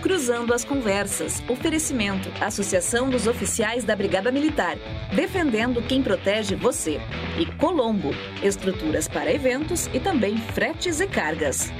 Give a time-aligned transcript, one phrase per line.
[0.00, 1.42] Cruzando as Conversas.
[1.46, 2.30] Oferecimento.
[2.40, 4.78] Associação dos Oficiais da Brigada Militar.
[5.14, 6.98] Defendendo quem protege você.
[7.38, 8.08] E Colombo.
[8.42, 11.70] Estruturas para eventos e também fretes e cargas.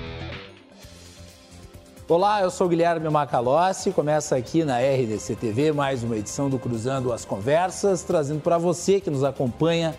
[2.06, 3.90] Olá, eu sou Guilherme Macalossi.
[3.90, 9.00] Começa aqui na RDC TV mais uma edição do Cruzando as Conversas, trazendo para você
[9.00, 9.94] que nos acompanha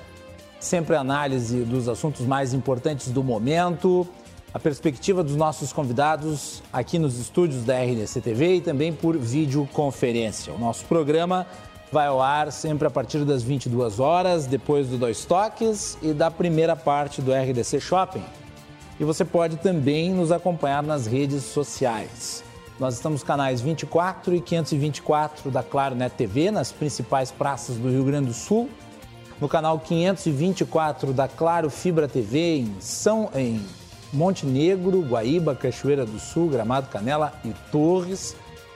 [0.60, 4.08] sempre análise dos assuntos mais importantes do momento
[4.54, 10.54] a perspectiva dos nossos convidados aqui nos estúdios da RDC TV e também por videoconferência.
[10.54, 11.48] O nosso programa
[11.92, 16.30] vai ao ar sempre a partir das 22 horas, depois do Dois Toques e da
[16.30, 18.24] primeira parte do RDC Shopping.
[19.00, 22.44] E você pode também nos acompanhar nas redes sociais.
[22.80, 28.04] Nós estamos canais 24 e 524 da Claro Net TV, nas principais praças do Rio
[28.04, 28.70] Grande do Sul.
[29.40, 33.62] No canal 524 da Claro Fibra TV em São em
[34.14, 38.36] Montenegro, Guaíba, Cachoeira do Sul, Gramado, Canela e Torres.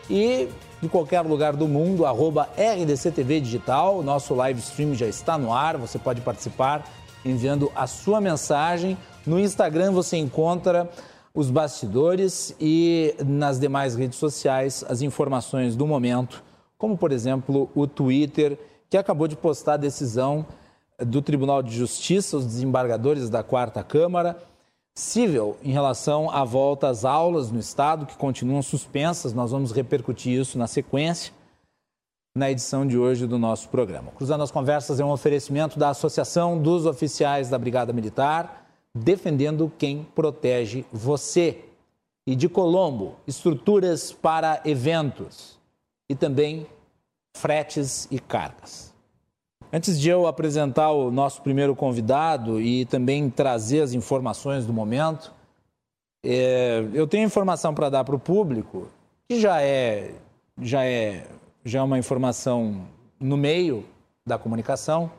[0.10, 0.48] E
[0.82, 4.04] de qualquer lugar do mundo, arroba RDCTV Digital.
[4.04, 6.88] Nosso live stream já está no ar, você pode participar
[7.24, 8.98] enviando a sua mensagem.
[9.26, 10.90] No Instagram você encontra
[11.34, 16.44] os bastidores e nas demais redes sociais as informações do momento,
[16.78, 18.58] como por exemplo o Twitter,
[18.90, 20.46] que acabou de postar a decisão
[21.00, 24.38] do Tribunal de Justiça, os desembargadores da Quarta Câmara
[24.96, 29.34] possível em relação à volta às aulas no Estado, que continuam suspensas.
[29.34, 31.34] Nós vamos repercutir isso na sequência,
[32.34, 34.12] na edição de hoje do nosso programa.
[34.12, 40.08] Cruzando as Conversas é um oferecimento da Associação dos Oficiais da Brigada Militar, defendendo quem
[40.16, 41.62] protege você.
[42.28, 45.60] E de Colombo, estruturas para eventos
[46.10, 46.66] e também
[47.38, 48.95] fretes e cargas.
[49.76, 55.34] Antes de eu apresentar o nosso primeiro convidado e também trazer as informações do momento,
[56.24, 58.88] é, eu tenho informação para dar para o público
[59.28, 60.16] que já é,
[60.62, 61.28] já, é,
[61.66, 62.88] já é uma informação
[63.20, 63.86] no meio
[64.26, 65.12] da comunicação.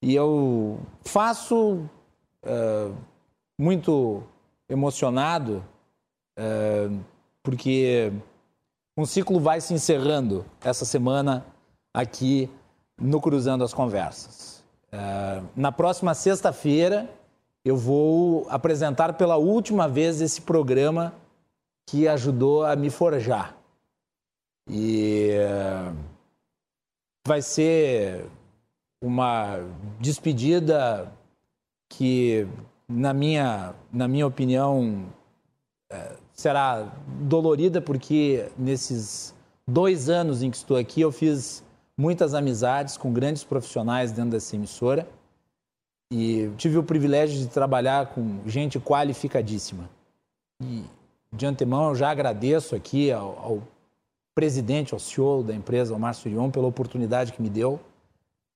[0.00, 1.90] E eu faço
[2.44, 2.88] é,
[3.58, 4.22] muito
[4.68, 5.64] emocionado
[6.38, 6.88] é,
[7.42, 8.12] porque
[8.96, 11.44] um ciclo vai se encerrando essa semana
[11.92, 12.48] aqui
[13.00, 14.64] no Cruzando as Conversas.
[14.92, 17.08] Uh, na próxima sexta-feira,
[17.64, 21.12] eu vou apresentar pela última vez esse programa
[21.86, 23.56] que ajudou a me forjar.
[24.68, 25.96] E uh,
[27.26, 28.24] vai ser
[29.02, 29.58] uma
[30.00, 31.12] despedida
[31.88, 32.46] que,
[32.88, 35.06] na minha, na minha opinião,
[35.92, 39.34] uh, será dolorida, porque nesses
[39.66, 41.65] dois anos em que estou aqui, eu fiz
[41.98, 45.08] muitas amizades com grandes profissionais dentro dessa emissora
[46.12, 49.88] e tive o privilégio de trabalhar com gente qualificadíssima.
[50.62, 50.84] E
[51.32, 53.62] de antemão eu já agradeço aqui ao, ao
[54.34, 57.80] presidente, ao CEO da empresa, ao Márcio Irion, pela oportunidade que me deu.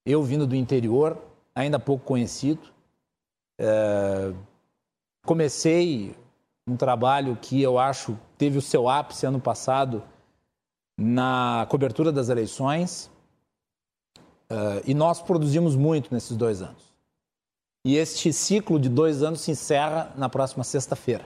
[0.04, 1.18] Eu vindo do interior,
[1.54, 2.60] ainda pouco conhecido,
[3.58, 4.32] é,
[5.24, 6.14] comecei
[6.66, 10.02] um trabalho que eu acho teve o seu ápice ano passado
[10.98, 13.09] na cobertura das eleições.
[14.50, 16.90] Uh, e nós produzimos muito nesses dois anos.
[17.84, 21.24] E este ciclo de dois anos se encerra na próxima sexta-feira.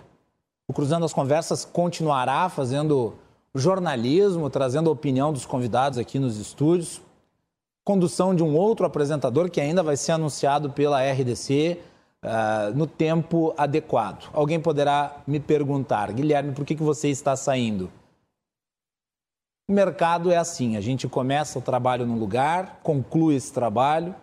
[0.68, 3.14] O Cruzando as Conversas continuará fazendo
[3.54, 7.00] jornalismo, trazendo a opinião dos convidados aqui nos estúdios,
[7.84, 12.86] condução de um outro apresentador que ainda vai ser anunciado pela RDC uh, ah, no
[12.86, 14.30] tempo adequado.
[14.32, 17.90] Alguém poderá me perguntar, Guilherme, por que, que você está saindo?
[19.66, 24.14] O mercado é assim: a gente começa o trabalho num lugar, conclui esse trabalho,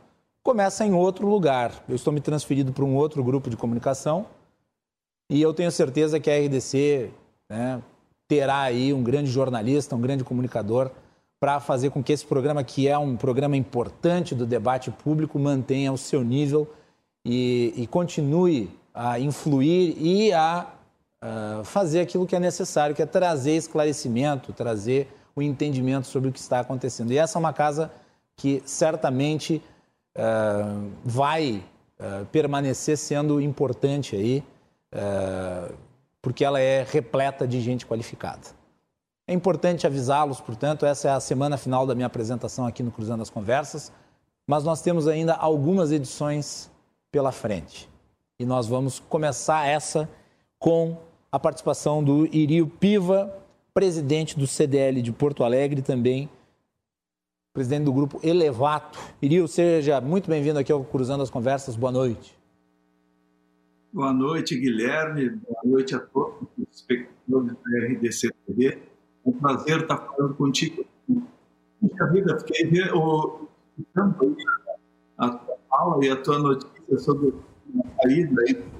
[0.44, 1.84] começa em outro lugar.
[1.90, 4.28] Eu estou me transferido para um outro grupo de comunicação
[5.30, 7.09] e eu tenho certeza que a RDC
[7.50, 7.81] né,
[8.28, 10.91] terá aí um grande jornalista, um grande comunicador
[11.40, 15.91] para fazer com que esse programa, que é um programa importante do debate público, mantenha
[15.91, 16.72] o seu nível
[17.25, 20.68] e, e continue a influir e a,
[21.19, 26.31] a fazer aquilo que é necessário, que é trazer esclarecimento, trazer o entendimento sobre o
[26.31, 27.12] que está acontecendo.
[27.12, 27.92] E essa é uma casa
[28.36, 29.62] que certamente
[30.18, 31.63] uh, vai
[32.00, 34.44] uh, permanecer sendo importante aí,
[34.94, 35.74] uh,
[36.22, 38.48] porque ela é repleta de gente qualificada.
[39.28, 43.22] É importante avisá-los, portanto, essa é a semana final da minha apresentação aqui no Cruzando
[43.22, 43.92] as Conversas,
[44.45, 46.69] mas nós temos ainda algumas edições
[47.12, 47.89] pela frente.
[48.39, 50.10] E nós vamos começar essa
[50.60, 50.98] com
[51.31, 53.33] a participação do Irio Piva,
[53.73, 56.29] presidente do CDL de Porto Alegre também,
[57.53, 59.00] presidente do grupo Elevato.
[59.21, 61.75] Irio, seja muito bem-vindo aqui ao Cruzando as Conversas.
[61.75, 62.38] Boa noite.
[63.94, 65.29] Boa noite, Guilherme.
[65.29, 68.68] Boa noite a todos os espectadores da RDC TV.
[68.68, 68.79] É
[69.29, 70.85] um prazer estar falando contigo.
[71.79, 73.50] Puxa vida, fiquei vendo
[75.18, 77.33] a tua fala e a tua notícia sobre
[77.79, 78.71] a saída aí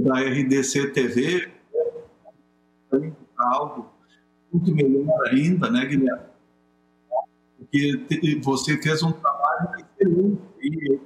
[0.00, 1.50] da RDC TV,
[2.92, 3.86] é algo
[4.52, 6.28] muito melhor ainda, né, Guilherme?
[7.58, 8.06] Porque
[8.42, 11.00] você fez um trabalho excelente e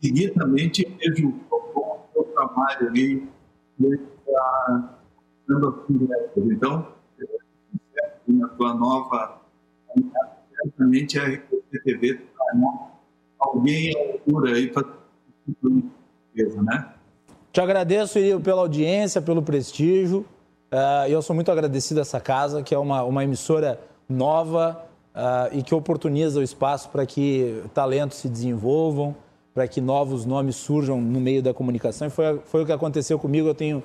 [0.00, 1.40] seguidamente teve o
[2.12, 3.28] seu trabalho ali
[5.46, 6.88] dando as Então,
[8.26, 9.40] na tua nova
[10.56, 12.20] certamente a RTTV
[13.38, 15.04] alguém à altura aí para
[16.62, 16.94] né?
[17.52, 20.24] Te agradeço, Irio, pela audiência, pelo prestígio.
[20.72, 23.78] Uh, eu sou muito agradecido a essa casa, que é uma, uma emissora
[24.08, 24.84] nova
[25.14, 29.14] uh, e que oportuniza o espaço para que talentos se desenvolvam,
[29.52, 32.08] para que novos nomes surjam no meio da comunicação.
[32.08, 33.48] E foi, foi o que aconteceu comigo.
[33.48, 33.82] Eu tenho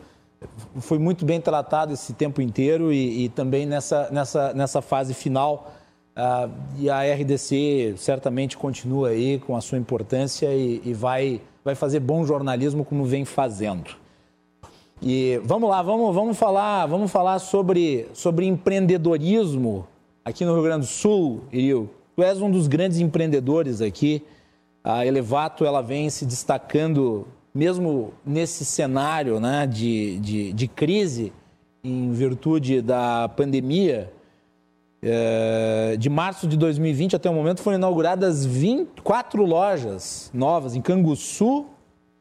[0.79, 5.73] fui muito bem tratado esse tempo inteiro e, e também nessa, nessa, nessa fase final.
[6.17, 11.75] Uh, e a RDC certamente continua aí com a sua importância e, e vai, vai
[11.75, 13.95] fazer bom jornalismo como vem fazendo.
[15.01, 19.87] E vamos lá, vamos, vamos falar, vamos falar sobre, sobre empreendedorismo
[20.25, 21.89] aqui no Rio Grande do Sul, Irio.
[22.15, 24.21] Tu és um dos grandes empreendedores aqui.
[24.83, 27.25] A Elevato ela vem se destacando,
[27.55, 31.31] mesmo nesse cenário né, de, de, de crise,
[31.81, 34.11] em virtude da pandemia.
[35.01, 41.67] É, de março de 2020 até o momento foram inauguradas 24 lojas novas em Canguçu,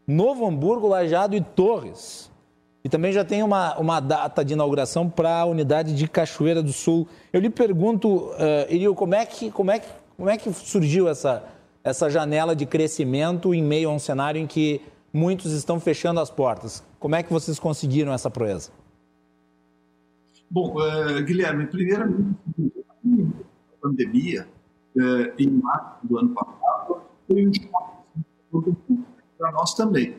[0.07, 2.28] Novo Hamburgo, Lajado e Torres.
[2.89, 6.73] E também já tem uma, uma data de inauguração para a unidade de Cachoeira do
[6.73, 7.07] Sul.
[7.31, 11.45] Eu lhe pergunto, uh, como é que, como é que, como é que surgiu essa,
[11.85, 14.81] essa janela de crescimento em meio a um cenário em que
[15.13, 16.83] muitos estão fechando as portas?
[16.99, 18.71] Como é que vocês conseguiram essa proeza?
[20.51, 22.39] Bom, uh, Guilherme, primeiramente,
[22.89, 24.49] a pandemia,
[24.97, 28.73] uh, em março do ano passado, foi um choque
[29.37, 30.17] para nós também.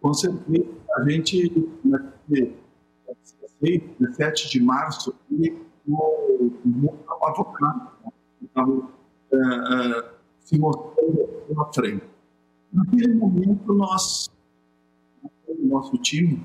[0.00, 1.98] Com certeza, a gente, na
[2.28, 5.14] 16, 17 de março,
[5.86, 7.88] o mundo estava avocado,
[8.42, 10.04] estava uh,
[10.40, 12.04] se mostrando na frente.
[12.72, 14.30] Naquele momento, nós,
[15.46, 16.42] o nosso time.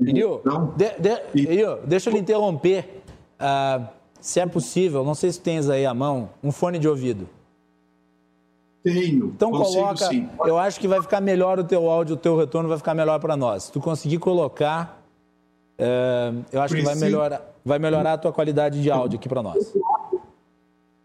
[0.00, 3.02] Irio, então, de, de, Irio, deixa eu lhe interromper.
[3.40, 3.86] Uh,
[4.20, 7.28] se é possível, não sei se tens aí à mão, um fone de ouvido.
[8.82, 9.26] Tenho.
[9.34, 10.06] Então coloca.
[10.06, 10.28] Sim.
[10.44, 13.18] Eu acho que vai ficar melhor o teu áudio, o teu retorno vai ficar melhor
[13.18, 13.64] para nós.
[13.64, 15.02] Se tu conseguir colocar,
[15.76, 19.42] é, eu acho que vai melhorar, vai melhorar a tua qualidade de áudio aqui para
[19.42, 19.74] nós.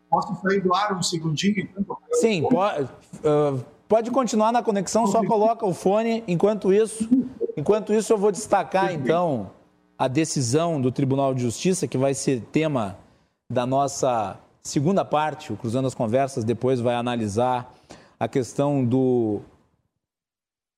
[0.10, 1.68] Posso sair do ar um segundinho?
[1.76, 1.98] Então?
[2.12, 6.24] Sim, pode, uh, pode continuar na conexão, só coloca o fone.
[6.28, 7.10] Enquanto isso,
[7.58, 9.50] enquanto isso eu vou destacar então
[9.98, 12.98] a decisão do Tribunal de Justiça que vai ser tema
[13.50, 17.74] da nossa segunda parte, o Cruzando as Conversas, depois vai analisar
[18.18, 19.42] a questão do,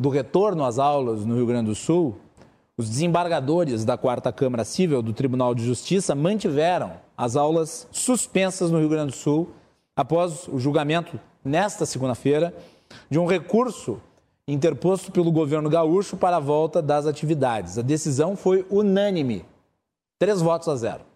[0.01, 2.15] do retorno às aulas no Rio Grande do Sul.
[2.77, 8.79] Os desembargadores da Quarta Câmara Civil do Tribunal de Justiça mantiveram as aulas suspensas no
[8.79, 9.51] Rio Grande do Sul
[9.95, 12.53] após o julgamento, nesta segunda-feira,
[13.09, 14.01] de um recurso
[14.47, 17.77] interposto pelo governo gaúcho para a volta das atividades.
[17.77, 19.45] A decisão foi unânime,
[20.19, 21.14] três votos a zero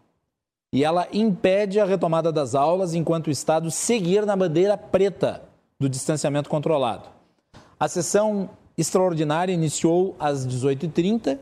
[0.72, 5.42] e ela impede a retomada das aulas enquanto o Estado seguir na bandeira preta
[5.80, 7.10] do distanciamento controlado.
[7.80, 11.40] A sessão extraordinária iniciou às 18h30,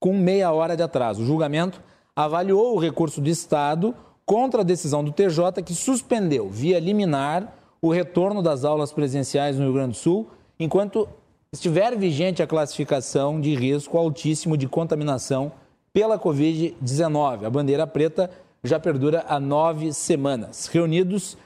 [0.00, 1.22] com meia hora de atraso.
[1.22, 1.80] O julgamento
[2.16, 3.94] avaliou o recurso do Estado
[4.24, 7.52] contra a decisão do TJ, que suspendeu, via liminar,
[7.82, 10.26] o retorno das aulas presenciais no Rio Grande do Sul,
[10.58, 11.06] enquanto
[11.52, 15.52] estiver vigente a classificação de risco altíssimo de contaminação
[15.92, 17.44] pela Covid-19.
[17.44, 18.30] A bandeira preta
[18.64, 20.66] já perdura há nove semanas.
[20.66, 21.36] Reunidos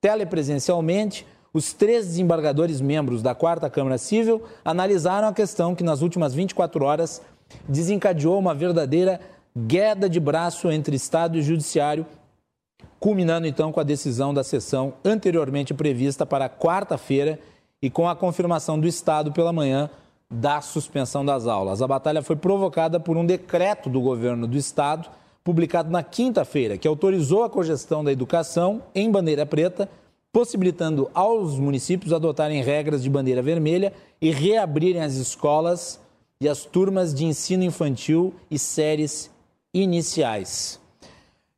[0.00, 6.32] telepresencialmente, os três desembargadores membros da Quarta Câmara Civil analisaram a questão que, nas últimas
[6.32, 7.20] 24 horas,
[7.68, 9.20] desencadeou uma verdadeira
[9.56, 12.06] gueda de braço entre Estado e Judiciário,
[13.00, 17.40] culminando então com a decisão da sessão anteriormente prevista para quarta-feira
[17.82, 19.90] e com a confirmação do Estado pela manhã
[20.30, 21.82] da suspensão das aulas.
[21.82, 25.08] A batalha foi provocada por um decreto do governo do Estado
[25.48, 29.88] publicado na quinta-feira, que autorizou a cogestão da educação em bandeira preta,
[30.30, 35.98] possibilitando aos municípios adotarem regras de bandeira vermelha e reabrirem as escolas
[36.38, 39.30] e as turmas de ensino infantil e séries
[39.72, 40.78] iniciais.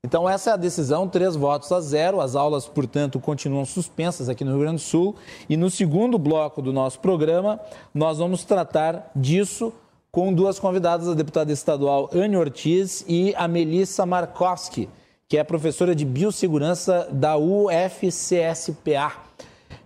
[0.04, 2.20] Então, essa é a decisão, três votos a zero.
[2.20, 5.16] As aulas, portanto, continuam suspensas aqui no Rio Grande do Sul.
[5.48, 7.58] E no segundo bloco do nosso programa,
[7.92, 9.72] nós vamos tratar disso
[10.10, 14.88] com duas convidadas, a deputada estadual Anne Ortiz e a Melissa Markowski,
[15.28, 19.12] que é professora de biossegurança da UFCSPA.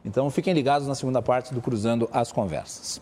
[0.05, 3.01] Então fiquem ligados na segunda parte do Cruzando as Conversas.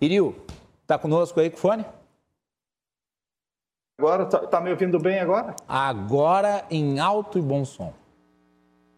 [0.00, 0.34] Iriu,
[0.82, 1.84] está conosco aí com o fone?
[3.98, 5.54] Agora, tá, tá, me ouvindo bem agora?
[5.68, 7.92] Agora em alto e bom som.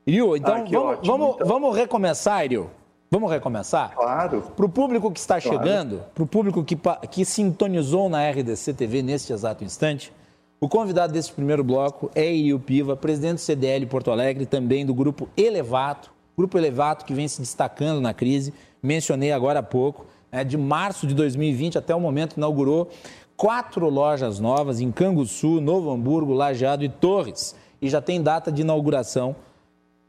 [0.06, 1.46] Iriu, então, ah, vamos, ótimo, vamos, então.
[1.46, 2.70] vamos recomeçar, Iriu?
[3.10, 3.94] Vamos recomeçar?
[3.94, 4.42] Claro.
[4.56, 5.58] Para o público que está claro.
[5.58, 6.76] chegando, para o público que,
[7.10, 10.12] que sintonizou na RDC TV neste exato instante,
[10.60, 14.94] o convidado desse primeiro bloco é Iriu Piva, presidente do CDL Porto Alegre, também do
[14.94, 20.42] grupo Elevato, grupo Elevato que vem se destacando na crise, mencionei agora há pouco, né,
[20.42, 22.88] de março de 2020 até o momento inaugurou
[23.36, 28.62] quatro lojas novas em Canguçu, Novo Hamburgo, Lajeado e Torres, e já tem data de
[28.62, 29.36] inauguração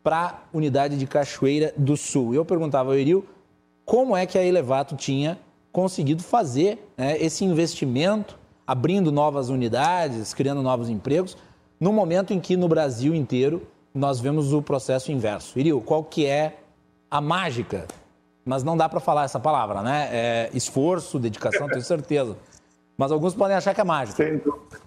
[0.06, 2.36] para a unidade de Cachoeira do Sul.
[2.36, 3.26] Eu perguntava ao Eril
[3.84, 5.40] como é que a Elevato tinha
[5.72, 11.36] conseguido fazer né, esse investimento, abrindo novas unidades, criando novos empregos,
[11.80, 13.64] no momento em que no Brasil inteiro
[13.96, 15.58] nós vemos o processo inverso.
[15.58, 16.60] Iril, qual que é
[17.10, 17.88] a mágica?
[18.46, 20.10] Mas não dá para falar essa palavra, né?
[20.12, 22.38] É esforço, dedicação, tenho certeza.
[22.96, 24.24] Mas alguns podem achar que é mágica.
[24.24, 24.85] Sem dúvida.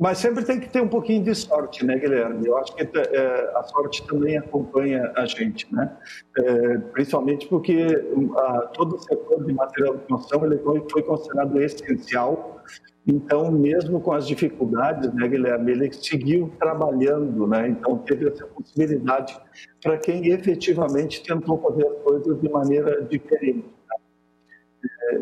[0.00, 2.46] Mas sempre tem que ter um pouquinho de sorte, né, Guilherme?
[2.46, 5.94] Eu acho que é, a sorte também acompanha a gente, né?
[6.38, 8.02] É, principalmente porque
[8.38, 12.62] a, todo o setor de material de construção ele foi, foi considerado essencial.
[13.06, 17.68] Então, mesmo com as dificuldades, né, Guilherme, ele seguiu trabalhando, né?
[17.68, 19.38] Então, teve essa possibilidade
[19.82, 23.79] para quem efetivamente tentou fazer as coisas de maneira diferente.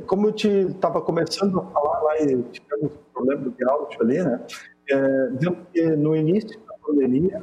[0.07, 4.23] Como eu te estava começando a falar lá e tivemos um problema de áudio ali,
[4.23, 4.41] né?
[4.91, 7.43] É, no início da pandemia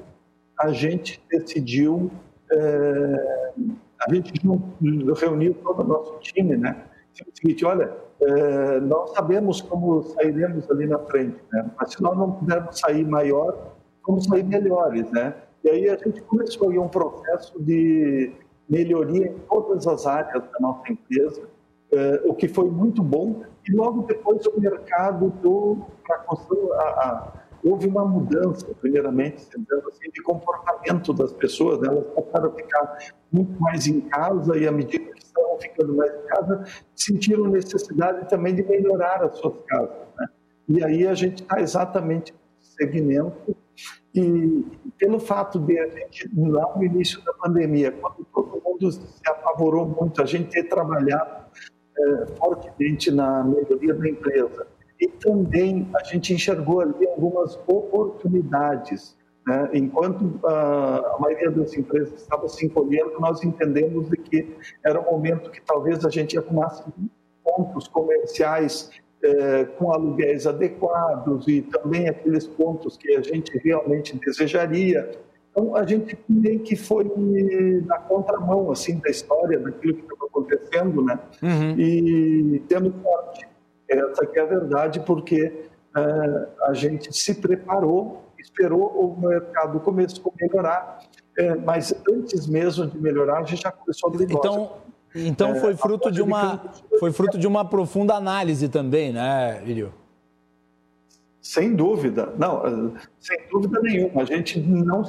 [0.60, 2.10] a gente decidiu,
[2.52, 3.54] é,
[4.08, 4.34] a gente
[5.20, 6.86] reuniu todo o nosso time, né?
[7.12, 7.92] Disse o seguinte, olha,
[8.22, 11.70] é, nós sabemos como sairemos ali na frente, né?
[11.78, 13.74] Mas se nós não pudermos sair maior,
[14.06, 15.34] vamos sair melhores, né?
[15.64, 18.32] E aí a gente começou aí um processo de
[18.70, 21.42] melhoria em todas as áreas da nossa empresa,
[22.26, 23.44] o que foi muito bom.
[23.68, 27.34] E logo depois o mercado do para a,
[27.64, 29.48] houve uma mudança, primeiramente,
[29.88, 31.80] assim, de comportamento das pessoas.
[31.80, 31.88] Né?
[31.88, 32.98] Elas passaram a ficar
[33.32, 36.64] muito mais em casa e à medida que estavam ficando mais em casa,
[36.96, 39.98] sentiram necessidade também de melhorar as suas casas.
[40.18, 40.28] Né?
[40.70, 43.56] E aí a gente está exatamente nesse segmento
[44.14, 44.66] e
[44.98, 49.86] pelo fato de a gente, lá no início da pandemia, quando todo mundo se apavorou
[49.86, 51.45] muito, a gente ter trabalhado
[51.98, 54.68] é, fortemente na melhoria da empresa.
[55.00, 59.16] E também a gente enxergou ali algumas oportunidades.
[59.46, 59.70] Né?
[59.74, 65.12] Enquanto a, a maioria das empresas estava se encolhendo, nós entendemos de que era um
[65.12, 66.84] momento que talvez a gente arrumasse
[67.44, 68.90] pontos comerciais
[69.24, 75.12] é, com aluguéis adequados e também aqueles pontos que a gente realmente desejaria.
[75.56, 77.10] Então, a gente meio que foi
[77.86, 81.18] na contramão, assim, da história, daquilo que estava acontecendo, né?
[81.42, 81.80] Uhum.
[81.80, 83.48] E temos sorte.
[83.88, 90.20] Essa que é a verdade, porque é, a gente se preparou, esperou o mercado começar
[90.20, 91.00] a melhorar,
[91.38, 94.74] é, mas antes mesmo de melhorar, a gente já começou a abrir Então,
[95.16, 96.66] então é, foi fruto de uma
[97.00, 99.94] foi fruto de uma profunda análise também, né, Irio?
[101.42, 104.24] Sem dúvida, não, sem dúvida nenhuma.
[104.24, 105.06] A gente não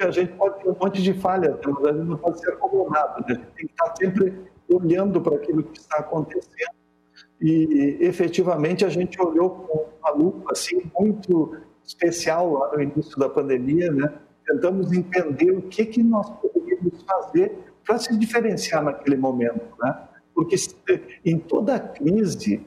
[0.00, 2.52] que a gente pode ter um monte de falhas, mas a gente não pode ser
[2.52, 3.26] acomodado, né?
[3.28, 6.80] a gente tem que estar sempre olhando para aquilo que está acontecendo.
[7.40, 13.28] E efetivamente a gente olhou com uma lupa assim, muito especial lá no início da
[13.28, 14.12] pandemia, né?
[14.46, 19.76] tentamos entender o que, que nós poderíamos fazer para se diferenciar naquele momento.
[19.80, 20.08] Né?
[20.34, 20.56] Porque
[21.24, 22.64] em toda crise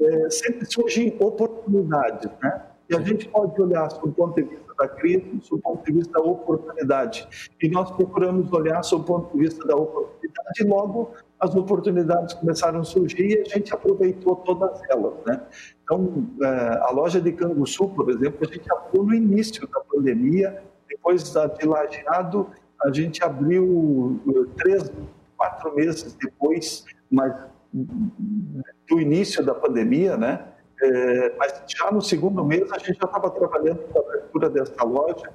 [0.00, 2.30] é, sempre surgem oportunidades.
[2.42, 2.62] Né?
[2.88, 5.84] E a gente pode olhar sob o ponto de vista da crise, sob o ponto
[5.84, 7.28] de vista da oportunidade.
[7.60, 10.12] E nós procuramos olhar sob o ponto de vista da oportunidade
[10.60, 15.14] e logo as oportunidades começaram a surgir e a gente aproveitou todas elas.
[15.26, 15.40] Né?
[15.82, 16.46] Então, é,
[16.82, 21.46] a loja de Canguçu, por exemplo, a gente abriu no início da pandemia, depois da
[21.46, 22.48] de Lajeado,
[22.84, 24.92] a gente abriu é, três,
[25.36, 27.34] quatro meses depois, mas
[27.72, 30.51] do início da pandemia, né?
[30.82, 34.84] É, mas já no segundo mês a gente já estava trabalhando com a abertura dessa
[34.84, 35.32] loja.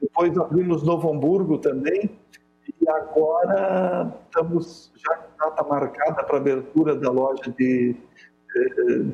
[0.00, 2.10] Depois abrimos Novo Hamburgo também.
[2.80, 7.96] E agora estamos já com data marcada para abertura da loja de,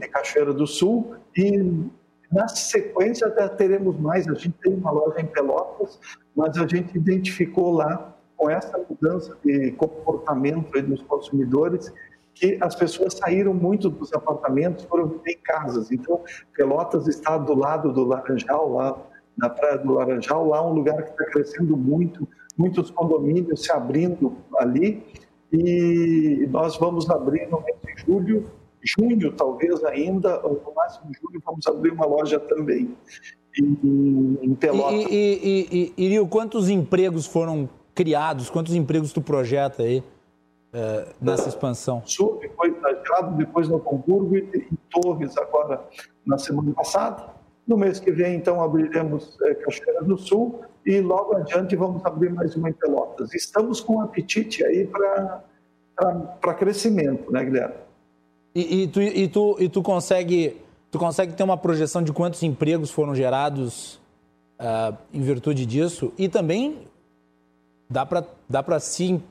[0.01, 1.15] de Cachoeira do Sul.
[1.37, 1.87] E
[2.33, 4.27] na sequência até teremos mais.
[4.27, 6.01] A gente tem uma loja em Pelotas,
[6.35, 11.93] mas a gente identificou lá com essa mudança de comportamento dos consumidores
[12.35, 15.91] que as pessoas saíram muito dos apartamentos, foram em casas.
[15.91, 16.21] Então,
[16.57, 18.99] Pelotas está do lado do Laranjal, lá
[19.37, 24.37] na Praia do Laranjal, lá um lugar que está crescendo muito, muitos condomínios se abrindo
[24.59, 25.03] ali,
[25.53, 28.51] e nós vamos abrir no mês de julho,
[28.83, 32.97] junho talvez ainda, ou no máximo julho, vamos abrir uma loja também
[33.59, 34.93] em, em Pelotas.
[34.93, 40.03] E, e, e, e, Irio, quantos empregos foram criados, quantos empregos tu projeta aí
[40.73, 42.03] é, nessa expansão?
[42.05, 45.83] Sul, depois na Grado, depois no Hamburgo e em Torres agora
[46.25, 47.27] na semana passada.
[47.67, 52.33] No mês que vem, então, abriremos é, Cachoeira do Sul e logo adiante vamos abrir
[52.33, 53.33] mais uma em Pelotas.
[53.35, 57.75] Estamos com apetite aí para crescimento, né, Guilherme?
[58.55, 60.61] E, e, tu, e, tu, e tu consegue
[60.91, 63.99] tu consegue ter uma projeção de quantos empregos foram gerados
[64.61, 66.13] uh, em virtude disso?
[66.19, 66.87] E também
[67.89, 69.23] dá para dá se,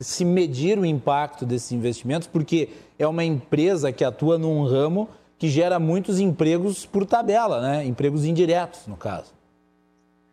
[0.00, 5.08] se medir o impacto desses investimentos, porque é uma empresa que atua num ramo
[5.38, 7.84] que gera muitos empregos por tabela, né?
[7.84, 9.32] empregos indiretos, no caso.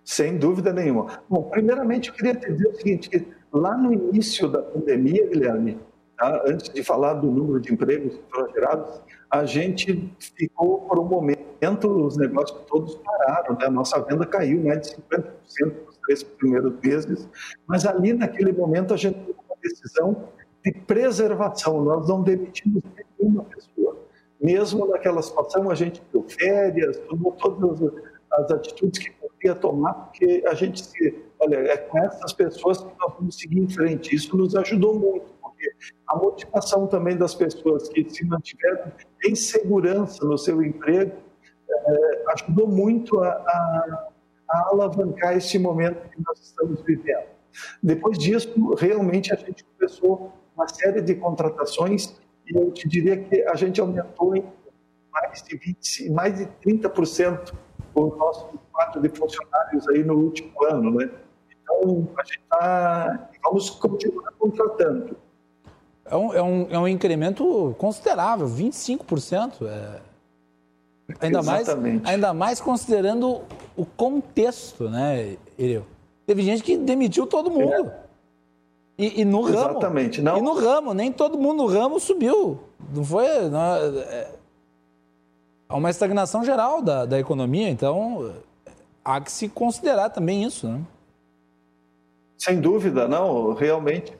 [0.03, 1.22] Sem dúvida nenhuma.
[1.30, 5.77] Bom, primeiramente eu queria te dizer o seguinte, que lá no início da pandemia, Guilherme,
[6.18, 6.44] tá?
[6.46, 11.06] antes de falar do número de empregos que foram gerados, a gente ficou por um
[11.06, 13.65] momento, os negócios todos pararam, né?
[13.65, 15.25] a nossa venda caiu mais de 50%
[15.86, 17.30] nos três primeiros meses,
[17.68, 19.18] mas ali naquele momento a gente
[19.62, 20.30] decisão
[20.63, 22.84] de preservação, nós não demitimos
[23.20, 23.98] nenhuma pessoa.
[24.39, 27.82] Mesmo naquela situação, a gente deu férias, tomou todas
[28.32, 32.91] as atitudes que podia tomar, porque a gente se, olha, é com essas pessoas que
[33.00, 34.15] nós vamos seguir em frente.
[34.15, 35.72] Isso nos ajudou muito, porque
[36.08, 38.91] a motivação também das pessoas que se mantiveram
[39.25, 41.12] em segurança no seu emprego
[41.70, 44.08] é, ajudou muito a, a,
[44.50, 47.40] a alavancar esse momento que nós estamos vivendo.
[47.81, 52.15] Depois disso, realmente a gente começou uma série de contratações
[52.48, 54.43] e eu te diria que a gente aumentou em
[55.12, 57.53] mais de 20, mais de 30%
[57.93, 61.10] o nosso quadro de funcionários aí no último ano, né?
[61.49, 63.30] Então, a gente está...
[63.43, 65.17] Vamos continuar contratando.
[66.06, 69.67] É um, é um, é um incremento considerável, 25%.
[69.67, 70.02] É...
[71.19, 71.67] Ainda mais,
[72.06, 73.41] ainda mais considerando
[73.75, 75.86] o contexto, né, Ireu?
[76.32, 77.74] Teve gente que demitiu todo mundo.
[77.74, 77.94] É.
[78.98, 79.72] E, e, no ramo.
[79.72, 80.22] Exatamente.
[80.22, 80.38] Não...
[80.38, 82.58] E no ramo, nem todo mundo no ramo subiu.
[82.94, 83.50] Não foi.
[83.50, 84.30] Não, é,
[85.67, 88.34] há uma estagnação geral da, da economia, então
[89.04, 90.80] há que se considerar também isso, né?
[92.38, 94.13] Sem dúvida, não, realmente.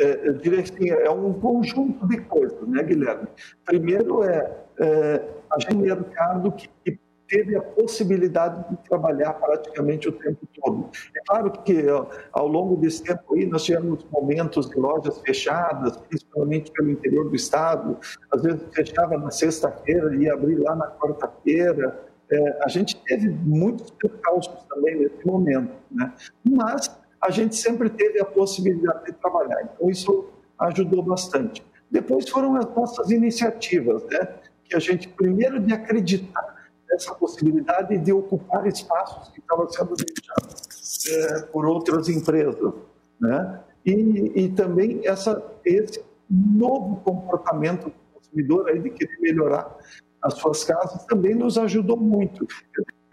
[0.00, 3.28] É, eu diria assim, é um conjunto de coisas, né, Guilherme?
[3.66, 10.12] Primeiro é, é a gente mercado que, que teve a possibilidade de trabalhar praticamente o
[10.12, 10.90] tempo todo.
[11.14, 11.84] É claro que
[12.32, 17.36] ao longo desse tempo aí nós tivemos momentos de lojas fechadas, principalmente pelo interior do
[17.36, 17.98] estado,
[18.32, 22.08] às vezes fechava na sexta-feira e ia abrir lá na quarta-feira.
[22.30, 26.12] É, a gente teve muitos percalços também nesse momento, né?
[26.44, 31.64] Mas a gente sempre teve a possibilidade de trabalhar, então isso ajudou bastante.
[31.90, 34.28] Depois foram as nossas iniciativas, né?
[34.64, 36.57] Que a gente primeiro de acreditar
[36.90, 42.72] essa possibilidade de ocupar espaços que estavam sendo deixados é, por outras empresas,
[43.20, 43.60] né?
[43.84, 49.76] E, e também essa, esse novo comportamento do consumidor aí de querer melhorar
[50.22, 52.46] as suas casas também nos ajudou muito.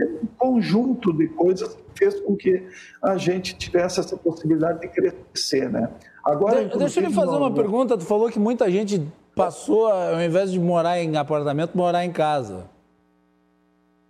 [0.02, 2.68] Um conjunto de coisas que fez com que
[3.02, 5.90] a gente tivesse essa possibilidade de crescer, né?
[6.24, 7.98] Agora, de, deixa eu lhe fazer uma pergunta.
[7.98, 9.02] Tu falou que muita gente
[9.36, 12.66] passou, ao invés de morar em apartamento, morar em casa.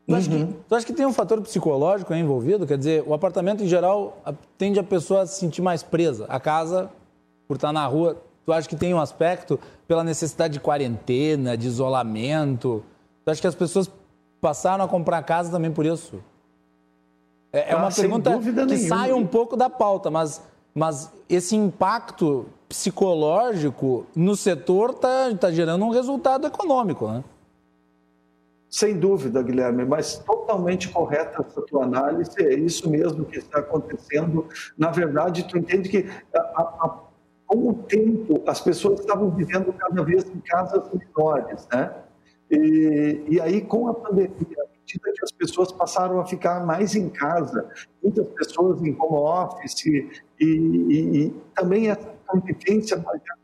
[0.06, 0.18] Tu, uhum.
[0.18, 2.68] acha que, tu acha que tem um fator psicológico envolvido?
[2.68, 4.22] Quer dizer, o apartamento em geral
[4.58, 6.26] tende a pessoa a se sentir mais presa.
[6.30, 6.91] A casa,
[7.48, 11.65] por estar na rua, tu acha que tem um aspecto pela necessidade de quarentena, de
[11.65, 12.84] isolamento?
[13.24, 13.89] Tu acha que as pessoas
[14.39, 16.22] passaram a comprar casa também por isso?
[17.52, 18.78] É, é uma ah, pergunta que nenhuma.
[18.78, 25.84] sai um pouco da pauta, mas, mas esse impacto psicológico no setor está tá gerando
[25.84, 27.24] um resultado econômico, né?
[28.76, 34.50] Sem dúvida, Guilherme, mas totalmente correta essa tua análise, é isso mesmo que está acontecendo.
[34.78, 37.00] Na verdade, tu entende que a, a,
[37.48, 41.96] com o tempo as pessoas estavam vivendo cada vez em casas menores, né?
[42.52, 46.98] E, e aí, com a pandemia, à medida que as pessoas passaram a ficar mais
[46.98, 47.70] em casa,
[48.04, 53.02] muitas pessoas em home office, e, e, e também essa convivência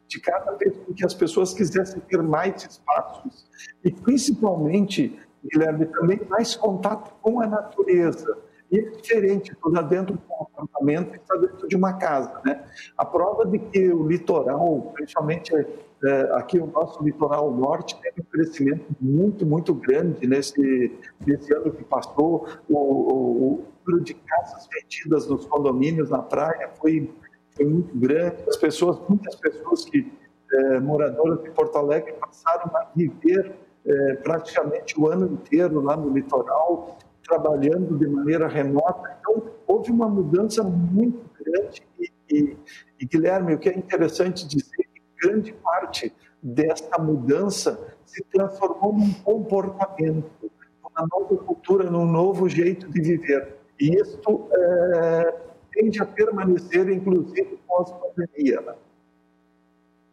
[0.10, 3.50] de cada vez com que as pessoas quisessem ter mais espaços
[3.84, 8.38] e principalmente, Guilherme, também mais contato com a natureza.
[8.72, 12.42] E é diferente, lá dentro do apartamento apartamento e está dentro de uma casa.
[12.46, 12.64] Né?
[12.98, 18.24] A prova de que o litoral, principalmente é, aqui o nosso litoral norte, teve um
[18.26, 22.48] crescimento muito, muito grande nesse, nesse ano que passou.
[22.70, 27.12] O, o, o número de casas vendidas nos condomínios na praia foi,
[27.56, 28.38] foi muito grande.
[28.48, 30.12] As pessoas, muitas pessoas que
[30.54, 36.10] é, moradoras de Porto Alegre passaram a viver é, praticamente o ano inteiro lá no
[36.10, 39.18] litoral, trabalhando de maneira remota.
[39.20, 41.82] Então, houve uma mudança muito grande.
[42.00, 42.58] E, e,
[43.00, 48.94] e Guilherme, o que é interessante dizer é que grande parte desta mudança se transformou
[48.94, 50.52] num comportamento,
[50.84, 53.56] numa nova cultura, num novo jeito de viver.
[53.80, 55.36] E isso é,
[55.72, 58.62] tende a permanecer, inclusive, pós-pandemia.
[58.62, 58.74] Né?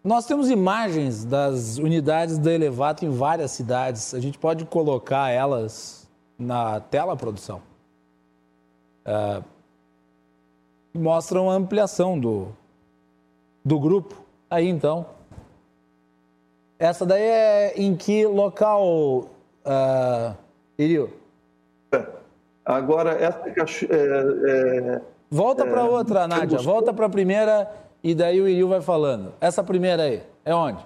[0.02, 4.14] Nós temos imagens das unidades da Elevato em várias cidades.
[4.14, 6.08] A gente pode colocar elas
[6.38, 7.60] na tela, produção?
[9.04, 9.42] É,
[10.94, 12.48] mostram a ampliação do,
[13.64, 14.14] do grupo.
[14.48, 15.06] Aí então.
[16.78, 19.28] Essa daí é em que local,
[19.66, 20.36] uh,
[20.78, 21.12] Irio?
[22.64, 26.58] Agora, essa é, é, Volta para é, outra, Nádia.
[26.58, 27.68] Volta para a primeira
[28.02, 29.34] e daí o Iriu vai falando.
[29.40, 30.84] Essa primeira aí, é onde?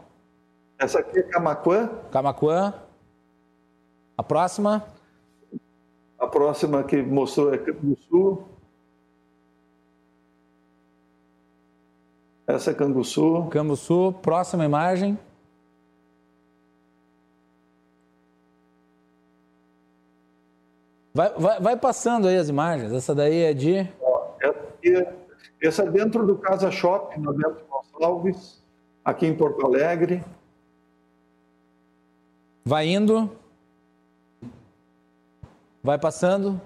[0.79, 1.89] Essa aqui é Camacuã.
[2.11, 2.75] Camacuã.
[4.17, 4.85] A próxima?
[6.19, 8.43] A próxima que mostrou é Canguçu.
[12.47, 13.47] Essa é Canguçu.
[13.51, 14.15] Canguçu.
[14.23, 15.19] Próxima imagem.
[21.15, 22.93] Vai, vai, vai, passando aí as imagens.
[22.93, 23.77] Essa daí é de.
[24.41, 25.22] Essa aqui é
[25.63, 28.63] essa é dentro do Casa Shopping, no Bento Gonçalves,
[29.05, 30.25] aqui em Porto Alegre.
[32.65, 33.31] Vai indo.
[35.83, 36.61] Vai passando.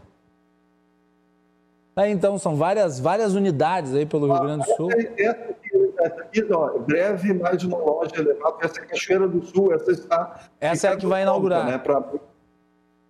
[1.95, 4.91] Aí, então, são várias, várias unidades aí pelo Rio Grande do Sul.
[4.91, 8.59] Essa aqui, essa aqui ó, breve mais uma loja elevada.
[8.61, 10.49] Essa é a Cachoeira do Sul, essa está.
[10.61, 11.65] Essa é a que vai inaugurar.
[11.65, 12.03] Né, pra,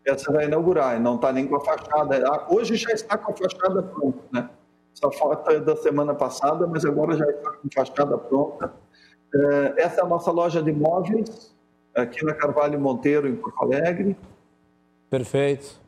[0.05, 2.25] essa vai inaugurar, e não está nem com a fachada.
[2.29, 4.49] Ah, hoje já está com a fachada pronta, né?
[4.97, 8.73] Essa foto é da semana passada, mas agora já está com fachada pronta.
[9.35, 11.55] É, essa é a nossa loja de imóveis,
[11.95, 14.17] aqui na Carvalho Monteiro, em Porto Alegre.
[15.11, 15.79] Perfeito.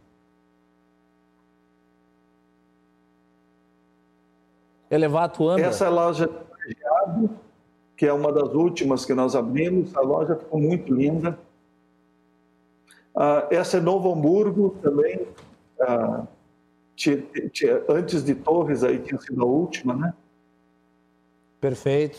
[4.90, 5.66] Elevato Ambra.
[5.66, 6.26] Essa é a loja
[6.66, 7.30] de
[7.96, 9.94] que é uma das últimas que nós abrimos.
[9.96, 11.36] A loja ficou muito linda.
[13.14, 15.26] Ah, essa é Novo Hamburgo também.
[16.98, 20.12] Tinha, tinha, antes de Torres aí tinha sido a última, né?
[21.60, 22.18] Perfeito.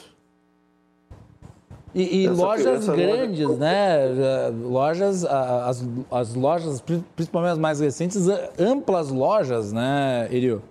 [1.93, 3.59] E, e lojas grandes, loja...
[3.59, 4.49] né?
[4.49, 6.81] Lojas, as, as lojas,
[7.13, 8.25] principalmente as mais recentes,
[8.57, 10.61] amplas lojas, né, Irio?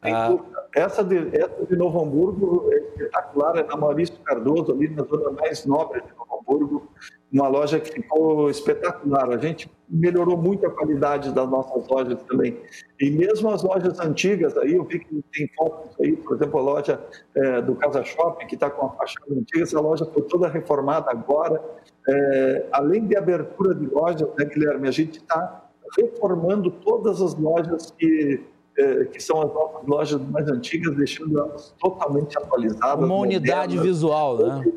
[0.00, 0.36] Ah...
[0.74, 5.30] Essa, de, essa de Novo Hamburgo é espetacular, é na Maurício Cardoso, ali na zona
[5.30, 6.88] mais nobre de Novo Hamburgo
[7.32, 9.30] uma loja que ficou espetacular.
[9.30, 12.58] A gente melhorou muito a qualidade das nossas lojas também.
[13.00, 16.62] E mesmo as lojas antigas, aí eu vi que tem fotos aí, por exemplo, a
[16.62, 17.00] loja
[17.34, 21.10] é, do Casa Shopping, que está com a fachada antiga, essa loja foi toda reformada
[21.10, 21.62] agora.
[22.08, 25.64] É, além de abertura de lojas, né, Guilherme, a gente está
[25.96, 28.42] reformando todas as lojas que
[28.76, 33.04] é, que são as nossas lojas mais antigas, deixando elas totalmente atualizadas.
[33.04, 33.84] Uma unidade modernas.
[33.84, 34.72] visual, né?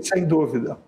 [0.00, 0.78] Sem dúvida.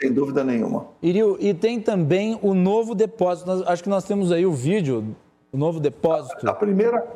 [0.00, 0.88] Sem dúvida nenhuma.
[1.02, 3.46] Iriu, e tem também o novo depósito.
[3.46, 5.14] Nós, acho que nós temos aí o vídeo,
[5.52, 6.46] o novo depósito.
[6.46, 7.06] A, a primeira.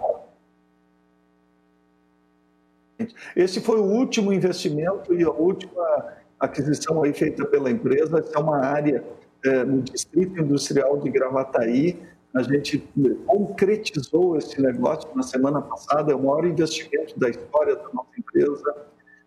[3.34, 8.18] Esse foi o último investimento e a última aquisição aí feita pela empresa.
[8.18, 9.04] Essa é uma área
[9.44, 12.00] é, no Distrito Industrial de Gravataí.
[12.34, 12.78] A gente
[13.26, 16.12] concretizou esse negócio na semana passada.
[16.12, 18.76] É o maior investimento da história da nossa empresa.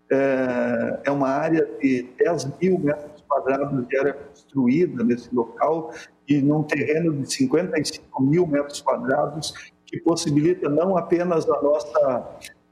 [0.09, 5.93] É, é uma área de 10 mil metros quadrados de área construída nesse local
[6.27, 9.53] e num terreno de 55 mil metros quadrados,
[9.85, 12.27] que possibilita não apenas a nossa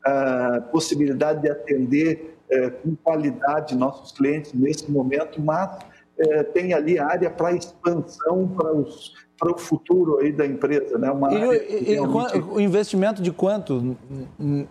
[0.05, 5.77] a possibilidade de atender é, com qualidade nossos clientes nesse momento, mas
[6.17, 11.09] é, tem ali área para expansão para os para o futuro aí da empresa, né?
[11.09, 12.39] Uma e, e, realmente...
[12.39, 13.95] o investimento de quanto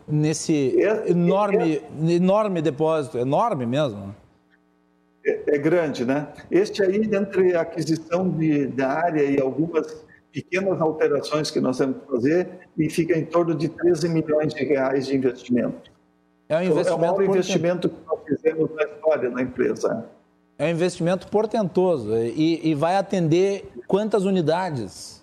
[0.07, 4.15] nesse é, enorme, é, enorme depósito, enorme mesmo?
[5.29, 6.29] É, é grande, né?
[6.51, 11.97] Este aí, entre a aquisição de, da área e algumas pequenas alterações que nós temos
[12.03, 15.91] que fazer, e fica em torno de 13 milhões de reais de investimento.
[16.49, 20.07] É um investimento, é o maior investimento que nós fizemos na história da empresa.
[20.59, 25.19] É um investimento portentoso e, e vai atender quantas unidades?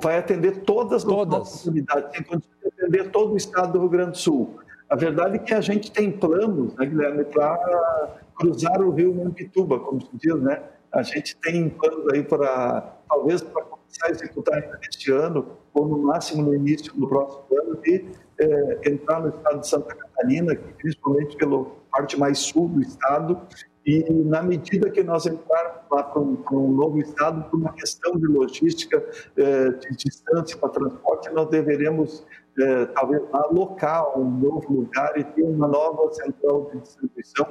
[0.00, 1.40] vai atender todas, todas.
[1.40, 4.58] as unidades, tem condição de atender todo o estado do Rio Grande do Sul.
[4.88, 9.78] A verdade é que a gente tem planos, né, Guilherme, para cruzar o rio Mampituba,
[9.80, 10.62] como se diz, né?
[10.92, 15.86] A gente tem planos aí para, talvez, para começar a executar ainda neste ano, ou
[15.86, 18.06] no máximo no início do próximo ano, de
[18.40, 23.38] é, entrar no estado de Santa Catarina, principalmente pela parte mais sul do estado,
[23.84, 28.26] e na medida que nós entrarmos lá para um, novo estado, por uma questão de
[28.26, 29.02] logística,
[29.36, 32.26] é, de distância para transporte, nós deveremos
[32.60, 37.46] é, talvez alocar um novo lugar e ter uma nova central de distribuição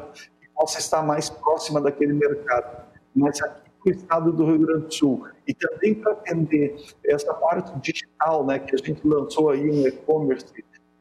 [0.58, 2.86] possa estar mais próxima daquele mercado.
[3.16, 7.80] Mas aqui no estado do Rio Grande do Sul e também para atender essa parte
[7.80, 10.46] digital, né, que a gente lançou aí um e-commerce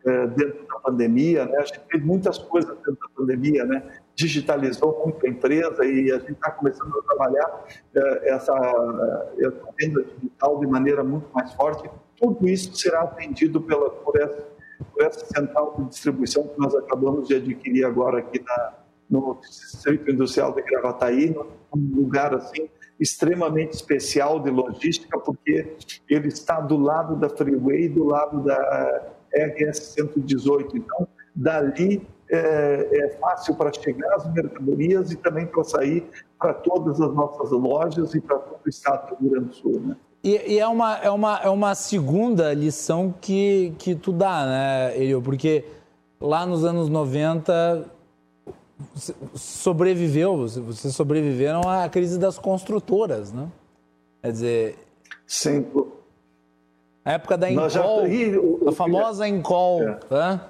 [0.05, 3.83] é, dentro da pandemia, né, a gente fez muitas coisas dentro da pandemia, né,
[4.15, 7.65] digitalizou muito a empresa e a gente está começando a trabalhar
[7.95, 8.55] é, essa,
[9.39, 14.49] essa venda digital de maneira muito mais forte tudo isso será atendido pela, por, essa,
[14.93, 18.73] por essa central de distribuição que nós acabamos de adquirir agora aqui na,
[19.09, 21.37] no Distrito Industrial de Gravataí,
[21.75, 25.77] um lugar assim extremamente especial de logística, porque
[26.09, 30.77] ele está do lado da Freeway, do lado da RS 118.
[30.79, 37.01] Então, dali é, é fácil para chegar as mercadorias e também para sair para todas
[37.01, 39.81] as nossas lojas e para todo o estado do Rio Grande do Sul.
[39.81, 39.97] Né?
[40.25, 44.99] E, e, é, uma, é, uma, é uma segunda lição que, que tu dá, né,
[44.99, 45.23] Elio?
[45.23, 45.65] Porque
[46.21, 47.96] lá nos anos 90
[49.35, 53.49] sobreviveu, vocês sobreviveram à crise das construtoras, né?
[54.23, 54.79] Quer dizer...
[55.27, 55.67] Sim.
[57.05, 57.83] A época da Encol, já...
[58.69, 59.99] a famosa Encol, é.
[60.11, 60.41] né?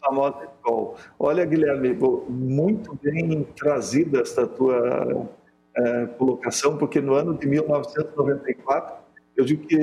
[0.00, 0.96] famosa Encol.
[1.18, 1.96] Olha, Guilherme,
[2.28, 5.28] muito bem trazida essa tua
[5.76, 8.96] é, colocação, porque no ano de 1994,
[9.36, 9.78] eu digo que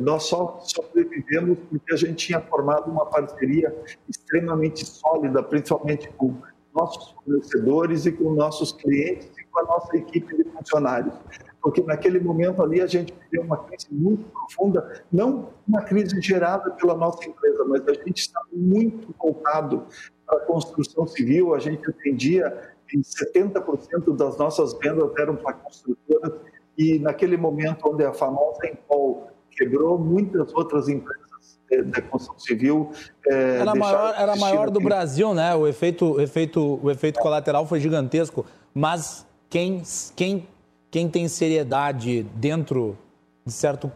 [0.00, 3.74] nós só sobrevivemos porque a gente tinha formado uma parceria
[4.08, 6.36] extremamente sólida, principalmente com
[6.74, 11.14] nossos fornecedores e com nossos clientes e com a nossa equipe de funcionários.
[11.60, 16.70] Porque naquele momento ali a gente viveu uma crise muito profunda, não uma crise gerada
[16.72, 19.86] pela nossa empresa, mas a gente estava muito voltado
[20.26, 26.32] para a construção civil, a gente atendia em 70% das nossas vendas eram para construtoras
[26.76, 31.21] e naquele momento onde a famosa Empol quebrou, muitas outras empresas
[31.80, 32.90] da construção civil
[33.26, 37.80] é, era maior era maior do Brasil né o efeito efeito o efeito colateral foi
[37.80, 39.82] gigantesco mas quem
[40.14, 40.46] quem
[40.90, 42.98] quem tem seriedade dentro
[43.46, 43.90] de certo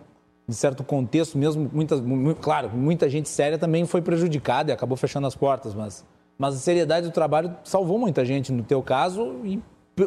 [0.49, 4.97] de certo contexto mesmo muitas muito, claro muita gente séria também foi prejudicada e acabou
[4.97, 6.05] fechando as portas mas
[6.39, 9.61] mas a seriedade do trabalho salvou muita gente no teu caso e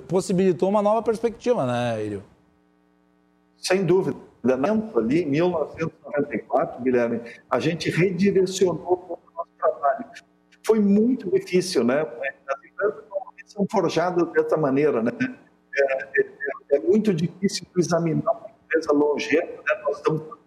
[0.08, 2.23] possibilitou uma nova perspectiva, né, Ilio?
[3.58, 4.17] Sem dúvida.
[4.95, 10.06] Ali, em 1994, Guilherme, a gente redirecionou o nosso trabalho.
[10.65, 12.02] Foi muito difícil, né?
[12.02, 13.04] As empresas
[13.45, 15.12] são forjadas dessa maneira, né?
[15.75, 19.82] É, é, é muito difícil examinar uma empresa longeva, né?
[19.84, 20.38] Nós estamos com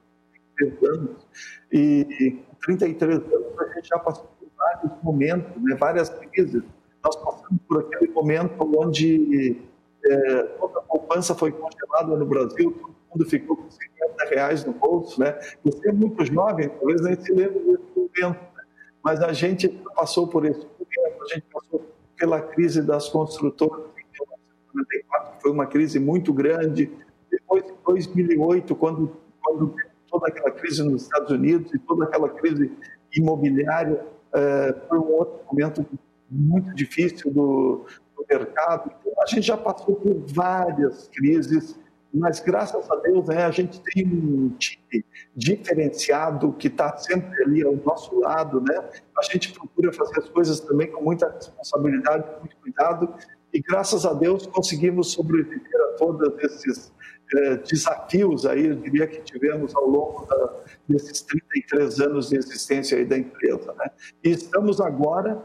[0.56, 1.26] 33 anos
[1.72, 6.62] e com 33 anos a gente já passou vários momentos, né, várias crises.
[7.02, 9.60] Nós passamos por aquele momento onde
[10.04, 15.20] é, toda a poupança foi congelada no Brasil, mundo ficou com 50 reais no bolso.
[15.20, 15.38] Né?
[15.64, 18.64] Você é muito jovem, talvez nem se lembre desse momento, né?
[19.02, 21.86] mas a gente passou por esse momento, a gente passou
[22.18, 26.90] pela crise das construtoras em 1994, que foi uma crise muito grande.
[27.30, 29.74] Depois, em 2008, quando, quando
[30.08, 32.70] toda aquela crise nos Estados Unidos e toda aquela crise
[33.14, 35.86] imobiliária, é, foi um outro momento
[36.30, 38.90] muito difícil do, do mercado.
[39.00, 41.78] Então, a gente já passou por várias crises,
[42.12, 47.62] mas graças a Deus né, a gente tem um time diferenciado que está sempre ali
[47.64, 48.60] ao nosso lado.
[48.60, 48.76] Né?
[49.18, 53.14] A gente procura fazer as coisas também com muita responsabilidade, muito cuidado,
[53.52, 56.92] e graças a Deus conseguimos sobreviver a todos esses
[57.34, 60.54] é, desafios aí, eu diria que tivemos ao longo da,
[60.88, 63.72] desses 33 anos de existência aí da empresa.
[63.74, 63.90] Né?
[64.24, 65.42] E estamos agora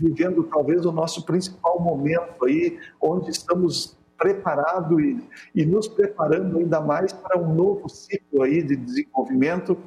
[0.00, 6.80] vivendo talvez o nosso principal momento aí, onde estamos preparados e, e nos preparando ainda
[6.80, 9.78] mais para um novo ciclo aí de desenvolvimento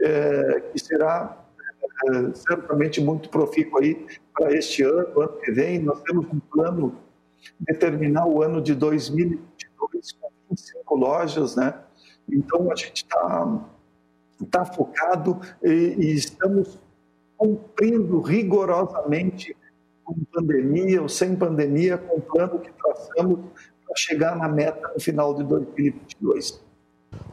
[0.00, 1.44] é, que será
[2.06, 5.80] é, certamente muito profícuo aí para este ano, ano que vem.
[5.80, 6.96] Nós temos um plano
[7.58, 10.12] de terminar o ano de 2022
[10.48, 11.74] com cinco lojas, né?
[12.28, 13.60] Então a gente está
[14.50, 16.78] tá focado e, e estamos
[17.36, 19.56] cumprindo rigorosamente
[20.04, 23.40] com pandemia ou sem pandemia, com o plano que traçamos
[23.90, 26.60] para chegar na meta no final de 2022.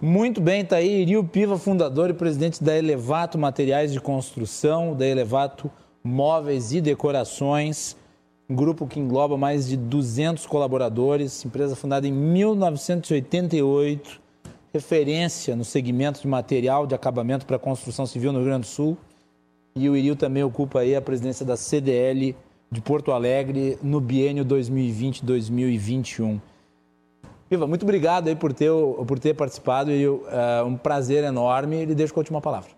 [0.01, 5.05] Muito bem, tá aí Irio Piva, fundador e presidente da Elevato Materiais de Construção, da
[5.05, 5.69] Elevato
[6.03, 7.95] Móveis e Decorações,
[8.49, 14.19] um grupo que engloba mais de 200 colaboradores, empresa fundada em 1988,
[14.73, 18.97] referência no segmento de material de acabamento para construção civil no Rio Grande do Sul.
[19.75, 22.35] E o Irio também ocupa aí a presidência da CDL
[22.71, 26.39] de Porto Alegre no biênio 2020-2021.
[27.49, 28.71] Viva, muito obrigado aí por ter,
[29.07, 30.25] por ter participado e uh,
[30.65, 31.77] um prazer enorme.
[31.77, 32.71] Ele deixa com a última palavra.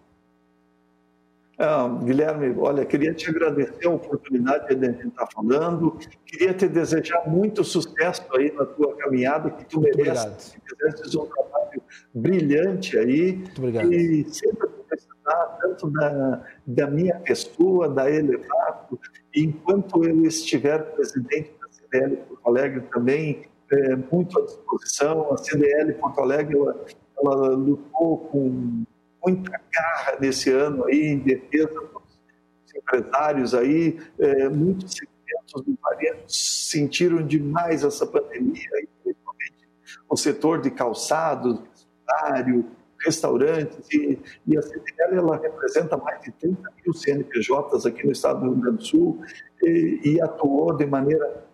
[1.61, 6.69] Ah, Guilherme, olha, queria te agradecer a oportunidade de a gente estar falando, queria te
[6.69, 11.81] desejar muito sucesso aí na tua caminhada, que tu mereces, que fizeste um trabalho
[12.13, 13.91] brilhante aí, muito obrigado.
[13.91, 18.97] e sempre precisar tanto da, da minha pessoa, da Elevato,
[19.35, 25.93] enquanto eu estiver presidente da CDL Porto Alegre também, é, muito à disposição, a CDL
[25.93, 26.85] Porto Alegre, ela,
[27.17, 28.83] ela lutou com
[29.25, 36.23] muita garra nesse ano aí em defesa dos empresários aí, é, muitos segmentos do varejo
[36.27, 38.69] sentiram demais essa pandemia,
[39.03, 39.69] principalmente
[40.09, 41.61] o setor de calçados,
[42.09, 42.65] vestuário,
[43.05, 48.41] restaurantes, e, e a CDL ela representa mais de 30 mil CNPJs aqui no estado
[48.41, 49.21] do Rio Grande do Sul
[49.63, 51.45] e, e atuou de maneira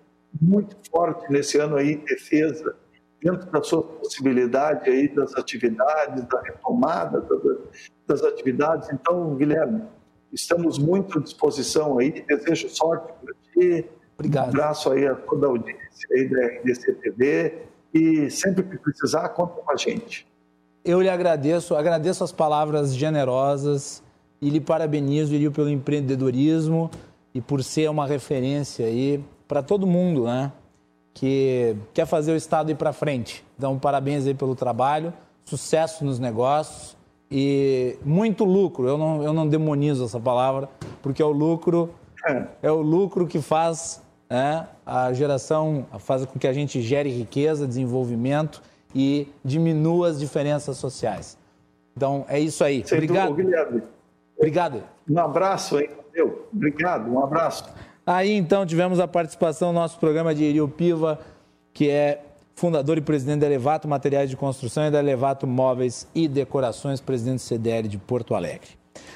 [0.42, 2.76] muito forte nesse ano aí em defesa
[3.22, 7.58] dentro da sua possibilidade aí das atividades, da retomada das,
[8.06, 8.90] das atividades.
[8.92, 9.84] Então, Guilherme,
[10.32, 14.46] estamos muito à disposição aí, desejo sorte para ti, Obrigado.
[14.46, 19.30] um abraço aí a toda a audiência aí da RDC TV e sempre que precisar,
[19.30, 20.28] conta com a gente.
[20.86, 24.04] Eu lhe agradeço, agradeço as palavras generosas
[24.40, 26.92] e lhe parabenizo lhe pelo empreendedorismo
[27.34, 30.52] e por ser uma referência aí para todo mundo, né?
[31.12, 33.44] que quer fazer o Estado ir para frente.
[33.58, 35.12] Então, parabéns aí pelo trabalho,
[35.46, 36.96] sucesso nos negócios
[37.32, 38.88] e muito lucro.
[38.88, 40.70] Eu não, eu não demonizo essa palavra,
[41.02, 41.90] porque é o lucro,
[42.62, 47.66] é o lucro que faz né, a geração, faz com que a gente gere riqueza,
[47.66, 48.62] desenvolvimento
[48.96, 51.38] e diminua as diferenças sociais.
[51.96, 52.84] Então, é isso aí.
[52.88, 53.30] Sem Obrigado.
[53.30, 53.84] Dúvida, Guilherme.
[54.38, 54.84] Obrigado.
[55.10, 55.90] Um abraço aí.
[56.14, 56.48] Meu.
[56.54, 57.66] Obrigado, um abraço.
[58.08, 61.20] Aí então tivemos a participação no nosso programa de Irio Piva,
[61.74, 62.22] que é
[62.54, 67.38] fundador e presidente da Elevato Materiais de Construção e da Elevato Móveis e Decorações, presidente
[67.38, 68.70] do CDL de Porto Alegre.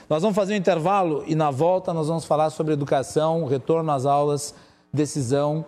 [0.09, 4.05] Nós vamos fazer um intervalo e na volta nós vamos falar sobre educação, retorno às
[4.05, 4.53] aulas,
[4.91, 5.63] decisão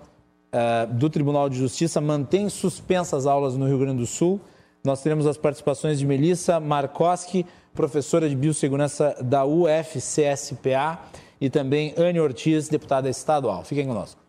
[0.54, 4.40] uh, do Tribunal de Justiça mantém suspensas as aulas no Rio Grande do Sul.
[4.84, 11.00] Nós teremos as participações de Melissa Markoski, professora de biossegurança da UFCSPA
[11.40, 13.64] e também Anne Ortiz, deputada estadual.
[13.64, 14.21] Fiquem conosco.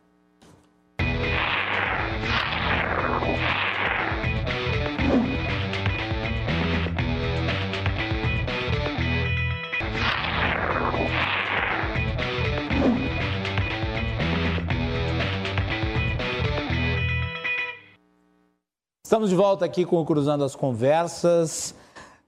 [19.12, 21.74] Estamos de volta aqui com o Cruzando as Conversas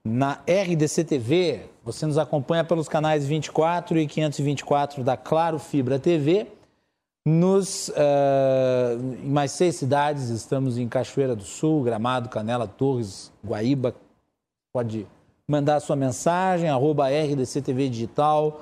[0.03, 1.61] na RDC TV.
[1.83, 6.45] Você nos acompanha pelos canais 24 e 524 da Claro Fibra TV.
[7.25, 13.95] Nos, uh, em mais seis cidades, estamos em Cachoeira do Sul, Gramado, Canela, Torres, Guaíba.
[14.71, 15.07] Pode
[15.47, 18.61] mandar sua mensagem, arroba RDCTV Digital,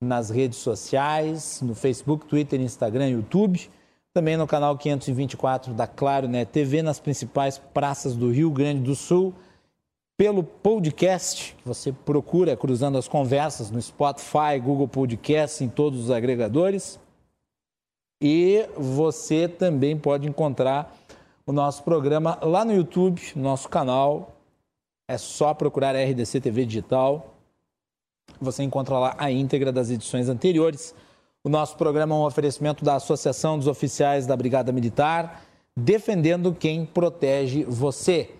[0.00, 3.68] nas redes sociais, no Facebook, Twitter, Instagram, YouTube.
[4.16, 8.94] Também no canal 524 da Claro Net TV, nas principais praças do Rio Grande do
[8.94, 9.34] Sul
[10.16, 16.10] pelo podcast, que você procura Cruzando as Conversas no Spotify, Google Podcast, em todos os
[16.10, 16.98] agregadores.
[18.18, 20.96] E você também pode encontrar
[21.44, 24.34] o nosso programa lá no YouTube, no nosso canal.
[25.10, 27.34] É só procurar RDC TV Digital.
[28.40, 30.94] Você encontra lá a íntegra das edições anteriores.
[31.46, 35.44] O nosso programa é um oferecimento da Associação dos Oficiais da Brigada Militar,
[35.76, 38.30] defendendo quem protege você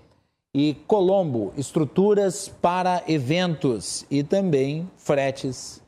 [0.53, 5.81] e Colombo, estruturas para eventos e também fretes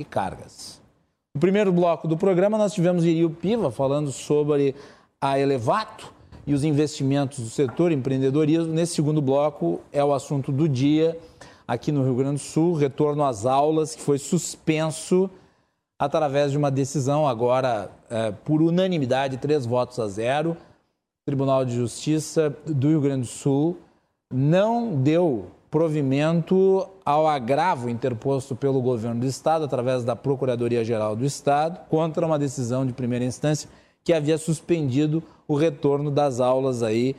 [0.00, 0.82] e cargas.
[1.32, 4.74] No primeiro bloco do programa, nós tivemos Irio Piva falando sobre
[5.20, 6.12] a Elevato
[6.44, 8.74] e os investimentos do setor empreendedorismo.
[8.74, 11.16] Nesse segundo bloco, é o assunto do dia
[11.68, 15.30] aqui no Rio Grande do Sul, retorno às aulas, que foi suspenso
[16.04, 20.56] através de uma decisão agora é, por unanimidade, três votos a zero.
[21.26, 23.78] Tribunal de Justiça do Rio Grande do Sul
[24.32, 31.80] não deu provimento ao agravo interposto pelo governo do Estado, através da Procuradoria-Geral do Estado,
[31.88, 33.68] contra uma decisão de primeira instância
[34.04, 37.16] que havia suspendido o retorno das aulas aí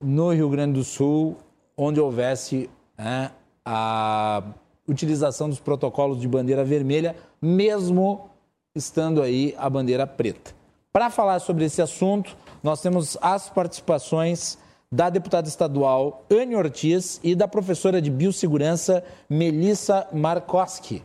[0.00, 1.36] no Rio Grande do Sul,
[1.76, 3.32] onde houvesse né,
[3.64, 4.42] a
[4.88, 8.30] utilização dos protocolos de bandeira vermelha, mesmo
[8.74, 10.52] estando aí a bandeira preta.
[10.92, 14.58] Para falar sobre esse assunto, nós temos as participações
[14.90, 21.02] da deputada estadual Anne Ortiz e da professora de biossegurança Melissa Markowski.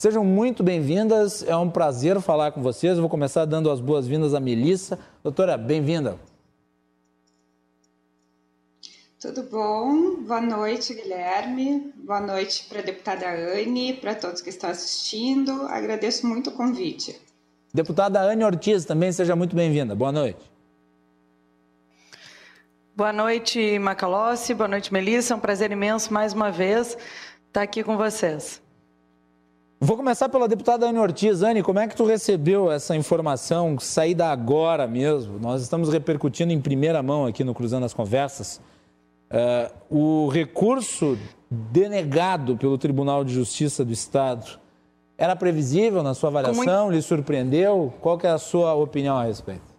[0.00, 2.94] Sejam muito bem-vindas, é um prazer falar com vocês.
[2.94, 4.98] Eu vou começar dando as boas-vindas à Melissa.
[5.24, 6.27] Doutora, bem-vinda.
[9.20, 10.22] Tudo bom?
[10.22, 11.92] Boa noite, Guilherme.
[11.96, 15.62] Boa noite para a deputada Anne, para todos que estão assistindo.
[15.62, 17.20] Agradeço muito o convite.
[17.74, 19.92] Deputada Anne Ortiz, também seja muito bem-vinda.
[19.96, 20.38] Boa noite.
[22.94, 24.54] Boa noite, Macalossi.
[24.54, 25.34] Boa noite, Melissa.
[25.34, 26.96] É um prazer imenso, mais uma vez,
[27.48, 28.62] estar aqui com vocês.
[29.80, 31.42] Vou começar pela deputada Anne Ortiz.
[31.42, 35.40] Anne, como é que tu recebeu essa informação saída agora mesmo?
[35.40, 38.60] Nós estamos repercutindo em primeira mão aqui no Cruzando as Conversas
[39.30, 41.18] Uh, o recurso
[41.50, 44.58] denegado pelo Tribunal de Justiça do Estado
[45.16, 46.84] era previsível na sua avaliação?
[46.84, 46.96] Muito...
[46.96, 47.92] Lhe surpreendeu?
[48.00, 49.76] Qual é a sua opinião a respeito?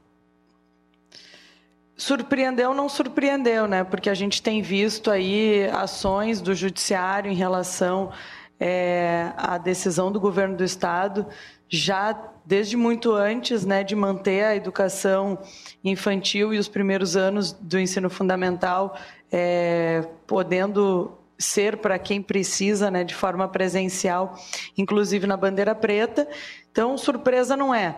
[1.95, 3.84] Surpreendeu, não surpreendeu, né?
[3.84, 8.12] Porque a gente tem visto aí ações do judiciário em relação
[8.60, 11.26] é, à decisão do governo do estado,
[11.68, 15.38] já desde muito antes, né, de manter a educação
[15.84, 18.97] infantil e os primeiros anos do ensino fundamental
[19.32, 24.38] é, podendo ser para quem precisa, né, de forma presencial,
[24.77, 26.27] inclusive na bandeira preta.
[26.69, 27.95] Então, surpresa não é,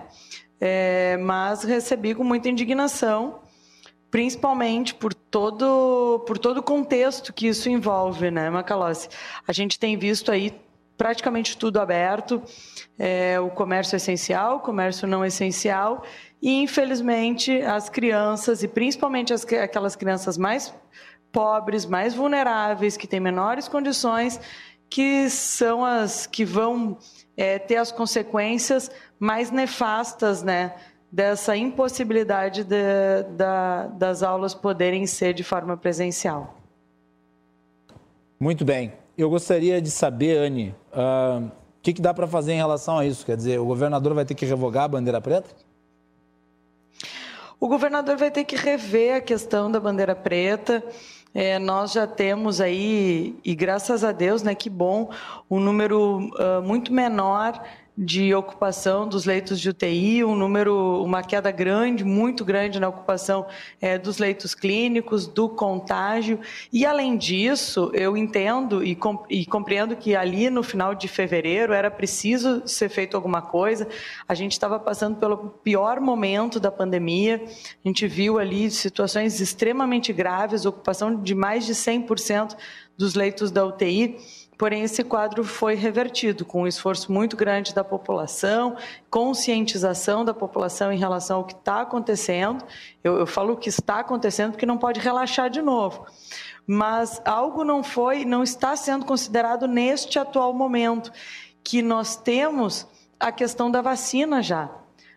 [0.60, 3.40] é mas recebi com muita indignação,
[4.12, 9.10] principalmente por todo por todo o contexto que isso envolve, né, Macalossi?
[9.48, 10.54] A gente tem visto aí
[11.02, 12.44] praticamente tudo aberto,
[13.00, 16.04] é, o comércio essencial, o comércio não essencial,
[16.40, 20.72] e infelizmente as crianças, e principalmente as, aquelas crianças mais
[21.32, 24.40] pobres, mais vulneráveis, que têm menores condições,
[24.90, 26.98] que são as que vão
[27.38, 30.76] é, ter as consequências mais nefastas, né?
[31.12, 36.56] Dessa impossibilidade de, da, das aulas poderem ser de forma presencial.
[38.40, 38.94] Muito bem.
[39.18, 43.06] Eu gostaria de saber, Anne, uh, o que, que dá para fazer em relação a
[43.06, 43.26] isso?
[43.26, 45.50] Quer dizer, o governador vai ter que revogar a bandeira preta?
[47.60, 50.84] O governador vai ter que rever a questão da bandeira preta.
[51.34, 55.10] É, nós já temos aí, e graças a Deus, né, que bom,
[55.50, 57.64] um número uh, muito menor
[57.98, 63.46] de ocupação dos leitos de UTI, um número, uma queda grande, muito grande na ocupação
[63.82, 66.40] é, dos leitos clínicos, do contágio.
[66.72, 68.98] E além disso, eu entendo e,
[69.30, 73.88] e compreendo que ali no final de fevereiro era preciso ser feito alguma coisa.
[74.28, 77.44] A gente estava passando pelo pior momento da pandemia.
[77.44, 82.56] A gente viu ali situações extremamente graves, ocupação de mais de 100%
[82.98, 84.18] dos leitos da UTI.
[84.62, 88.78] Porém, esse quadro foi revertido com um esforço muito grande da população,
[89.10, 92.64] conscientização da população em relação ao que está acontecendo.
[93.04, 96.06] Eu, eu falo o que está acontecendo porque não pode relaxar de novo.
[96.68, 101.12] Mas algo não foi, não está sendo considerado neste atual momento,
[101.64, 102.86] que nós temos
[103.20, 104.70] a questão da vacina já.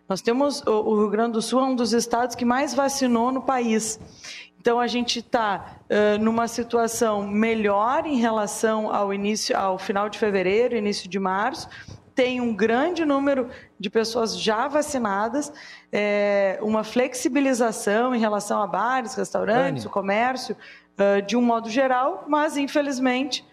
[0.09, 3.43] Nós temos o Rio Grande do Sul é um dos estados que mais vacinou no
[3.43, 3.99] país.
[4.65, 10.17] Então a gente está uh, numa situação melhor em relação ao início, ao final de
[10.17, 11.69] fevereiro, início de março.
[12.15, 15.53] Tem um grande número de pessoas já vacinadas,
[15.91, 19.87] é, uma flexibilização em relação a bares, restaurantes, Anny.
[19.87, 20.57] o comércio,
[20.97, 23.45] uh, de um modo geral, mas infelizmente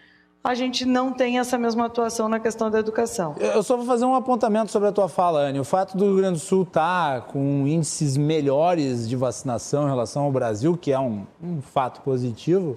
[0.45, 3.36] a gente não tem essa mesma atuação na questão da educação.
[3.38, 5.61] Eu só vou fazer um apontamento sobre a tua fala, Anne.
[5.61, 9.90] O fato do Rio Grande do Sul estar tá com índices melhores de vacinação em
[9.90, 12.76] relação ao Brasil, que é um, um fato positivo,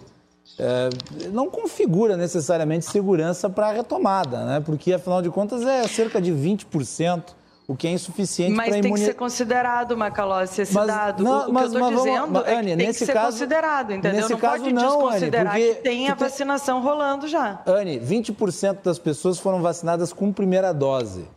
[0.59, 0.89] é,
[1.31, 4.59] não configura necessariamente segurança para a retomada, né?
[4.63, 7.23] porque, afinal de contas, é cerca de 20%
[7.67, 8.91] o que é insuficiente para imunizar.
[8.91, 11.23] Mas tem que ser considerado, Macalossi, esse mas, dado.
[11.23, 13.31] Não, o mas, que eu estou dizendo vamos, é que tem nesse que ser caso,
[13.31, 14.21] considerado, entendeu?
[14.21, 16.89] Nesse não caso, pode não, desconsiderar Anne, que tem a vacinação tem...
[16.89, 17.61] rolando já.
[17.65, 21.27] Anne, 20% das pessoas foram vacinadas com primeira dose.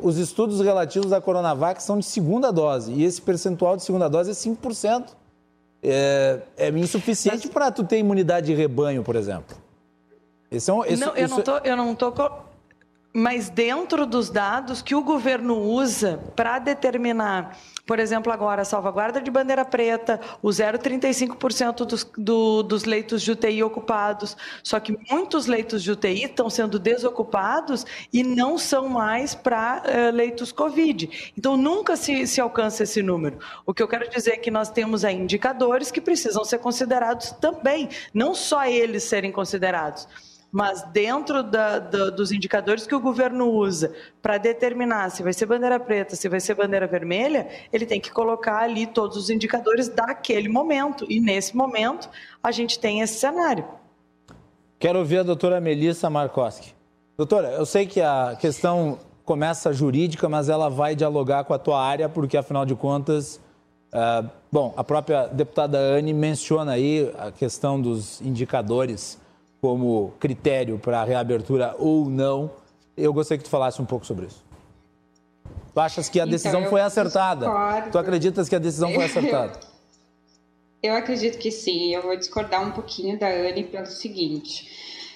[0.00, 4.30] Os estudos relativos à Coronavac são de segunda dose, e esse percentual de segunda dose
[4.30, 5.08] é 5%.
[5.82, 9.56] É, é insuficiente para tu ter imunidade de rebanho, por exemplo.
[10.50, 12.12] Esse é um, esse, não, eu, não tô, eu não estou
[13.12, 19.20] mas dentro dos dados que o governo usa para determinar, por exemplo, agora a salvaguarda
[19.20, 25.46] de bandeira preta, o 0,35% dos, do, dos leitos de UTI ocupados, só que muitos
[25.46, 31.32] leitos de UTI estão sendo desocupados e não são mais para uh, leitos Covid.
[31.36, 33.38] Então, nunca se, se alcança esse número.
[33.66, 37.32] O que eu quero dizer é que nós temos aí indicadores que precisam ser considerados
[37.32, 40.06] também, não só eles serem considerados
[40.52, 45.46] mas dentro da, da, dos indicadores que o governo usa para determinar se vai ser
[45.46, 49.88] bandeira preta, se vai ser bandeira vermelha, ele tem que colocar ali todos os indicadores
[49.88, 51.06] daquele momento.
[51.08, 52.08] E nesse momento
[52.42, 53.64] a gente tem esse cenário.
[54.78, 56.74] Quero ouvir a doutora Melissa Markoski.
[57.16, 61.80] Doutora, eu sei que a questão começa jurídica, mas ela vai dialogar com a tua
[61.80, 63.38] área, porque afinal de contas,
[63.92, 69.19] uh, bom, a própria deputada Anne menciona aí a questão dos indicadores
[69.60, 72.50] como critério para a reabertura ou não.
[72.96, 74.44] Eu gostaria que tu falasse um pouco sobre isso.
[75.72, 77.46] Tu achas que a então, decisão então, foi acertada?
[77.46, 77.90] Discordo.
[77.90, 79.60] Tu acreditas que a decisão foi acertada?
[80.82, 81.94] Eu acredito que sim.
[81.94, 84.66] Eu vou discordar um pouquinho da Anne pelo seguinte.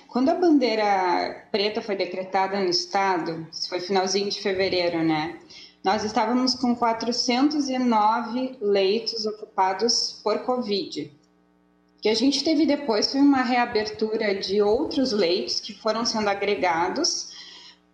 [0.08, 5.38] Quando a bandeira preta foi decretada no estado, isso foi finalzinho de fevereiro, né?
[5.82, 11.10] Nós estávamos com 409 leitos ocupados por Covid
[12.04, 17.32] que a gente teve depois foi uma reabertura de outros leitos que foram sendo agregados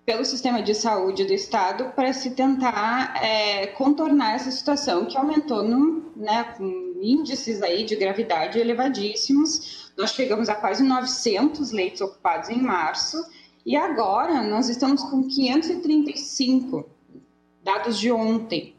[0.04, 5.62] pelo sistema de saúde do estado para se tentar é, contornar essa situação que aumentou
[5.62, 9.92] no, né, com índices aí de gravidade elevadíssimos.
[9.96, 13.16] Nós chegamos a quase 900 leitos ocupados em março
[13.64, 16.84] e agora nós estamos com 535
[17.62, 18.74] dados de ontem.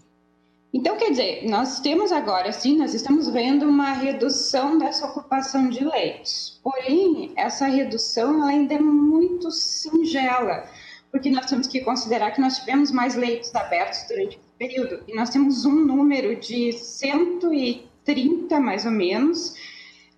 [0.73, 5.83] Então, quer dizer, nós temos agora, sim, nós estamos vendo uma redução dessa ocupação de
[5.83, 6.61] leitos.
[6.63, 10.65] Porém, essa redução ainda é muito singela,
[11.11, 15.13] porque nós temos que considerar que nós tivemos mais leitos abertos durante o período, e
[15.13, 19.53] nós temos um número de 130, mais ou menos,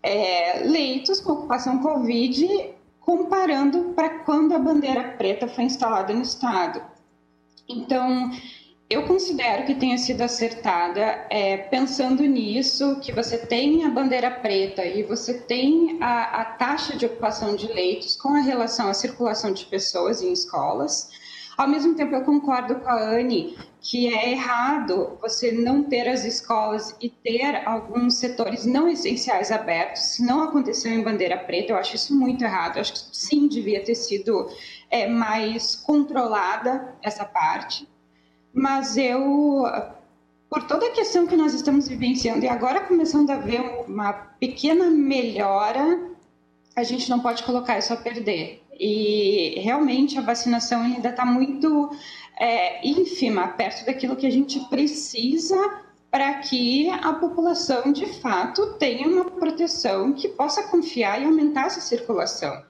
[0.03, 6.79] é, leitos com ocupação Covid, comparando para quando a bandeira preta foi instalada no Estado.
[7.67, 8.29] Então,
[8.89, 14.85] eu considero que tenha sido acertada, é, pensando nisso, que você tem a bandeira preta
[14.85, 19.51] e você tem a, a taxa de ocupação de leitos com a relação à circulação
[19.51, 21.09] de pessoas em escolas.
[21.57, 26.23] Ao mesmo tempo, eu concordo com a Anne que é errado você não ter as
[26.23, 30.01] escolas e ter alguns setores não essenciais abertos.
[30.03, 32.77] Se não aconteceu em bandeira preta, eu acho isso muito errado.
[32.77, 34.49] Eu acho que sim, devia ter sido
[34.89, 37.87] é, mais controlada essa parte
[38.53, 39.63] mas eu,
[40.49, 44.89] por toda a questão que nós estamos vivenciando e agora começando a ver uma pequena
[44.89, 45.99] melhora,
[46.75, 48.61] a gente não pode colocar isso a perder.
[48.79, 51.91] E realmente a vacinação ainda está muito
[52.39, 55.57] é, ínfima, perto daquilo que a gente precisa
[56.09, 61.81] para que a população de fato tenha uma proteção que possa confiar e aumentar essa
[61.81, 62.63] circulação.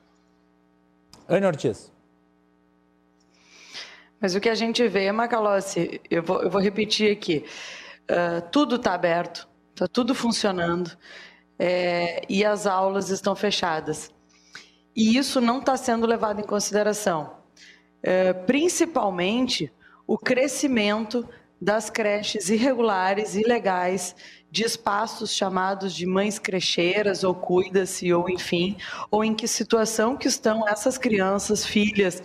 [1.27, 1.92] Ana Ortiz.
[4.23, 7.43] Mas o que a gente vê, Macalossi, eu vou, eu vou repetir aqui,
[8.09, 10.97] uh, tudo está aberto, está tudo funcionando
[11.59, 14.13] é, e as aulas estão fechadas.
[14.95, 17.35] E isso não está sendo levado em consideração,
[18.01, 19.69] é, principalmente
[20.07, 21.27] o crescimento
[21.61, 24.15] das creches irregulares, ilegais,
[24.49, 28.77] de espaços chamados de mães crecheiras ou cuida-se ou enfim,
[29.11, 32.23] ou em que situação que estão essas crianças, filhas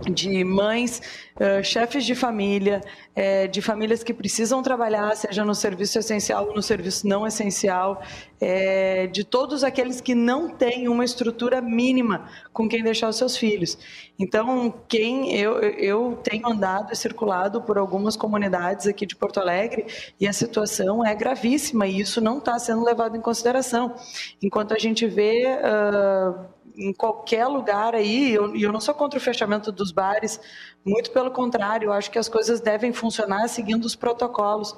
[0.00, 1.02] de mães,
[1.34, 2.80] uh, chefes de família,
[3.16, 8.00] é, de famílias que precisam trabalhar, seja no serviço essencial ou no serviço não essencial,
[8.40, 13.36] é, de todos aqueles que não têm uma estrutura mínima com quem deixar os seus
[13.36, 13.76] filhos.
[14.16, 19.86] Então, quem eu, eu tenho andado e circulado por algumas comunidades aqui de Porto Alegre
[20.20, 23.96] e a situação é gravíssima e isso não está sendo levado em consideração.
[24.40, 29.18] Enquanto a gente vê uh, em qualquer lugar aí, e eu, eu, não sou contra
[29.18, 30.40] o fechamento dos bares,
[30.84, 34.74] muito pelo contrário, eu acho que as coisas devem funcionar seguindo os protocolos.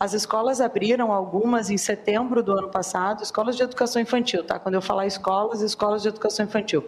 [0.00, 4.58] As escolas abriram algumas em setembro do ano passado, escolas de educação infantil, tá?
[4.58, 6.84] Quando eu falar escolas, escolas de educação infantil.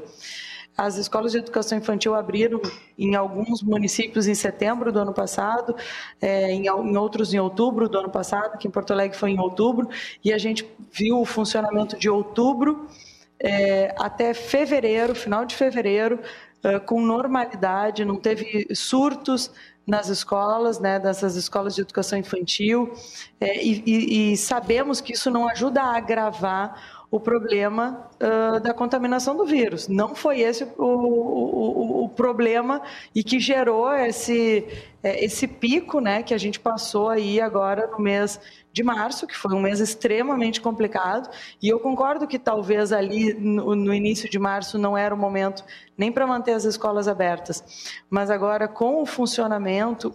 [0.76, 2.60] As escolas de educação infantil abriram
[2.98, 5.76] em alguns municípios em setembro do ano passado,
[6.20, 9.38] é, em, em, outros em outubro do ano passado, que em Porto Alegre foi em
[9.38, 9.88] outubro,
[10.24, 12.88] e a gente viu o funcionamento de outubro
[13.40, 16.20] é, até fevereiro, final de fevereiro,
[16.62, 19.50] é, com normalidade, não teve surtos
[19.86, 20.98] nas escolas, né,
[21.36, 22.94] escolas de educação infantil,
[23.38, 28.74] é, e, e, e sabemos que isso não ajuda a agravar o problema uh, da
[28.74, 29.86] contaminação do vírus.
[29.86, 32.82] Não foi esse o, o, o problema
[33.14, 34.66] e que gerou esse,
[35.00, 38.40] é, esse pico né, que a gente passou aí agora no mês
[38.72, 41.30] de março, que foi um mês extremamente complicado,
[41.62, 45.64] e eu concordo que talvez ali no, no início de março não era o momento
[45.96, 50.12] nem para manter as escolas abertas, mas agora com o funcionamento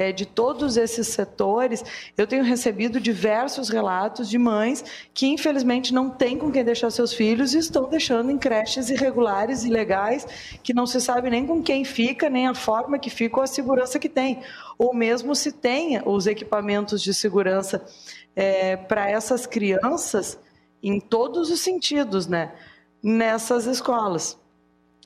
[0.00, 1.84] é, de todos esses setores,
[2.16, 4.82] eu tenho recebido diversos relatos de mães
[5.12, 9.62] que, infelizmente, não têm com quem deixar seus filhos e estão deixando em creches irregulares,
[9.62, 10.26] ilegais,
[10.62, 13.46] que não se sabe nem com quem fica, nem a forma que fica ou a
[13.46, 14.40] segurança que tem.
[14.78, 17.84] Ou mesmo se tem os equipamentos de segurança
[18.34, 20.38] é, para essas crianças,
[20.82, 22.52] em todos os sentidos, né?
[23.02, 24.38] Nessas escolas.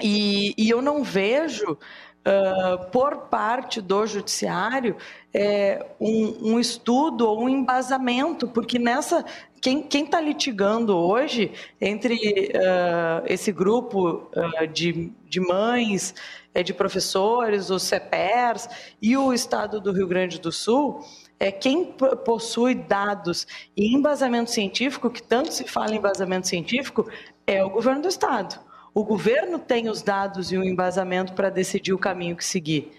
[0.01, 1.77] E, e eu não vejo
[2.25, 4.97] uh, por parte do judiciário
[5.33, 9.25] é, um, um, estudo ou um embasamento, porque nessa
[9.61, 11.51] quem está litigando hoje
[11.81, 16.15] entre uh, esse grupo uh, de, de mães,
[16.53, 18.69] é, de professores, os CEPERS
[19.01, 21.01] e o Estado do Rio Grande do Sul,
[21.41, 21.95] é quem
[22.25, 23.47] possui dados
[23.77, 27.11] e embasamento científico, que tanto se fala em embasamento científico,
[27.47, 28.61] é o governo do Estado.
[28.95, 32.93] O governo tem os dados e o embasamento para decidir o caminho que seguir.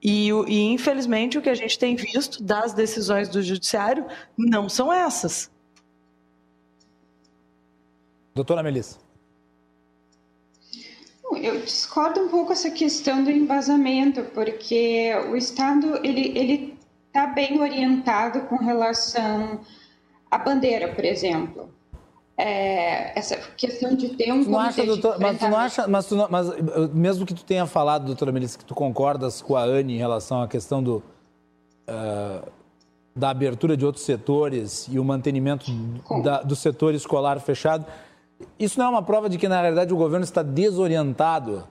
[0.00, 4.06] E, e, infelizmente, o que a gente tem visto das decisões do judiciário
[4.38, 5.50] não são essas.
[8.32, 9.00] Doutora Melissa.
[11.32, 16.78] Eu discordo um pouco essa questão do embasamento, porque o Estado ele ele
[17.08, 19.60] está bem orientado com relação
[20.30, 21.81] à bandeira, por exemplo
[22.36, 26.16] é, essa questão de ter um não acha, doutor, mas tu não acha, mas, tu
[26.16, 26.48] não, mas
[26.92, 30.42] mesmo que tu tenha falado, doutora Melissa, que tu concordas com a Anne em relação
[30.42, 31.02] à questão do,
[31.88, 32.50] uh,
[33.14, 35.70] da abertura de outros setores e o mantenimento
[36.22, 37.86] da, do setor escolar fechado,
[38.58, 41.66] isso não é uma prova de que, na realidade, o governo está desorientado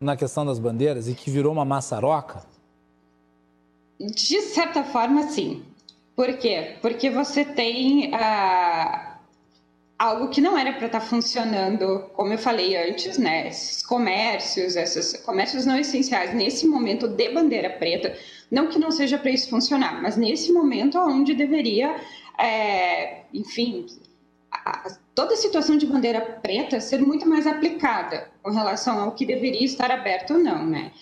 [0.00, 2.42] na questão das bandeiras e que virou uma maçaroca?
[3.98, 5.62] De certa forma, sim.
[6.16, 6.76] Por quê?
[6.80, 9.09] Porque você tem a
[10.00, 13.48] algo que não era para estar tá funcionando, como eu falei antes, né?
[13.48, 18.16] Esses comércios, esses comércios não essenciais, nesse momento de bandeira preta,
[18.50, 21.94] não que não seja para isso funcionar, mas nesse momento onde deveria,
[22.38, 23.84] é, enfim,
[24.50, 29.26] a, toda a situação de bandeira preta ser muito mais aplicada com relação ao que
[29.26, 30.92] deveria estar aberto ou não, né?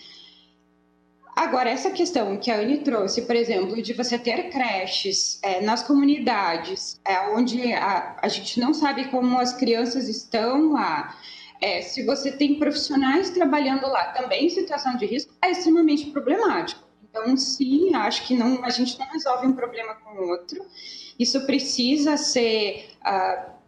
[1.39, 5.81] Agora, essa questão que a Anne trouxe, por exemplo, de você ter creches é, nas
[5.81, 11.17] comunidades, é, onde a, a, gente não sabe como as crianças estão lá,
[11.61, 16.83] é, se você tem profissionais trabalhando lá também em situação de risco, é extremamente problemático.
[17.09, 20.61] Então, sim, acho que não, a gente não resolve um problema com o outro.
[21.17, 22.89] Isso precisa ser.
[23.01, 23.58] Uh,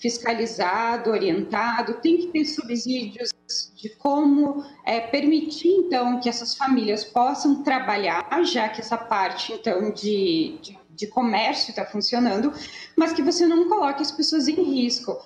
[0.00, 3.30] fiscalizado, orientado, tem que ter subsídios
[3.74, 9.90] de como é, permitir, então, que essas famílias possam trabalhar, já que essa parte, então,
[9.92, 12.52] de, de, de comércio está funcionando,
[12.96, 15.16] mas que você não coloque as pessoas em risco.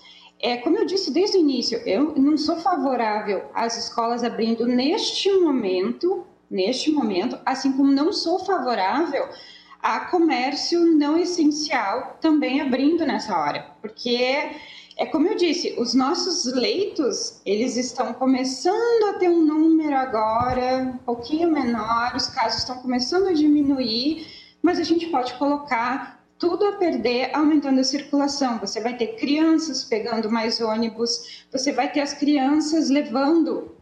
[0.40, 5.30] É, como eu disse desde o início, eu não sou favorável às escolas abrindo neste
[5.38, 9.28] momento, neste momento, assim como não sou favorável
[9.82, 14.52] a comércio não essencial também abrindo nessa hora, porque
[14.96, 20.78] é como eu disse, os nossos leitos, eles estão começando a ter um número agora
[20.78, 24.26] um pouquinho menor, os casos estão começando a diminuir,
[24.62, 28.58] mas a gente pode colocar tudo a perder aumentando a circulação.
[28.58, 33.74] Você vai ter crianças pegando mais ônibus, você vai ter as crianças levando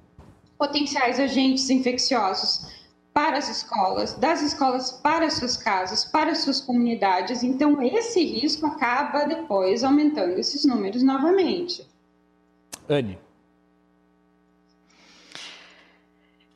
[0.57, 2.80] potenciais agentes infecciosos
[3.13, 7.43] para as escolas, das escolas para as suas casas, para as suas comunidades.
[7.43, 11.87] Então, esse risco acaba depois aumentando esses números novamente.
[12.89, 13.19] Anne.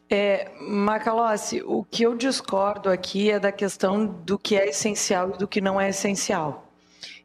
[0.09, 5.39] É, Macalossi, o que eu discordo aqui é da questão do que é essencial e
[5.39, 6.64] do que não é essencial.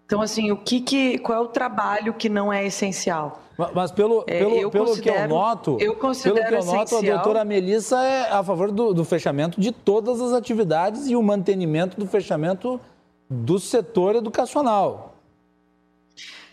[0.10, 3.44] Então, assim, o que, que qual é o trabalho que não é essencial?
[3.56, 6.98] Mas, mas pelo, é, pelo, é, pelo que eu noto, eu pelo que eu noto,
[6.98, 11.22] a doutora Melissa é a favor do, do fechamento de todas as atividades e o
[11.22, 12.82] mantenimento do fechamento
[13.30, 15.14] do setor educacional.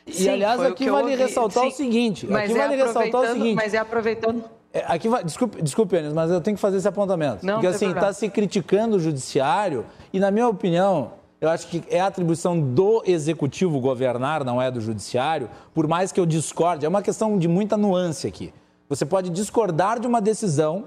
[0.06, 2.26] Sim, e, aliás, aqui vale ressaltar Sim, o seguinte.
[2.26, 3.56] Aqui é vale ressaltar o seguinte.
[3.56, 4.44] Mas é aproveitando.
[4.70, 7.46] É, aqui vai, desculpe, desculpe, Enes, mas eu tenho que fazer esse apontamento.
[7.46, 11.82] Não, porque assim, está se criticando o judiciário, e na minha opinião, eu acho que
[11.90, 16.86] é atribuição do executivo governar, não é do judiciário, por mais que eu discorde.
[16.86, 18.52] É uma questão de muita nuance aqui.
[18.88, 20.84] Você pode discordar de uma decisão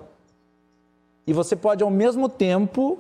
[1.28, 2.98] e você pode, ao mesmo tempo,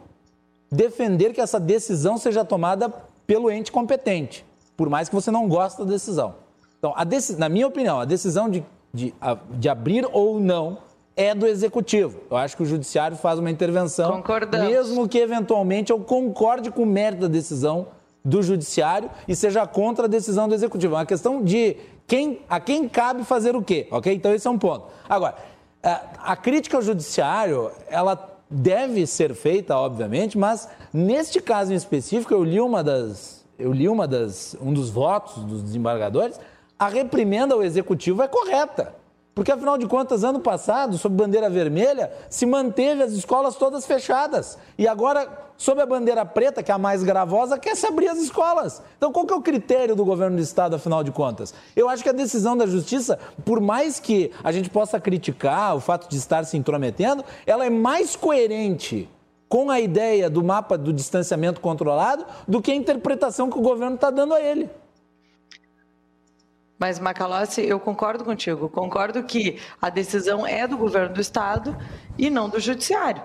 [0.71, 2.89] defender que essa decisão seja tomada
[3.25, 4.45] pelo ente competente,
[4.77, 6.35] por mais que você não goste da decisão.
[6.77, 6.93] Então,
[7.37, 9.13] na minha opinião, a decisão de, de,
[9.51, 10.77] de abrir ou não
[11.19, 12.21] é do executivo.
[12.31, 14.69] Eu acho que o judiciário faz uma intervenção, Concordamos.
[14.69, 17.87] mesmo que eventualmente eu concorde com o mérito da decisão
[18.23, 20.95] do judiciário e seja contra a decisão do executivo.
[20.95, 21.75] É uma questão de
[22.07, 24.13] quem, a quem cabe fazer o quê, ok?
[24.13, 24.85] Então esse é um ponto.
[25.09, 25.35] Agora,
[25.83, 32.33] a, a crítica ao judiciário, ela deve ser feita, obviamente, mas neste caso em específico,
[32.33, 36.39] eu li uma das, eu li uma das, um dos votos dos desembargadores,
[36.79, 38.98] a reprimenda ao executivo é correta.
[39.39, 44.57] Porque, afinal de contas, ano passado, sob bandeira vermelha, se manteve as escolas todas fechadas.
[44.77, 48.17] E agora, sob a bandeira preta, que é a mais gravosa, quer se abrir as
[48.17, 48.81] escolas.
[48.97, 51.53] Então, qual que é o critério do governo do Estado, afinal de contas?
[51.73, 55.79] Eu acho que a decisão da Justiça, por mais que a gente possa criticar o
[55.79, 59.09] fato de estar se intrometendo, ela é mais coerente
[59.47, 63.95] com a ideia do mapa do distanciamento controlado do que a interpretação que o governo
[63.95, 64.69] está dando a ele.
[66.79, 68.69] Mas, Macalossi, eu concordo contigo.
[68.69, 71.77] Concordo que a decisão é do governo do Estado
[72.17, 73.21] e não do judiciário.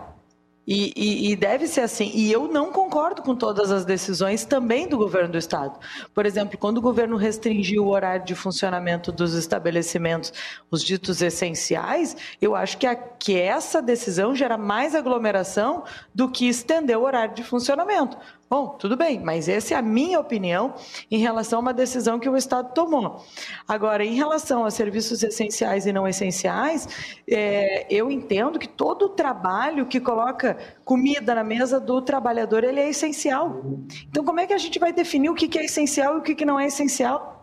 [0.67, 2.11] E, e, e, deve ser assim.
[2.15, 5.79] E eu não concordo com todas as decisões também do governo do Estado.
[6.15, 10.33] Por exemplo, quando o governo restringiu o horário de funcionamento dos estabelecimentos,
[10.71, 15.85] os ditos essenciais, eu acho que, a, que essa decisão gera mais aglomeração
[16.15, 18.17] do que estender o horário de funcionamento.
[18.49, 20.75] Bom, tudo bem, mas essa é a minha opinião
[21.11, 23.25] em relação a uma decisão que o Estado tomou.
[23.67, 26.87] Agora, em relação a serviços essenciais e não essenciais,
[27.29, 32.81] é, eu entendo que todo o trabalho que coloca comida na mesa do trabalhador ele
[32.81, 33.63] é essencial.
[34.09, 36.45] Então, como é que a gente vai definir o que é essencial e o que
[36.45, 37.34] não é essencial?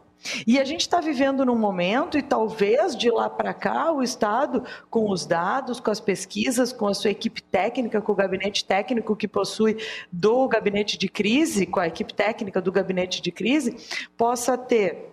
[0.45, 4.63] E a gente está vivendo num momento, e talvez de lá para cá, o Estado,
[4.89, 9.15] com os dados, com as pesquisas, com a sua equipe técnica, com o gabinete técnico
[9.15, 9.77] que possui
[10.11, 13.75] do gabinete de crise, com a equipe técnica do gabinete de crise,
[14.17, 15.10] possa ter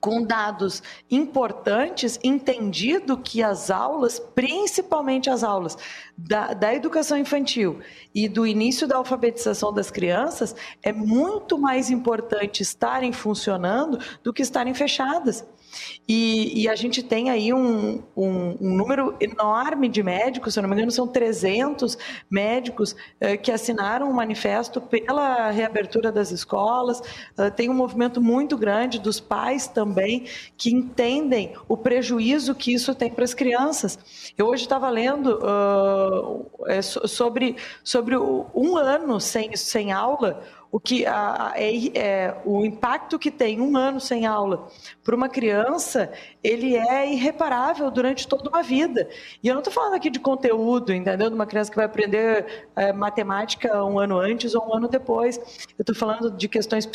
[0.00, 5.76] com dados importantes, entendido que as aulas, principalmente as aulas
[6.16, 7.80] da, da, educação infantil
[8.14, 14.42] e do início da alfabetização das crianças, é muito mais importante estarem funcionando do que
[14.42, 15.44] estarem fechadas.
[16.08, 20.62] E, e, a gente tem aí um, um, um, número enorme de médicos, se eu
[20.62, 21.96] não me engano, são 300
[22.28, 27.00] médicos eh, que assinaram um manifesto pela reabertura das escolas.
[27.38, 32.94] Uh, tem um movimento muito grande dos pais também que entendem o prejuízo que isso
[32.94, 33.98] tem para as crianças.
[34.36, 40.42] Eu hoje estava lendo uh, sobre, sobre um ano sem, sem aula
[40.72, 44.68] o que a, é, é, o impacto que tem um ano sem aula
[45.02, 46.12] para uma criança,
[46.42, 49.08] ele é irreparável durante toda uma vida.
[49.42, 51.28] E eu não estou falando aqui de conteúdo, entendeu?
[51.28, 55.36] De uma criança que vai aprender é, matemática um ano antes ou um ano depois.
[55.78, 56.88] Eu estou falando de questões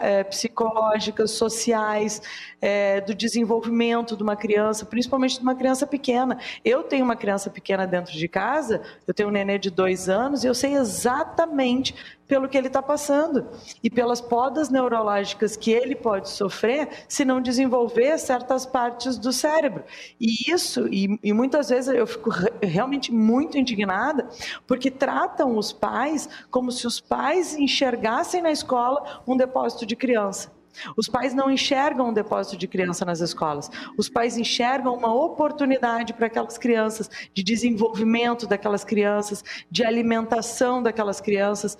[0.00, 2.20] é, psicológicas, sociais,
[2.60, 6.38] é, do desenvolvimento de uma criança, principalmente de uma criança pequena.
[6.64, 10.42] Eu tenho uma criança pequena dentro de casa, eu tenho um nenê de dois anos
[10.42, 11.94] e eu sei exatamente
[12.26, 13.46] pelo que ele está passando
[13.82, 19.84] e pelas podas neurológicas que ele pode sofrer se não desenvolver certas partes do cérebro.
[20.20, 22.30] E isso, e, e muitas vezes eu fico
[22.62, 24.28] realmente muito indignada,
[24.66, 30.56] porque tratam os pais como se os pais enxergassem na escola um depósito de criança.
[30.96, 33.70] Os pais não enxergam um depósito de criança nas escolas.
[33.96, 41.20] Os pais enxergam uma oportunidade para aquelas crianças, de desenvolvimento daquelas crianças, de alimentação daquelas
[41.20, 41.76] crianças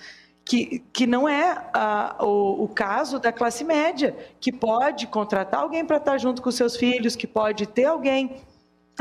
[0.48, 1.70] que, que não é
[2.20, 6.74] o, o, caso da classe média, que pode contratar alguém para estar junto com seus
[6.74, 8.40] filhos, que pode ter alguém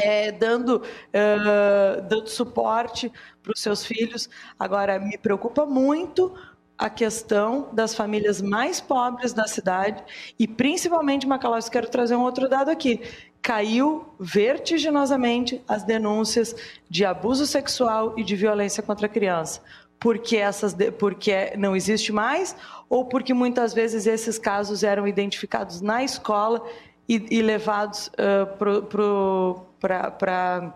[0.01, 3.09] é, dando, uh, dando suporte
[3.41, 4.29] para os seus filhos.
[4.59, 6.35] Agora, me preocupa muito
[6.77, 10.03] a questão das famílias mais pobres da cidade
[10.37, 13.01] e principalmente, Macalós, quero trazer um outro dado aqui.
[13.41, 16.53] Caiu vertiginosamente as denúncias
[16.89, 19.61] de abuso sexual e de violência contra a criança
[19.99, 22.55] porque essas porque não existe mais
[22.89, 26.63] ou porque muitas vezes esses casos eram identificados na escola
[27.07, 28.85] e, e levados uh,
[29.79, 30.75] para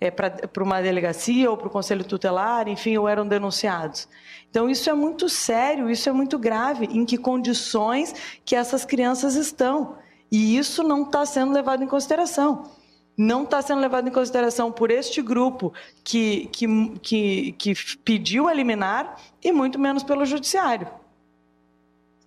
[0.00, 4.08] é, para uma delegacia ou para o conselho tutelar, enfim, ou eram denunciados.
[4.50, 6.86] Então isso é muito sério, isso é muito grave.
[6.86, 8.12] Em que condições
[8.44, 9.96] que essas crianças estão?
[10.30, 12.81] E isso não está sendo levado em consideração
[13.16, 16.66] não está sendo levado em consideração por este grupo que, que,
[17.02, 20.88] que, que pediu a liminar e muito menos pelo judiciário.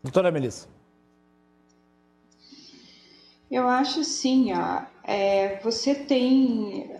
[0.03, 0.67] Doutora Melissa.
[3.49, 6.91] Eu acho sim, ó, é, você tem,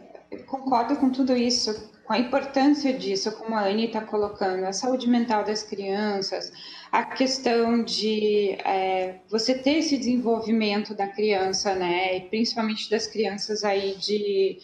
[0.46, 5.10] concordo com tudo isso, com a importância disso, como a Anne está colocando, a saúde
[5.10, 6.54] mental das crianças,
[6.92, 13.64] a questão de é, você ter esse desenvolvimento da criança, né, e principalmente das crianças
[13.64, 14.60] aí de,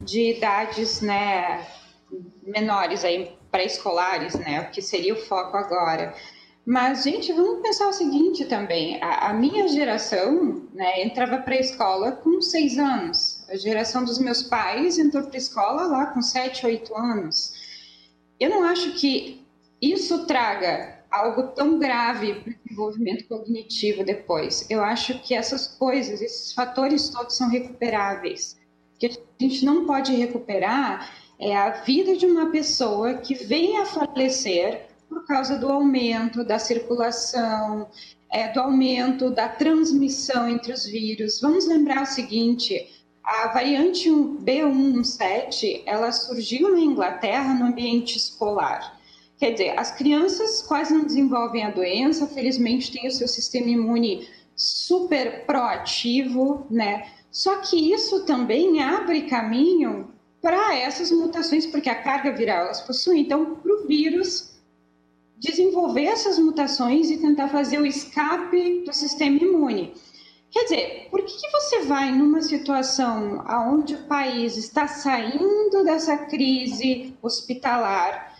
[0.00, 1.66] de idades, né,
[2.42, 6.14] menores aí, pré-escolares, né, o que seria o foco agora.
[6.66, 11.60] Mas, gente, vamos pensar o seguinte também: a, a minha geração né, entrava para a
[11.60, 16.20] escola com seis anos, a geração dos meus pais entrou para a escola lá com
[16.20, 17.52] sete, oito anos.
[18.38, 19.46] Eu não acho que
[19.80, 24.66] isso traga algo tão grave para o desenvolvimento cognitivo depois.
[24.68, 28.58] Eu acho que essas coisas, esses fatores todos são recuperáveis.
[28.94, 29.10] O que a
[29.42, 35.24] gente não pode recuperar é a vida de uma pessoa que vem a falecer por
[35.24, 37.88] causa do aumento da circulação,
[38.30, 41.40] é, do aumento da transmissão entre os vírus.
[41.40, 42.86] Vamos lembrar o seguinte:
[43.28, 48.98] a variante B117 ela surgiu na Inglaterra no ambiente escolar.
[49.36, 54.26] Quer dizer, as crianças quase não desenvolvem a doença, felizmente tem o seu sistema imune
[54.56, 57.06] super proativo, né?
[57.30, 60.08] Só que isso também abre caminho
[60.40, 63.20] para essas mutações, porque a carga viral elas possuem.
[63.20, 64.58] Então, para o vírus
[65.36, 69.92] desenvolver essas mutações e tentar fazer o escape do sistema imune.
[70.50, 76.16] Quer dizer, por que, que você vai numa situação onde o país está saindo dessa
[76.16, 78.34] crise hospitalar,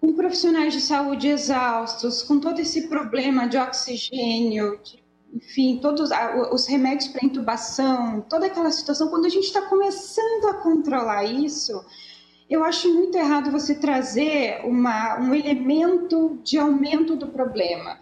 [0.00, 5.04] com profissionais de saúde exaustos, com todo esse problema de oxigênio, de,
[5.34, 6.10] enfim, todos
[6.50, 11.84] os remédios para intubação, toda aquela situação, quando a gente está começando a controlar isso,
[12.48, 17.98] eu acho muito errado você trazer uma, um elemento de aumento do problema.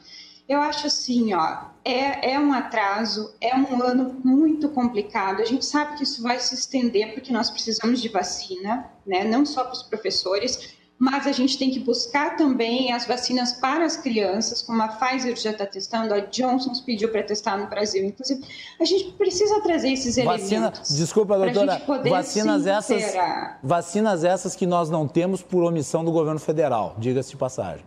[0.49, 5.40] Eu acho assim, ó, é, é um atraso, é um ano muito complicado.
[5.40, 9.24] A gente sabe que isso vai se estender porque nós precisamos de vacina, né?
[9.24, 13.84] Não só para os professores, mas a gente tem que buscar também as vacinas para
[13.84, 18.05] as crianças, como a Pfizer já está testando, a Johnson pediu para testar no Brasil.
[18.05, 18.42] Inclusive,
[18.80, 20.97] a gente precisa trazer esses Vacina, elementos.
[20.97, 23.14] Desculpa, doutora, vacinas essas,
[23.62, 27.84] vacinas essas que nós não temos por omissão do governo federal, diga-se de passagem.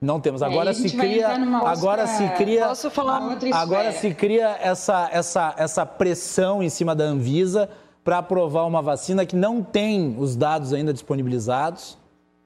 [0.00, 0.42] Não temos.
[0.42, 1.28] Agora é, se cria,
[1.66, 7.04] agora se cria, Posso falar agora se cria essa, essa, essa pressão em cima da
[7.04, 7.68] Anvisa
[8.02, 11.98] para aprovar uma vacina que não tem os dados ainda disponibilizados,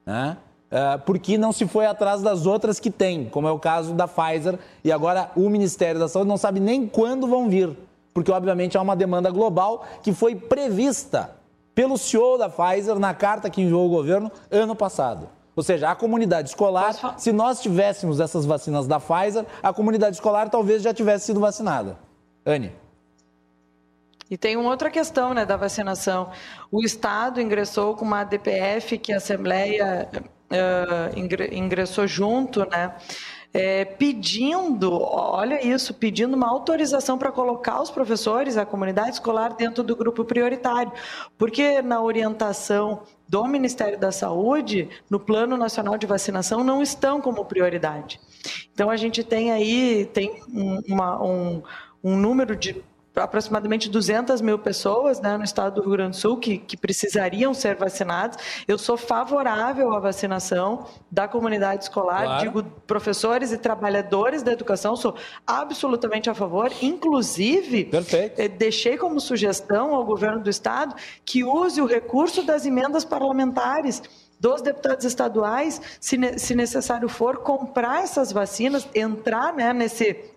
[0.05, 0.37] né?
[0.69, 4.07] É, porque não se foi atrás das outras que tem, como é o caso da
[4.07, 7.77] Pfizer, e agora o Ministério da Saúde não sabe nem quando vão vir,
[8.13, 11.29] porque obviamente há uma demanda global que foi prevista
[11.73, 15.29] pelo CEO da Pfizer na carta que enviou o governo ano passado.
[15.55, 20.49] Ou seja, a comunidade escolar, se nós tivéssemos essas vacinas da Pfizer, a comunidade escolar
[20.49, 21.97] talvez já tivesse sido vacinada.
[22.45, 22.73] Anne.
[24.29, 26.31] E tem uma outra questão né, da vacinação.
[26.71, 32.93] O Estado ingressou com uma DPF que a Assembleia uh, ingressou junto, né?
[33.57, 39.81] É, pedindo, olha isso, pedindo uma autorização para colocar os professores, a comunidade escolar dentro
[39.81, 40.91] do grupo prioritário,
[41.37, 47.45] porque na orientação do Ministério da Saúde, no Plano Nacional de Vacinação, não estão como
[47.45, 48.19] prioridade.
[48.73, 50.43] Então a gente tem aí tem
[50.85, 51.63] uma, um,
[52.03, 52.83] um número de
[53.15, 57.53] aproximadamente 200 mil pessoas né, no estado do Rio Grande do Sul que, que precisariam
[57.53, 58.37] ser vacinadas.
[58.67, 62.41] Eu sou favorável à vacinação da comunidade escolar, claro.
[62.41, 66.71] digo professores e trabalhadores da educação, sou absolutamente a favor.
[66.81, 68.39] Inclusive, Perfeito.
[68.39, 74.01] Eh, deixei como sugestão ao governo do estado que use o recurso das emendas parlamentares
[74.39, 80.34] dos deputados estaduais, se, se necessário for, comprar essas vacinas, entrar né, nesse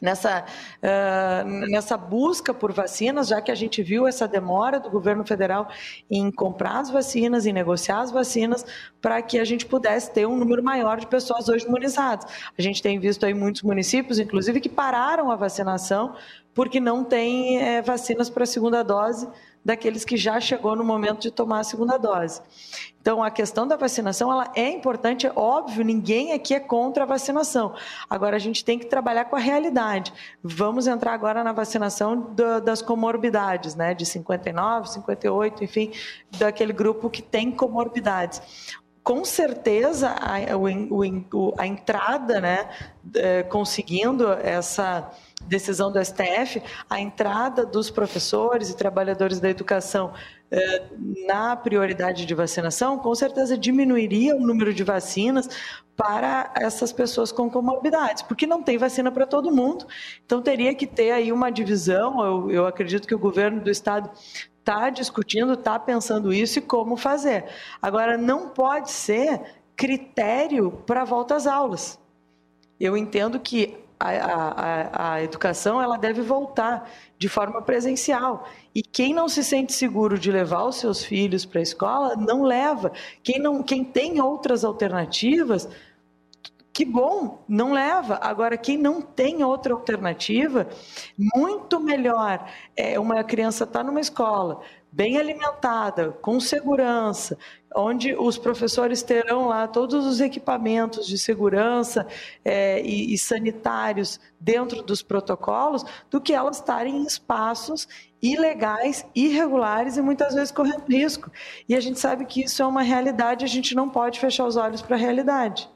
[0.00, 0.44] nessa,
[0.82, 5.68] uh, nessa busca por vacinas, já que a gente viu essa demora do governo federal
[6.10, 8.64] em comprar as vacinas, em negociar as vacinas,
[9.00, 12.30] para que a gente pudesse ter um número maior de pessoas hoje imunizadas.
[12.56, 16.14] A gente tem visto aí muitos municípios, inclusive, que pararam a vacinação
[16.54, 19.28] porque não tem é, vacinas para a segunda dose
[19.64, 22.40] daqueles que já chegou no momento de tomar a segunda dose.
[23.00, 27.06] Então, a questão da vacinação ela é importante, é óbvio, ninguém aqui é contra a
[27.06, 27.74] vacinação.
[28.08, 30.12] Agora, a gente tem que trabalhar com a realidade.
[30.42, 35.92] Vamos entrar agora na vacinação do, das comorbidades, né, de 59, 58, enfim,
[36.38, 38.42] daquele grupo que tem comorbidades
[39.08, 42.68] com certeza a, a, a entrada, né,
[43.14, 45.10] é, conseguindo essa
[45.46, 50.12] decisão do STF, a entrada dos professores e trabalhadores da educação
[50.50, 50.82] eh,
[51.26, 55.48] na prioridade de vacinação, com certeza diminuiria o número de vacinas
[55.96, 59.86] para essas pessoas com comorbidades, porque não tem vacina para todo mundo.
[60.24, 62.24] Então teria que ter aí uma divisão.
[62.24, 64.10] Eu, eu acredito que o governo do estado
[64.58, 67.46] está discutindo, está pensando isso e como fazer.
[67.80, 69.40] Agora, não pode ser
[69.74, 71.98] critério para volta às aulas.
[72.78, 76.88] Eu entendo que a, a, a, educação ela deve voltar
[77.18, 78.48] de forma presencial.
[78.74, 82.42] E quem não se sente seguro de levar os seus filhos para a escola, não
[82.42, 82.92] leva.
[83.22, 85.68] Quem, não, quem tem outras alternativas,
[86.72, 88.20] que bom, não leva.
[88.22, 90.68] Agora, quem não tem outra alternativa,
[91.16, 97.36] muito melhor é uma criança estar tá numa escola bem alimentada, com segurança,
[97.74, 102.06] onde os professores terão lá todos os equipamentos de segurança
[102.44, 107.86] é, e, e sanitários dentro dos protocolos, do que elas estarem em espaços
[108.22, 111.30] ilegais, irregulares e muitas vezes correndo risco.
[111.68, 114.56] E a gente sabe que isso é uma realidade, a gente não pode fechar os
[114.56, 115.68] olhos para a realidade.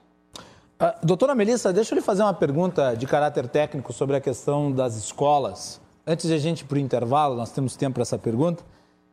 [0.80, 4.72] Uh, doutora Melissa, deixa eu lhe fazer uma pergunta de caráter técnico sobre a questão
[4.72, 5.80] das escolas.
[6.04, 8.64] Antes de a gente ir para o intervalo, nós temos tempo para essa pergunta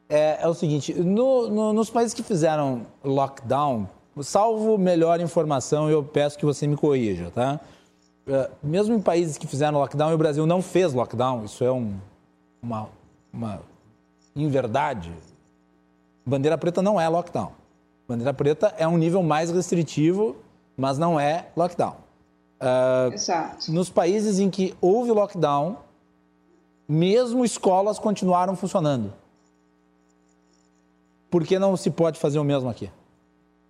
[0.10, 3.88] é, é o seguinte: no, no, nos países que fizeram lockdown,
[4.22, 7.60] salvo melhor informação, eu peço que você me corrija, tá?
[8.28, 11.72] É, mesmo em países que fizeram lockdown e o Brasil não fez lockdown, isso é
[11.72, 11.96] um,
[12.62, 12.90] uma,
[13.32, 13.62] uma
[14.36, 15.12] inverdade.
[16.26, 17.52] Bandeira preta não é lockdown.
[18.08, 20.36] Bandeira preta é um nível mais restritivo,
[20.76, 21.96] mas não é lockdown.
[22.60, 23.72] Uh, Exato.
[23.72, 25.78] Nos países em que houve lockdown,
[26.88, 29.14] mesmo escolas continuaram funcionando.
[31.30, 32.90] Por que não se pode fazer o mesmo aqui?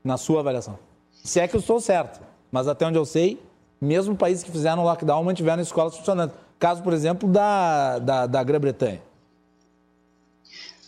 [0.03, 0.80] Na sua avaliação.
[1.12, 3.41] Se é que eu estou certo, mas até onde eu sei,
[3.82, 6.34] mesmo países que fizeram lockdown mantiveram escolas funcionando.
[6.57, 9.01] Caso, por exemplo, da, da, da Grã-Bretanha.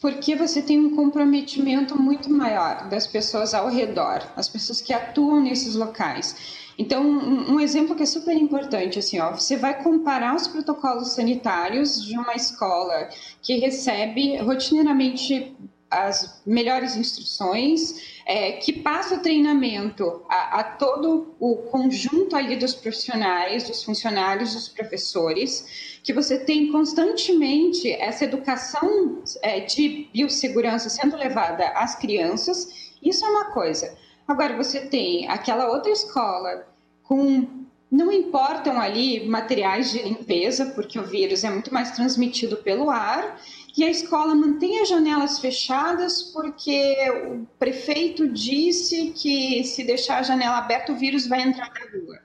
[0.01, 5.39] Porque você tem um comprometimento muito maior das pessoas ao redor, as pessoas que atuam
[5.39, 6.59] nesses locais.
[6.77, 12.03] Então, um, exemplo que é super importante, assim, ó, você vai comparar os protocolos sanitários
[12.03, 13.07] de uma escola
[13.43, 15.55] que recebe rotineiramente
[15.91, 22.73] as melhores instruções, é, que passa o treinamento a, a, todo o conjunto ali dos
[22.73, 31.17] profissionais, dos funcionários, dos professores, que você tem constantemente essa educação é, de biossegurança sendo
[31.17, 33.97] levada às crianças, isso é uma coisa.
[34.25, 36.65] Agora, você tem aquela outra escola
[37.03, 37.61] com
[37.91, 43.37] não importam ali materiais de limpeza, porque o vírus é muito mais transmitido pelo ar,
[43.73, 46.95] que a escola mantenha janelas fechadas porque
[47.27, 52.19] o prefeito disse que se deixar a janela aberta o vírus vai entrar na rua.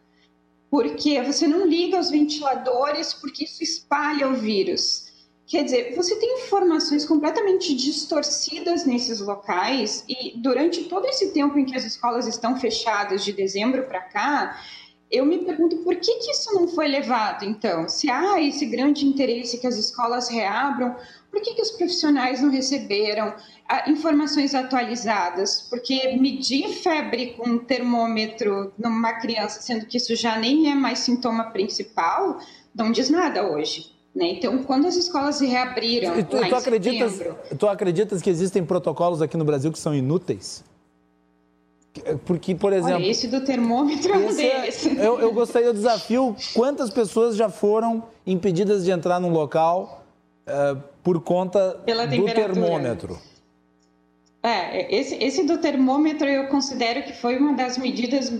[0.68, 5.06] Porque você não liga os ventiladores porque isso espalha o vírus.
[5.46, 11.64] Quer dizer, você tem informações completamente distorcidas nesses locais e durante todo esse tempo em
[11.64, 14.60] que as escolas estão fechadas de dezembro para cá,
[15.10, 17.88] eu me pergunto por que, que isso não foi levado, então?
[17.88, 20.96] Se há esse grande interesse que as escolas reabram,
[21.30, 23.34] por que, que os profissionais não receberam
[23.68, 25.66] ah, informações atualizadas?
[25.70, 31.00] Porque medir febre com um termômetro numa criança, sendo que isso já nem é mais
[31.00, 32.38] sintoma principal,
[32.74, 33.94] não diz nada hoje.
[34.14, 34.30] Né?
[34.30, 36.18] Então, quando as escolas se reabriram.
[36.18, 39.94] E tu, tu acreditas, setembro, tu acreditas que existem protocolos aqui no Brasil que são
[39.94, 40.64] inúteis?
[42.24, 42.96] Porque, por exemplo.
[42.96, 44.86] Olha, esse do termômetro é um é- deles.
[44.86, 50.04] Eu, eu gostaria do desafio: quantas pessoas já foram impedidas de entrar num local
[50.46, 51.80] uh, por conta
[52.16, 53.18] do termômetro?
[54.42, 58.32] É, esse, esse do termômetro eu considero que foi uma das medidas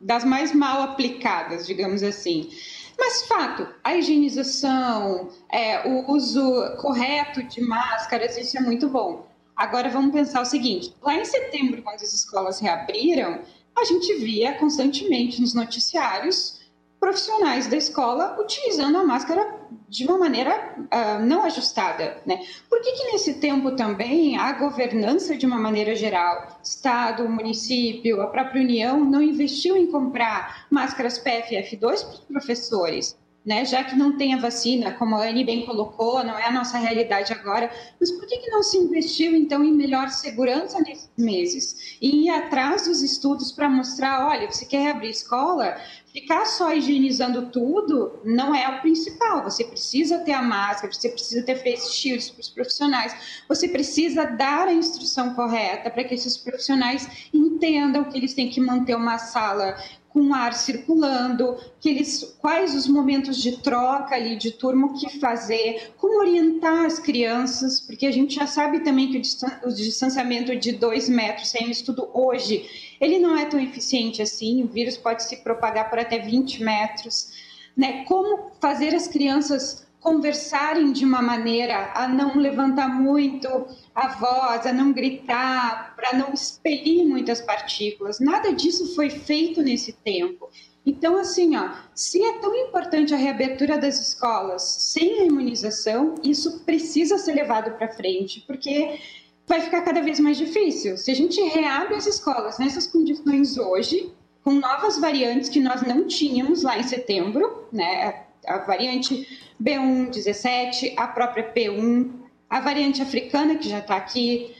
[0.00, 2.50] das mais mal aplicadas, digamos assim.
[2.98, 9.26] Mas, fato, a higienização, é, o uso correto de máscaras, isso é muito bom.
[9.56, 13.40] Agora vamos pensar o seguinte: lá em setembro, quando as escolas reabriram,
[13.76, 16.60] a gente via constantemente nos noticiários
[17.00, 22.20] profissionais da escola utilizando a máscara de uma maneira uh, não ajustada.
[22.24, 22.44] Né?
[22.68, 28.26] Por que, que nesse tempo também a governança, de uma maneira geral, Estado, município, a
[28.28, 33.18] própria União, não investiu em comprar máscaras PFF2 para os professores?
[33.44, 33.64] Né?
[33.64, 36.78] Já que não tem a vacina, como a Anne bem colocou, não é a nossa
[36.78, 37.70] realidade agora,
[38.00, 41.96] mas por que, que não se investiu então em melhor segurança nesses meses?
[42.00, 45.76] E ir atrás dos estudos para mostrar, olha, você quer abrir escola?
[46.10, 49.42] Ficar só higienizando tudo não é o principal.
[49.42, 54.24] Você precisa ter a máscara, você precisa ter face shields para os profissionais, você precisa
[54.24, 59.18] dar a instrução correta para que esses profissionais entendam que eles têm que manter uma
[59.18, 59.76] sala
[60.14, 65.18] com ar circulando, que eles, quais os momentos de troca ali de turma, o que
[65.18, 69.18] fazer, como orientar as crianças, porque a gente já sabe também que
[69.66, 72.64] o distanciamento de dois metros, sem um estudo hoje,
[73.00, 77.32] ele não é tão eficiente assim, o vírus pode se propagar por até 20 metros,
[77.76, 78.04] né?
[78.04, 83.48] Como fazer as crianças conversarem de uma maneira a não levantar muito
[83.94, 88.20] a voz, a não gritar, para não expelir muitas partículas.
[88.20, 90.50] Nada disso foi feito nesse tempo.
[90.84, 96.60] Então, assim, ó, se é tão importante a reabertura das escolas sem a imunização, isso
[96.66, 99.00] precisa ser levado para frente, porque
[99.46, 100.98] vai ficar cada vez mais difícil.
[100.98, 106.06] Se a gente reabre as escolas nessas condições hoje, com novas variantes que nós não
[106.06, 108.26] tínhamos lá em setembro, né?
[108.46, 109.26] A variante
[109.62, 112.10] B1, 17, a própria P1,
[112.48, 114.54] a variante africana que já está aqui.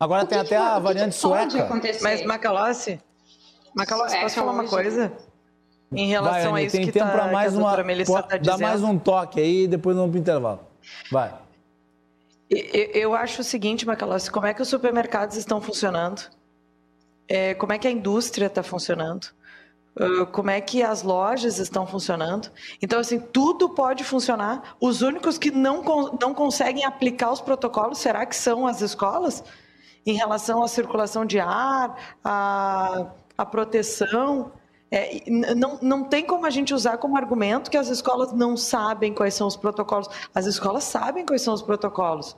[0.00, 1.68] Agora tem até a variante sueca.
[2.02, 3.00] Mas Macalossi,
[3.74, 5.12] Macalossi, posso falar uma coisa?
[5.90, 7.82] Em relação Vai, a isso tem que, tempo tá, para mais que a uma.
[7.82, 10.60] Melissa tá Dá mais um toque aí e depois vamos para o intervalo.
[11.10, 11.34] Vai.
[12.50, 16.22] Eu, eu acho o seguinte, Macalossi, como é que os supermercados estão funcionando?
[17.26, 19.28] É, como é que a indústria está funcionando?
[20.00, 22.50] Uh, como é que as lojas estão funcionando?
[22.80, 24.76] Então, assim, tudo pode funcionar.
[24.80, 25.82] Os únicos que não,
[26.20, 29.42] não conseguem aplicar os protocolos, será que são as escolas?
[30.06, 34.52] Em relação à circulação de ar, à, à proteção.
[34.90, 35.22] É,
[35.54, 39.34] não, não tem como a gente usar como argumento que as escolas não sabem quais
[39.34, 40.08] são os protocolos.
[40.34, 42.36] As escolas sabem quais são os protocolos.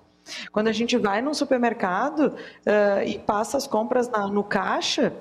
[0.50, 2.34] Quando a gente vai num supermercado
[2.66, 5.12] ah, e passa as compras na- no caixa,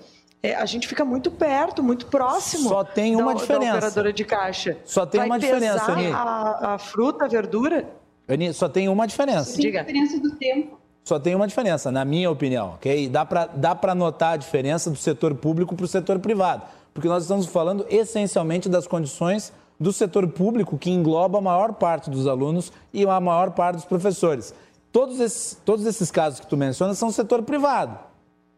[0.41, 2.69] é, a gente fica muito perto, muito próximo.
[2.69, 3.71] Só tem uma da, diferença.
[3.71, 4.77] Da operadora de caixa.
[4.85, 6.11] Só tem Vai uma diferença, pesar Ani.
[6.11, 7.89] a, a fruta, a verdura.
[8.27, 9.53] Ani, só tem uma diferença.
[9.53, 9.83] Tem Diga.
[9.83, 10.79] diferença do tempo.
[11.03, 13.09] Só tem uma diferença, na minha opinião, ok?
[13.09, 16.63] Dá para dá pra notar a diferença do setor público para o setor privado.
[16.93, 22.09] Porque nós estamos falando essencialmente das condições do setor público, que engloba a maior parte
[22.09, 24.53] dos alunos e a maior parte dos professores.
[24.91, 27.97] Todos esses, todos esses casos que tu mencionas são setor privado,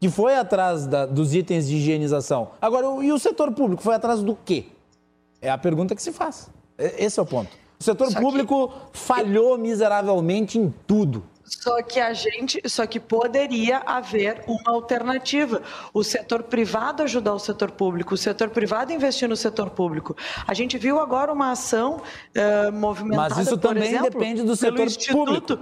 [0.02, 2.50] que foi atrás da- dos itens de higienização.
[2.60, 4.66] Agora, e o setor público foi atrás do quê?
[5.40, 6.50] É a pergunta que se faz.
[6.78, 7.52] E- Esse é o ponto.
[7.80, 11.24] O setor Só que- público falhou miseravelmente em tudo.
[11.44, 15.62] Só que a gente, só que poderia haver uma alternativa.
[15.94, 20.16] O setor privado ajudar o setor público, o setor privado investir no setor público.
[20.48, 22.02] A gente viu agora uma ação
[22.34, 23.36] eh, movimentada.
[23.36, 25.60] Mas isso por também exemplo, depende do setor público.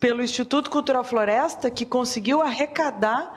[0.00, 3.34] Pelo Instituto Cultural Floresta, que conseguiu arrecadar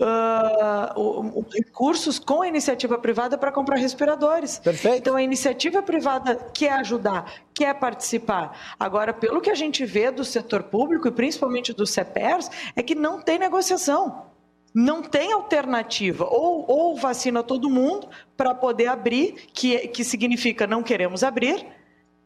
[0.00, 4.58] ah, o- o- recursos com a iniciativa privada para comprar respiradores.
[4.58, 4.98] Perfeito.
[4.98, 8.74] Então a iniciativa privada quer ajudar, quer participar.
[8.78, 12.94] Agora, pelo que a gente vê do setor público e principalmente dos CEPERS, é que
[12.94, 14.26] não tem negociação.
[14.74, 16.26] Não tem alternativa.
[16.28, 21.64] Ou, ou vacina todo mundo para poder abrir, que, que significa não queremos abrir,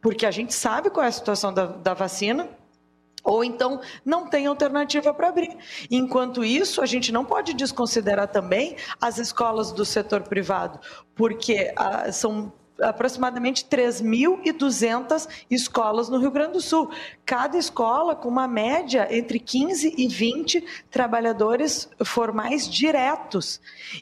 [0.01, 2.49] porque a gente sabe qual é a situação da, da vacina.
[3.23, 5.57] Ou então não tem alternativa para abrir.
[5.89, 10.79] Enquanto isso, a gente não pode desconsiderar também as escolas do setor privado,
[11.15, 12.51] porque ah, são
[12.81, 16.89] aproximadamente 3.200 escolas no Rio Grande do Sul.
[17.25, 23.59] Cada escola com uma média entre 15 e 20 trabalhadores formais diretos.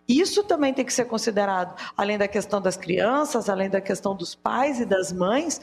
[0.08, 4.36] Isso também tem que ser considerado, além da questão das crianças, além da questão dos
[4.36, 5.60] pais e das mães,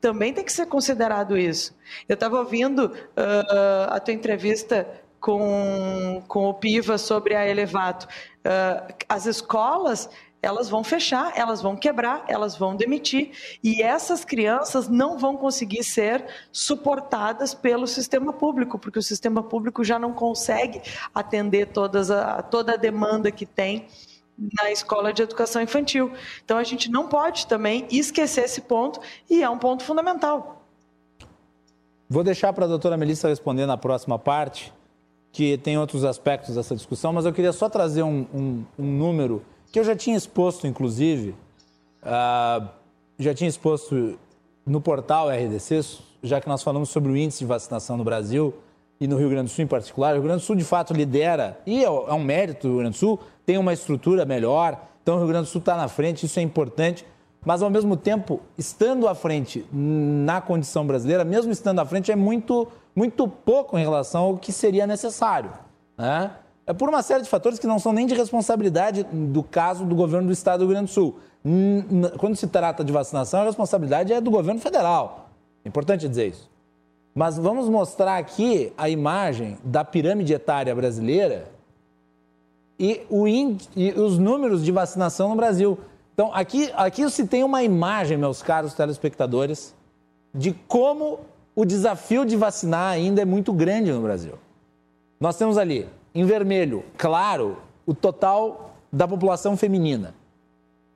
[0.00, 1.76] também tem que ser considerado isso.
[2.08, 4.88] Eu estava ouvindo ah, a tua entrevista
[5.20, 8.06] com, com o Piva sobre a Elevato.
[8.44, 10.08] Ah, as escolas
[10.42, 13.32] elas vão fechar, elas vão quebrar, elas vão demitir.
[13.64, 19.82] E essas crianças não vão conseguir ser suportadas pelo sistema público, porque o sistema público
[19.82, 20.80] já não consegue
[21.12, 23.88] atender todas a, toda a demanda que tem
[24.38, 26.12] na escola de educação infantil.
[26.44, 30.62] Então a gente não pode também esquecer esse ponto e é um ponto fundamental.
[32.08, 34.72] Vou deixar para a doutora Melissa responder na próxima parte,
[35.32, 39.42] que tem outros aspectos dessa discussão, mas eu queria só trazer um, um- um número
[39.72, 41.34] que eu já tinha exposto, inclusive,
[42.02, 42.68] ah,
[43.18, 44.18] já tinha exposto
[44.64, 45.80] no portal RDC,
[46.22, 48.54] já que nós falamos sobre o índice de vacinação no Brasil
[49.00, 50.12] e no Rio Grande do Sul em particular.
[50.12, 52.78] O Rio Grande do Sul, de fato, lidera, e é é um mérito do Rio
[52.78, 55.86] Grande do Sul, tem uma estrutura melhor, então o Rio Grande do Sul está na
[55.86, 57.06] frente, isso é importante.
[57.44, 62.16] Mas, ao mesmo tempo, estando à frente na condição brasileira, mesmo estando à frente, é
[62.16, 65.52] muito, muito pouco em relação ao que seria necessário.
[65.96, 66.32] Né?
[66.66, 69.94] É por uma série de fatores que não são nem de responsabilidade do caso do
[69.94, 71.20] governo do estado do Rio Grande do Sul.
[72.18, 75.30] Quando se trata de vacinação, a responsabilidade é do governo federal.
[75.64, 76.50] É importante dizer isso.
[77.14, 81.55] Mas vamos mostrar aqui a imagem da pirâmide etária brasileira
[82.78, 83.06] e,
[83.76, 85.78] e os números de vacinação no Brasil.
[86.14, 89.74] Então, aqui, aqui se tem uma imagem, meus caros telespectadores,
[90.34, 91.20] de como
[91.54, 94.34] o desafio de vacinar ainda é muito grande no Brasil.
[95.18, 100.14] Nós temos ali, em vermelho, claro, o total da população feminina.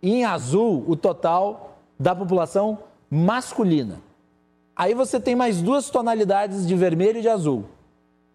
[0.03, 2.79] E em azul, o total da população
[3.11, 4.01] masculina.
[4.75, 7.65] Aí você tem mais duas tonalidades de vermelho e de azul.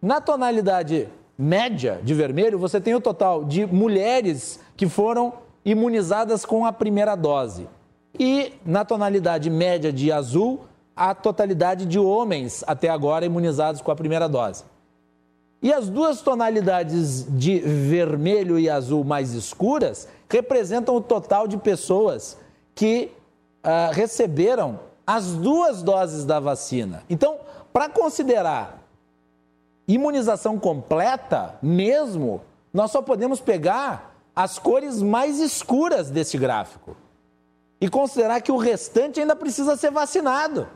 [0.00, 1.08] Na tonalidade
[1.38, 5.32] média de vermelho, você tem o total de mulheres que foram
[5.64, 7.68] imunizadas com a primeira dose.
[8.18, 10.60] E na tonalidade média de azul,
[10.94, 14.64] a totalidade de homens até agora imunizados com a primeira dose.
[15.62, 22.38] E as duas tonalidades de vermelho e azul mais escuras representam o total de pessoas
[22.74, 23.10] que
[23.64, 27.02] uh, receberam as duas doses da vacina.
[27.08, 27.38] Então,
[27.72, 28.85] para considerar
[29.86, 32.40] imunização completa, mesmo,
[32.72, 36.96] nós só podemos pegar as cores mais escuras desse gráfico
[37.80, 40.68] e considerar que o restante ainda precisa ser vacinado.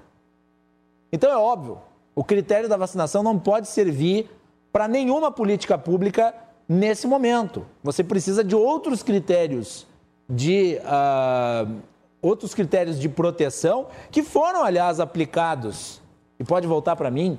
[1.13, 1.79] Então é óbvio,
[2.15, 4.31] o critério da vacinação não pode servir
[4.73, 6.35] para nenhuma política pública
[6.69, 7.67] nesse momento.
[7.83, 9.87] Você precisa de outros critérios
[10.29, 11.81] de uh,
[12.23, 16.01] outros critérios de proteção que foram, aliás, aplicados
[16.39, 17.39] e pode voltar para mim,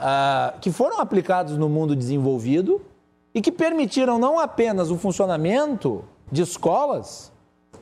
[0.00, 2.80] uh, que foram aplicados no mundo desenvolvido
[3.34, 7.30] e que permitiram não apenas o funcionamento de escolas,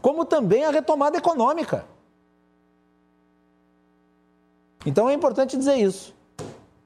[0.02, 1.84] como também a retomada econômica.
[4.84, 6.14] Então é importante dizer isso.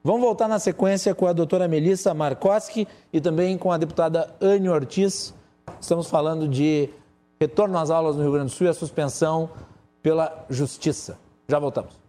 [0.05, 4.69] Vamos voltar na sequência com a doutora Melissa Markoski e também com a deputada Anne
[4.69, 5.33] Ortiz.
[5.81, 6.89] Estamos falando de
[7.41, 9.51] retorno às aulas no Rio Grande do Sul e a suspensão
[10.03, 11.19] pela Justiça.
[11.49, 12.02] Já voltamos.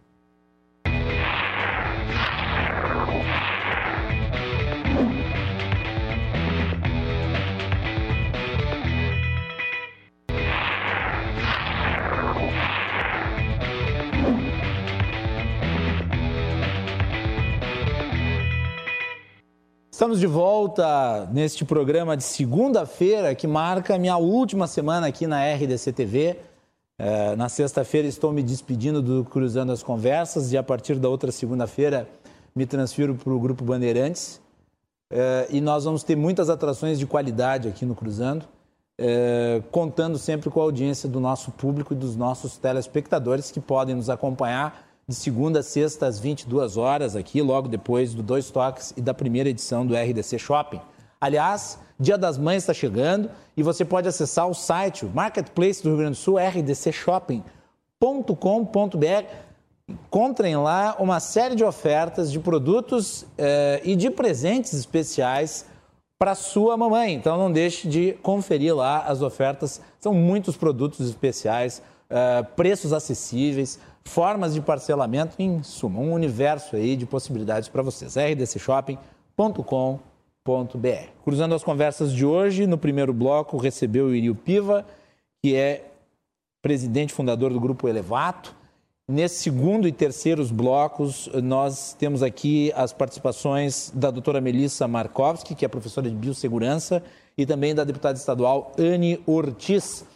[19.94, 25.92] Estamos de volta neste programa de segunda-feira que marca minha última semana aqui na RDC
[25.92, 26.36] TV.
[26.98, 31.30] É, na sexta-feira estou me despedindo do Cruzando as Conversas e a partir da outra
[31.30, 32.08] segunda-feira
[32.56, 34.40] me transfiro para o Grupo Bandeirantes.
[35.08, 38.46] É, e nós vamos ter muitas atrações de qualidade aqui no Cruzando,
[38.98, 43.94] é, contando sempre com a audiência do nosso público e dos nossos telespectadores que podem
[43.94, 48.94] nos acompanhar de segunda a sexta às 22 horas aqui, logo depois do Dois Toques
[48.96, 50.80] e da primeira edição do RDC Shopping.
[51.20, 55.90] Aliás, Dia das Mães está chegando e você pode acessar o site, o Marketplace do
[55.90, 59.26] Rio Grande do Sul, rdcshopping.com.br.
[59.88, 65.66] Encontrem lá uma série de ofertas de produtos eh, e de presentes especiais
[66.18, 67.14] para sua mamãe.
[67.14, 69.80] Então não deixe de conferir lá as ofertas.
[70.00, 76.96] São muitos produtos especiais, eh, preços acessíveis formas de parcelamento, em suma, um universo aí
[76.96, 78.16] de possibilidades para vocês.
[78.16, 79.98] rdcshopping.com.br.
[81.24, 84.84] Cruzando as conversas de hoje, no primeiro bloco recebeu o Irio Piva,
[85.42, 85.90] que é
[86.62, 88.54] presidente fundador do Grupo Elevato.
[89.06, 95.64] Nesse segundo e terceiros blocos, nós temos aqui as participações da doutora Melissa Markovski, que
[95.64, 97.02] é professora de biossegurança,
[97.36, 100.06] e também da deputada estadual Anne Ortiz.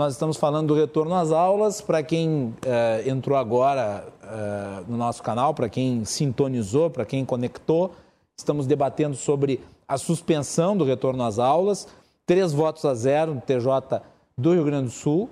[0.00, 1.82] Nós estamos falando do retorno às aulas.
[1.82, 7.92] Para quem uh, entrou agora uh, no nosso canal, para quem sintonizou, para quem conectou,
[8.34, 11.86] estamos debatendo sobre a suspensão do retorno às aulas.
[12.24, 14.00] Três votos a zero no TJ
[14.38, 15.28] do Rio Grande do Sul.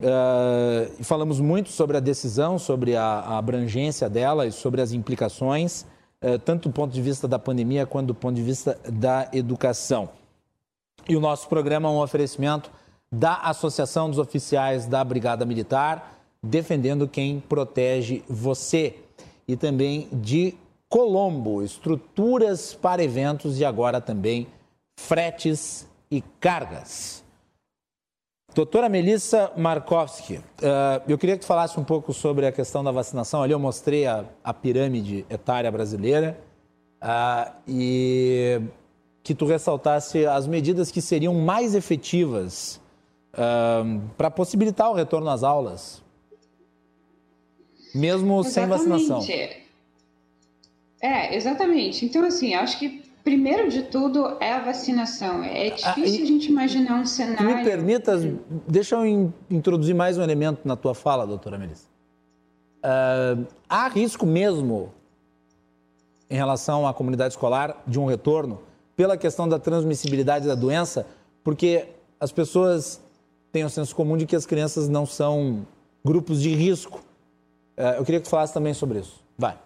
[0.00, 5.84] Uh, falamos muito sobre a decisão, sobre a, a, abrangência dela e sobre as implicações,
[6.46, 10.08] tanto do ponto de vista da pandemia quanto do ponto de vista da educação.
[11.06, 12.70] E o nosso programa é um oferecimento
[13.12, 18.96] da Associação dos Oficiais da Brigada Militar, defendendo quem protege você.
[19.48, 20.54] E também de
[20.88, 24.46] Colombo, estruturas para eventos e agora também
[24.98, 27.24] fretes e cargas.
[28.54, 30.42] Doutora Melissa Markowski, uh,
[31.06, 33.42] eu queria que falasse um pouco sobre a questão da vacinação.
[33.42, 36.36] Ali eu mostrei a, a pirâmide etária brasileira
[37.00, 38.60] uh, e
[39.22, 42.80] que tu ressaltasse as medidas que seriam mais efetivas
[44.16, 46.02] para possibilitar o retorno às aulas,
[47.94, 48.52] mesmo exatamente.
[48.52, 49.20] sem vacinação.
[51.00, 52.04] É, exatamente.
[52.04, 55.42] Então, assim, acho que primeiro de tudo é a vacinação.
[55.42, 57.56] É ah, difícil ah, a gente imaginar um cenário.
[57.56, 58.18] Me permita,
[58.66, 61.88] deixa eu in, introduzir mais um elemento na tua fala, doutora Melissa.
[62.82, 64.92] Uh, há risco mesmo
[66.28, 68.62] em relação à comunidade escolar de um retorno
[68.96, 71.06] pela questão da transmissibilidade da doença,
[71.42, 71.88] porque
[72.18, 73.00] as pessoas
[73.52, 75.66] tem o senso comum de que as crianças não são
[76.04, 77.02] grupos de risco.
[77.76, 79.22] É, eu queria que falasse também sobre isso.
[79.36, 79.58] Vai.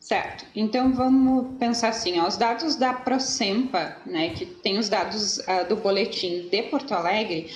[0.00, 0.44] Certo.
[0.54, 5.66] Então vamos pensar assim, ó, os dados da Procempa, né, que tem os dados uh,
[5.66, 7.50] do boletim de Porto Alegre,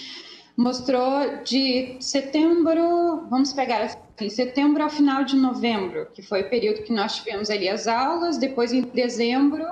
[0.57, 3.85] mostrou de setembro, vamos pegar
[4.17, 7.87] assim, setembro ao final de novembro, que foi o período que nós tivemos ali as
[7.87, 9.65] aulas, depois em dezembro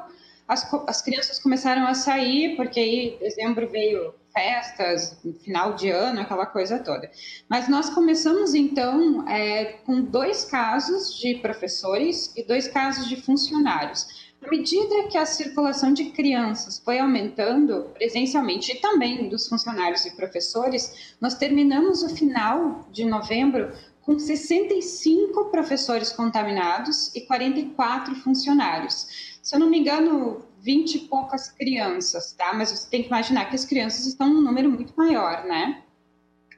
[0.48, 6.46] as, as crianças começaram a sair, porque aí dezembro veio festas, final de ano, aquela
[6.46, 7.10] coisa toda.
[7.48, 14.26] Mas nós começamos então é, com dois casos de professores e dois casos de funcionários.
[14.44, 20.14] À medida que a circulação de crianças foi aumentando presencialmente e também dos funcionários e
[20.14, 29.54] professores, nós terminamos o final de novembro com 65 professores contaminados e 44 funcionários se
[29.54, 32.52] eu não me engano, 20 e poucas crianças, tá?
[32.52, 35.84] Mas você tem que imaginar que as crianças estão num número muito maior, né?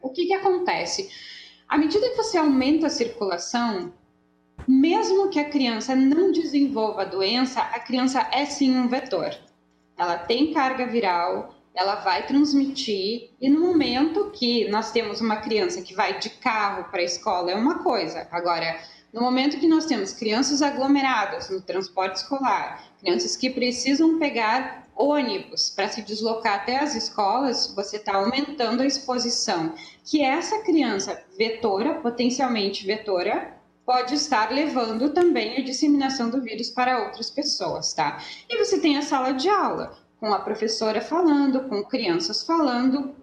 [0.01, 1.11] O que que acontece?
[1.69, 3.93] À medida que você aumenta a circulação,
[4.67, 9.37] mesmo que a criança não desenvolva a doença, a criança é sim um vetor.
[9.95, 15.83] Ela tem carga viral, ela vai transmitir, e no momento que nós temos uma criança
[15.83, 18.27] que vai de carro para a escola, é uma coisa.
[18.31, 18.81] Agora,
[19.13, 25.71] no momento que nós temos crianças aglomeradas no transporte escolar, crianças que precisam pegar ônibus
[25.71, 29.75] para se deslocar até as escolas, você está aumentando a exposição.
[30.05, 33.57] Que essa criança vetora, potencialmente vetora,
[33.87, 38.23] pode estar levando também a disseminação do vírus para outras pessoas, tá?
[38.47, 43.15] E você tem a sala de aula, com a professora falando, com crianças falando,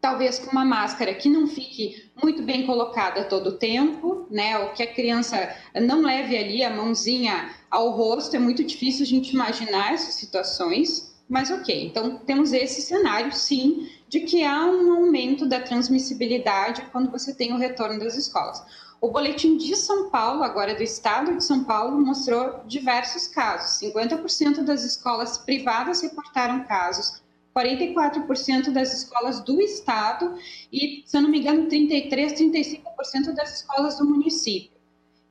[0.00, 4.58] talvez com uma máscara que não fique muito bem colocada todo o tempo, né?
[4.58, 9.08] Ou que a criança não leve ali a mãozinha ao rosto, é muito difícil a
[9.08, 11.86] gente imaginar essas situações, mas ok.
[11.86, 17.52] Então temos esse cenário, sim, de que há um aumento da transmissibilidade quando você tem
[17.52, 18.62] o retorno das escolas.
[19.00, 23.80] O boletim de São Paulo, agora do estado de São Paulo, mostrou diversos casos.
[23.80, 27.22] 50% das escolas privadas reportaram casos,
[27.56, 30.34] 44% das escolas do estado
[30.72, 34.70] e, se eu não me engano, 33, 35% das escolas do município.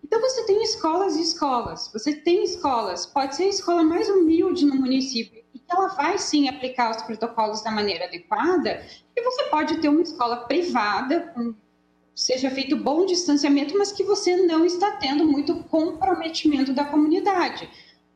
[0.04, 1.90] Então você tem escolas e escolas.
[1.94, 6.50] Você tem escolas, pode ser a escola mais humilde no município e ela vai sim
[6.50, 8.84] aplicar os protocolos da maneira adequada,
[9.16, 11.54] e você pode ter uma escola privada com
[12.16, 17.70] seja feito bom distanciamento, mas que você não está tendo muito comprometimento da comunidade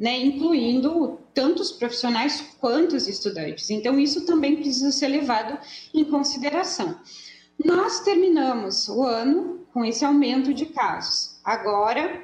[0.04, 3.70] né, incluindo tanto os profissionais quanto os estudantes.
[3.70, 5.58] Então, isso também precisa ser levado
[5.94, 7.00] em consideração.
[7.64, 11.40] Nós terminamos o ano com esse aumento de casos.
[11.42, 12.22] Agora,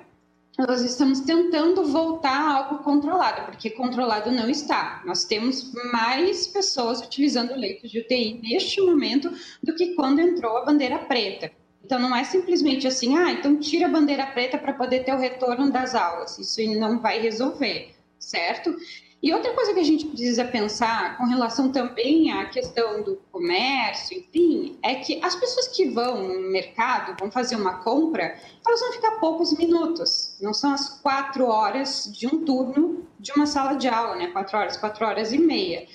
[0.58, 5.02] nós estamos tentando voltar a algo controlado, porque controlado não está.
[5.06, 9.32] Nós temos mais pessoas utilizando leitos de UTI neste momento
[9.64, 11.50] do que quando entrou a bandeira preta.
[11.84, 15.18] Então, não é simplesmente assim, ah, então tira a bandeira preta para poder ter o
[15.18, 16.38] retorno das aulas.
[16.38, 18.76] Isso não vai resolver, certo?
[19.22, 24.18] E outra coisa que a gente precisa pensar com relação também à questão do comércio,
[24.18, 28.94] enfim, é que as pessoas que vão no mercado, vão fazer uma compra, elas vão
[28.94, 30.38] ficar poucos minutos.
[30.40, 34.28] Não são as quatro horas de um turno de uma sala de aula, né?
[34.28, 35.86] Quatro horas, quatro horas e meia.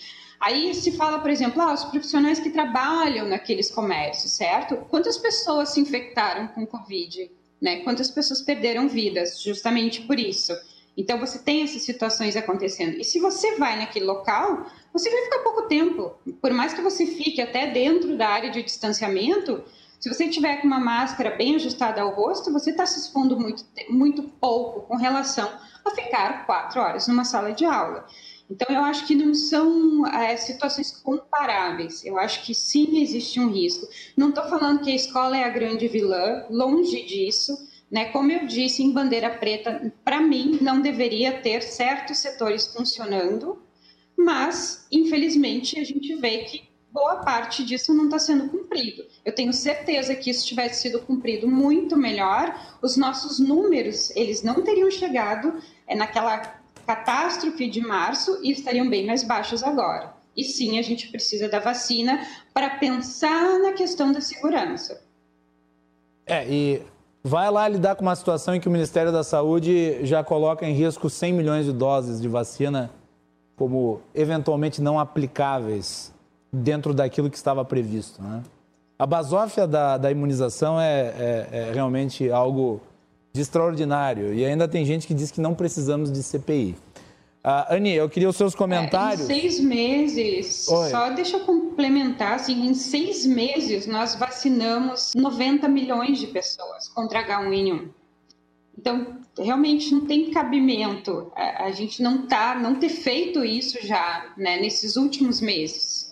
[0.45, 4.77] Aí se fala, por exemplo, ah, os profissionais que trabalham naqueles comércios, certo?
[4.91, 7.31] Quantas pessoas se infectaram com Covid?
[7.62, 7.77] Né?
[7.77, 10.53] Quantas pessoas perderam vidas justamente por isso?
[10.99, 12.99] Então você tem essas situações acontecendo.
[12.99, 16.12] E se você vai naquele local, você vai ficar pouco tempo.
[16.43, 19.65] Por mais que você fique até dentro da área de distanciamento,
[19.99, 23.65] se você tiver com uma máscara bem ajustada ao rosto, você está se expondo muito,
[23.89, 25.51] muito pouco com relação
[25.83, 28.07] a ficar quatro horas numa sala de aula.
[28.51, 32.05] Então, eu acho que não são é, situações comparáveis.
[32.05, 33.89] Eu acho que sim existe um risco.
[34.16, 37.57] Não estou falando que a escola é a grande vilã, longe disso.
[37.91, 38.07] Né?
[38.07, 43.62] Como eu disse, em bandeira preta, para mim, não deveria ter certos setores funcionando,
[44.16, 49.05] mas, infelizmente, a gente vê que boa parte disso não está sendo cumprido.
[49.25, 54.62] Eu tenho certeza que isso tivesse sido cumprido muito melhor, os nossos números, eles não
[54.62, 60.15] teriam chegado é, naquela catástrofe de março e estariam bem mais baixos agora.
[60.36, 65.01] E sim, a gente precisa da vacina para pensar na questão da segurança.
[66.27, 66.82] É, e
[67.23, 70.74] vai lá lidar com uma situação em que o Ministério da Saúde já coloca em
[70.74, 72.90] risco 100 milhões de doses de vacina
[73.56, 76.12] como eventualmente não aplicáveis
[76.52, 78.20] dentro daquilo que estava previsto.
[78.20, 78.43] Né?
[78.98, 82.81] A basófia da, da imunização é, é, é realmente algo
[83.35, 84.32] de extraordinário.
[84.32, 86.70] E ainda tem gente que diz que não precisamos de CPI.
[86.70, 86.77] Uh,
[87.43, 89.28] ah, Ani, eu queria os seus comentários.
[89.28, 90.89] É, em seis meses, Oi.
[90.89, 97.27] só deixa eu complementar, assim, em seis meses nós vacinamos 90 milhões de pessoas contra
[97.27, 97.89] H1N1.
[98.78, 104.32] Então, realmente não tem cabimento a, a gente não tá, não ter feito isso já,
[104.39, 106.09] né, nesses últimos meses.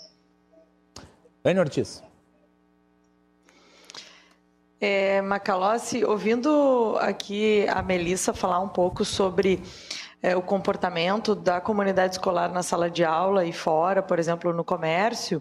[1.44, 2.02] Anne Ortiz.
[4.84, 9.62] É, Macalossi, ouvindo aqui a Melissa falar um pouco sobre
[10.20, 14.64] é, o comportamento da comunidade escolar na sala de aula e fora, por exemplo, no
[14.64, 15.40] comércio,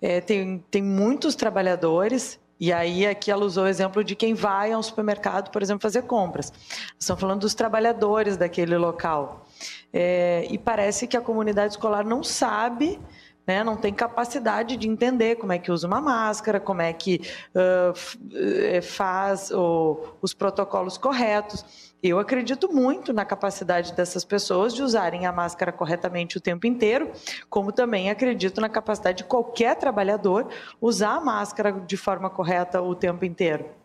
[0.00, 4.72] é, tem, tem muitos trabalhadores e aí aqui ela usou o exemplo de quem vai
[4.72, 6.52] ao supermercado, por exemplo, fazer compras.
[6.98, 9.46] Estão falando dos trabalhadores daquele local.
[9.92, 12.98] É, e parece que a comunidade escolar não sabe
[13.46, 17.20] né, não tem capacidade de entender como é que usa uma máscara, como é que
[17.54, 21.92] uh, faz o, os protocolos corretos.
[22.02, 27.12] Eu acredito muito na capacidade dessas pessoas de usarem a máscara corretamente o tempo inteiro,
[27.48, 30.48] como também acredito na capacidade de qualquer trabalhador
[30.80, 33.81] usar a máscara de forma correta o tempo inteiro.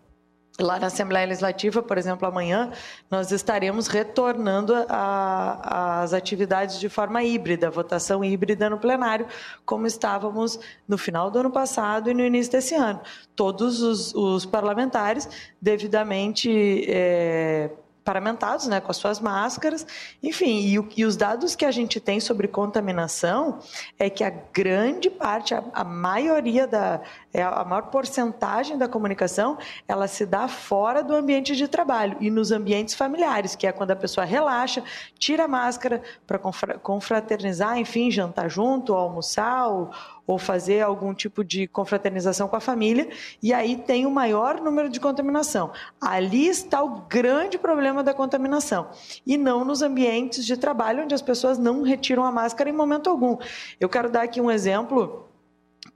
[0.59, 2.71] Lá na Assembleia Legislativa, por exemplo, amanhã,
[3.11, 9.27] nós estaremos retornando às atividades de forma híbrida, votação híbrida no plenário,
[9.63, 12.99] como estávamos no final do ano passado e no início desse ano.
[13.35, 15.29] Todos os, os parlamentares
[15.61, 16.84] devidamente.
[16.89, 17.69] É,
[18.07, 19.85] paramentados, né, com as suas máscaras,
[20.23, 23.59] enfim, e, e, os dados que a gente tem sobre contaminação
[23.99, 27.01] é que a grande parte, a, a maioria da,
[27.34, 32.32] é a maior porcentagem da comunicação, ela se dá fora do ambiente de trabalho e
[32.32, 34.84] nos ambientes familiares, que é quando a pessoa relaxa,
[35.20, 39.91] tira a máscara para confraternizar, enfim, jantar junto, almoçar, ou,
[40.26, 43.10] ou fazer algum tipo de confraternização com a família,
[43.41, 45.72] e aí tem o maior número de contaminação.
[46.02, 48.90] Ali está o grande problema da contaminação,
[49.26, 53.10] e não nos ambientes de trabalho onde as pessoas não retiram a máscara em momento
[53.10, 53.38] algum.
[53.80, 55.27] Eu quero dar aqui um exemplo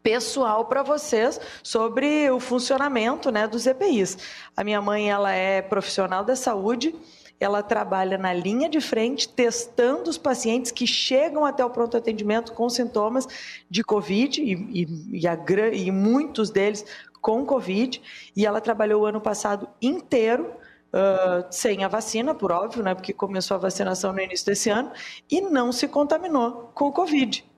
[0.03, 4.17] pessoal para vocês sobre o funcionamento né, dos EPIs.
[4.55, 6.95] A minha mãe ela é profissional da saúde
[7.41, 12.53] ela trabalha na linha de frente, testando os pacientes que chegam até o pronto atendimento
[12.53, 13.27] com sintomas
[13.67, 15.35] de Covid, e, e, e, a,
[15.73, 16.85] e muitos deles
[17.19, 17.99] com Covid,
[18.35, 20.53] e ela trabalhou o ano passado inteiro
[20.93, 24.91] Uh, sem a vacina, por óbvio, né, porque começou a vacinação no início desse ano,
[25.31, 27.49] e não se contaminou com o Covid.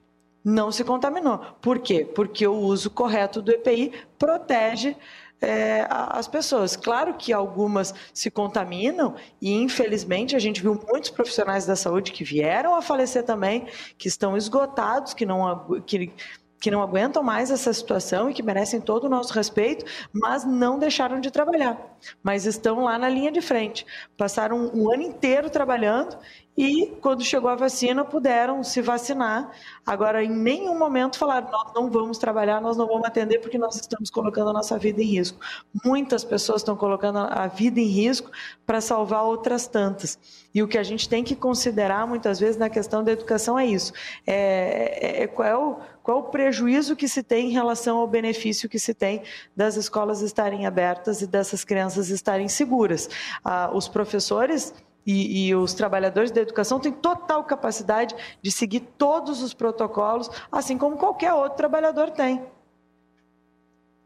[0.43, 1.39] Não se contaminou.
[1.61, 2.03] Por quê?
[2.03, 4.95] Porque o uso correto do EPI protege
[5.43, 6.75] é, as pessoas.
[6.75, 12.23] Claro que algumas se contaminam e, infelizmente, a gente viu muitos profissionais da saúde que
[12.23, 13.67] vieram a falecer também,
[13.97, 16.13] que estão esgotados, que não, que,
[16.61, 19.83] que não aguentam mais essa situação e que merecem todo o nosso respeito,
[20.13, 21.77] mas não deixaram de trabalhar,
[22.23, 23.85] mas estão lá na linha de frente.
[24.17, 26.17] Passaram um ano inteiro trabalhando
[26.55, 29.51] e quando chegou a vacina puderam se vacinar.
[29.83, 33.75] Agora, em nenhum momento falaram: nós não vamos trabalhar, nós não vamos atender porque nós
[33.75, 35.39] estamos colocando a nossa vida em risco.
[35.83, 38.29] Muitas pessoas estão colocando a vida em risco
[38.67, 40.19] para salvar outras tantas.
[40.53, 43.65] E o que a gente tem que considerar muitas vezes na questão da educação é
[43.65, 43.91] isso:
[44.27, 47.97] é, é, é qual, é o, qual é o prejuízo que se tem em relação
[47.97, 49.23] ao benefício que se tem
[49.55, 53.09] das escolas estarem abertas e dessas crianças estarem seguras.
[53.43, 54.71] Ah, os professores
[55.05, 60.77] e, e, os trabalhadores da educação têm total capacidade de seguir todos os protocolos, assim
[60.77, 62.41] como qualquer outro trabalhador tem.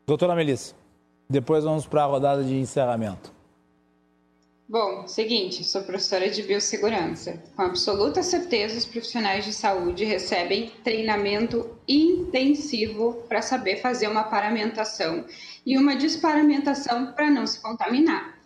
[0.06, 0.74] Doutora Melissa,
[1.30, 3.38] depois vamos para a rodada de encerramento.
[4.70, 7.42] Bom, seguinte, sou professora de biossegurança.
[7.56, 15.24] Com absoluta certeza, os profissionais de saúde recebem treinamento intensivo para saber fazer uma paramentação
[15.66, 18.38] e uma desparamentação para não se contaminar.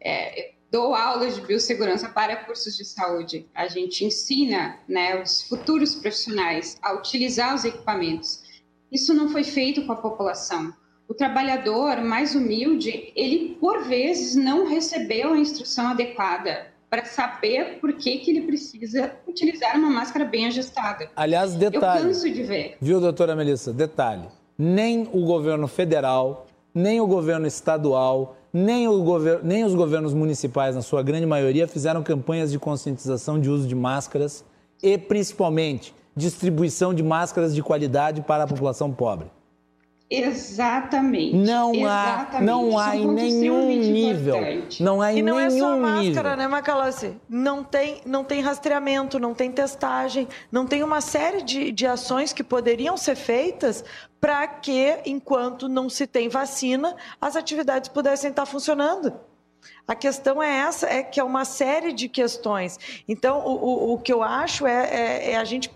[0.00, 3.46] É, dou aulas de biossegurança para cursos de saúde.
[3.54, 8.42] A gente ensina né, os futuros profissionais a utilizar os equipamentos.
[8.90, 10.72] Isso não foi feito com a população.
[11.08, 17.94] O trabalhador mais humilde, ele por vezes não recebeu a instrução adequada para saber por
[17.94, 21.10] que, que ele precisa utilizar uma máscara bem ajustada.
[21.14, 22.02] Aliás, detalhe.
[22.02, 22.76] Eu canso de ver.
[22.80, 23.72] Viu, doutora Melissa?
[23.72, 24.28] Detalhe.
[24.56, 30.82] Nem o governo federal, nem o governo estadual, nem, o nem os governos municipais, na
[30.82, 34.44] sua grande maioria, fizeram campanhas de conscientização de uso de máscaras
[34.82, 39.30] e, principalmente, distribuição de máscaras de qualidade para a população pobre.
[40.10, 41.36] Exatamente.
[41.36, 42.36] Não Exatamente.
[42.36, 44.38] há, não há em nenhum nível.
[44.80, 46.36] Não há em e não nenhum é só máscara, nível.
[46.36, 47.20] né, Macalossi?
[47.28, 52.32] Não tem, não tem rastreamento, não tem testagem, não tem uma série de, de ações
[52.32, 53.84] que poderiam ser feitas
[54.18, 59.12] para que, enquanto não se tem vacina, as atividades pudessem estar funcionando.
[59.86, 62.78] A questão é essa, é que é uma série de questões.
[63.06, 65.70] Então, o, o, o que eu acho é, é, é a gente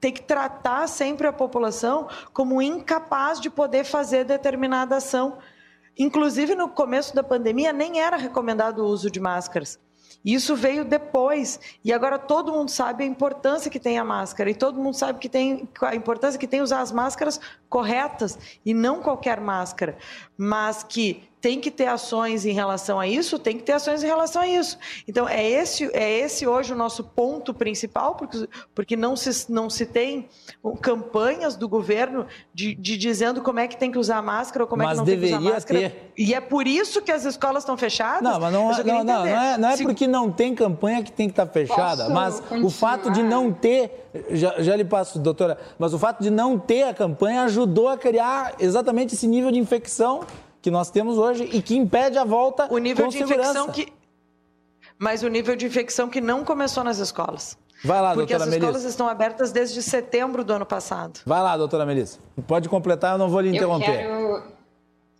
[0.00, 5.38] tem que tratar sempre a população como incapaz de poder fazer determinada ação.
[5.98, 9.78] Inclusive, no começo da pandemia, nem era recomendado o uso de máscaras.
[10.24, 11.60] Isso veio depois.
[11.84, 14.50] E agora todo mundo sabe a importância que tem a máscara.
[14.50, 18.74] E todo mundo sabe que tem a importância que tem usar as máscaras corretas e
[18.74, 19.96] não qualquer máscara.
[20.36, 24.06] Mas que tem que ter ações em relação a isso, tem que ter ações em
[24.06, 24.78] relação a isso.
[25.08, 29.70] Então, é esse, é esse hoje o nosso ponto principal, porque, porque não, se, não
[29.70, 30.28] se tem
[30.82, 34.82] campanhas do governo de, de dizendo como é que tem que usar máscara ou como
[34.82, 35.80] mas é que não tem que usar máscara.
[35.80, 36.12] Ter.
[36.16, 38.22] E é por isso que as escolas estão fechadas?
[38.22, 39.82] Não, mas não, é, não, não, não, é, não é se...
[39.82, 42.66] porque não tem campanha que tem que estar fechada, Posso mas continuar?
[42.66, 46.58] o fato de não ter, já, já lhe passo, doutora, mas o fato de não
[46.58, 50.20] ter a campanha ajudou a criar exatamente esse nível de infecção
[50.60, 53.50] que nós temos hoje e que impede a volta o nível com de segurança.
[53.50, 53.92] infecção que
[54.98, 57.56] mas o nível de infecção que não começou nas escolas.
[57.82, 61.20] Vai lá, Porque doutora as escolas estão abertas desde setembro do ano passado.
[61.24, 62.18] Vai lá, doutora Melissa.
[62.46, 64.04] Pode completar, eu não vou lhe interromper.
[64.04, 64.60] Eu quero...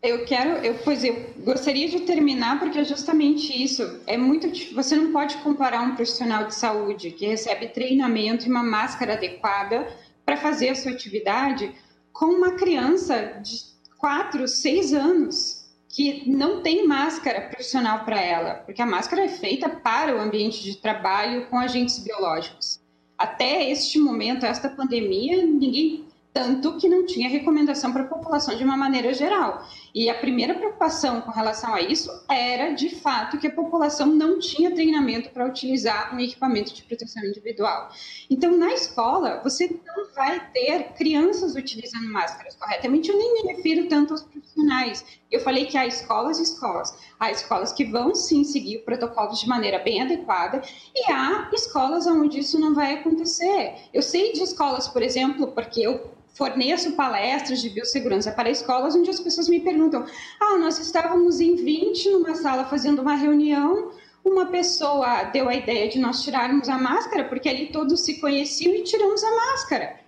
[0.03, 1.15] Eu quero, eu, pois eu
[1.45, 4.01] gostaria de terminar porque é justamente isso.
[4.07, 8.63] É muito, você não pode comparar um profissional de saúde que recebe treinamento e uma
[8.63, 9.87] máscara adequada
[10.25, 11.75] para fazer a sua atividade
[12.15, 13.70] com uma criança de
[14.01, 19.69] quatro, seis anos que não tem máscara profissional para ela, porque a máscara é feita
[19.69, 22.81] para o ambiente de trabalho com agentes biológicos.
[23.19, 28.65] Até este momento, esta pandemia, ninguém tanto que não tinha recomendação para a população de
[28.65, 29.67] uma maneira geral.
[29.95, 34.39] E a primeira preocupação com relação a isso era, de fato, que a população não
[34.39, 37.91] tinha treinamento para utilizar um equipamento de proteção individual.
[38.29, 43.11] Então, na escola, você não vai ter crianças utilizando máscaras corretamente.
[43.11, 45.05] Eu nem me refiro tanto aos profissionais.
[45.31, 46.95] Eu falei que há escolas e escolas.
[47.19, 50.63] Há escolas que vão sim seguir o protocolo de maneira bem adequada
[50.95, 53.75] e há escolas onde isso não vai acontecer.
[53.93, 59.11] Eu sei de escolas, por exemplo, porque eu forneço palestras de biossegurança para escolas onde
[59.11, 60.05] as pessoas me perguntam:
[60.41, 63.93] ah, nós estávamos em 20 numa sala fazendo uma reunião,
[64.25, 68.75] uma pessoa deu a ideia de nós tirarmos a máscara, porque ali todos se conheciam
[68.75, 70.01] e tiramos a máscara.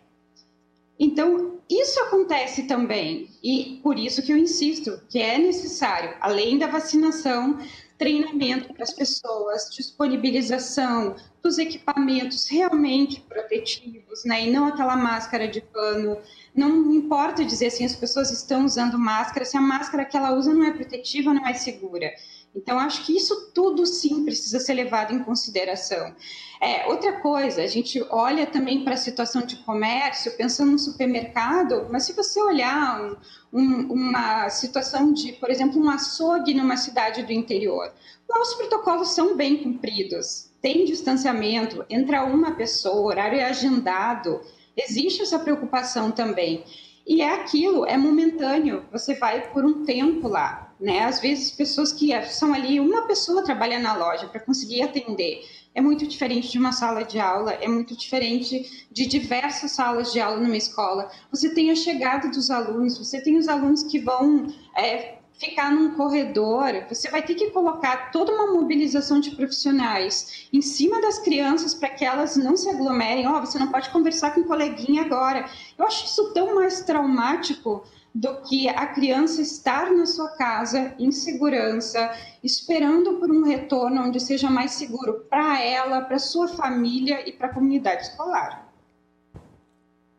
[0.99, 6.67] Então, isso acontece também, e por isso que eu insisto que é necessário, além da
[6.67, 7.59] vacinação,
[7.97, 14.47] treinamento para as pessoas, disponibilização dos equipamentos realmente protetivos, né?
[14.47, 16.17] E não aquela máscara de pano.
[16.55, 20.55] Não importa dizer assim, as pessoas estão usando máscara, se a máscara que ela usa
[20.55, 22.13] não é protetiva, não é segura.
[22.55, 26.15] Então, acho que isso tudo sim precisa ser levado em consideração.
[26.61, 31.89] É, outra coisa, a gente olha também para a situação de comércio, pensando no supermercado,
[31.91, 33.17] mas se você olhar um,
[33.59, 37.91] um, uma situação de, por exemplo, um açougue numa cidade do interior,
[38.29, 44.41] os protocolos são bem cumpridos, tem distanciamento, entra uma pessoa, horário é agendado,
[44.77, 46.65] existe essa preocupação também.
[47.07, 51.05] E é aquilo, é momentâneo, você vai por um tempo lá né?
[51.05, 55.41] Às vezes pessoas que são ali uma pessoa trabalha na loja para conseguir atender.
[55.75, 60.21] É muito diferente de uma sala de aula, é muito diferente de diversas salas de
[60.21, 61.09] aula numa escola.
[61.31, 65.95] Você tem a chegada dos alunos, você tem os alunos que vão é, ficar num
[65.95, 71.75] corredor, você vai ter que colocar toda uma mobilização de profissionais em cima das crianças
[71.75, 73.27] para que elas não se aglomerem.
[73.27, 75.51] Ó, oh, você não pode conversar com um coleguinha agora.
[75.77, 81.11] Eu acho isso tão mais traumático do que a criança estar na sua casa em
[81.11, 82.15] segurança,
[82.45, 87.49] esperando por um retorno onde seja mais seguro para ela, para sua família e para
[87.49, 88.62] a comunidade escolar.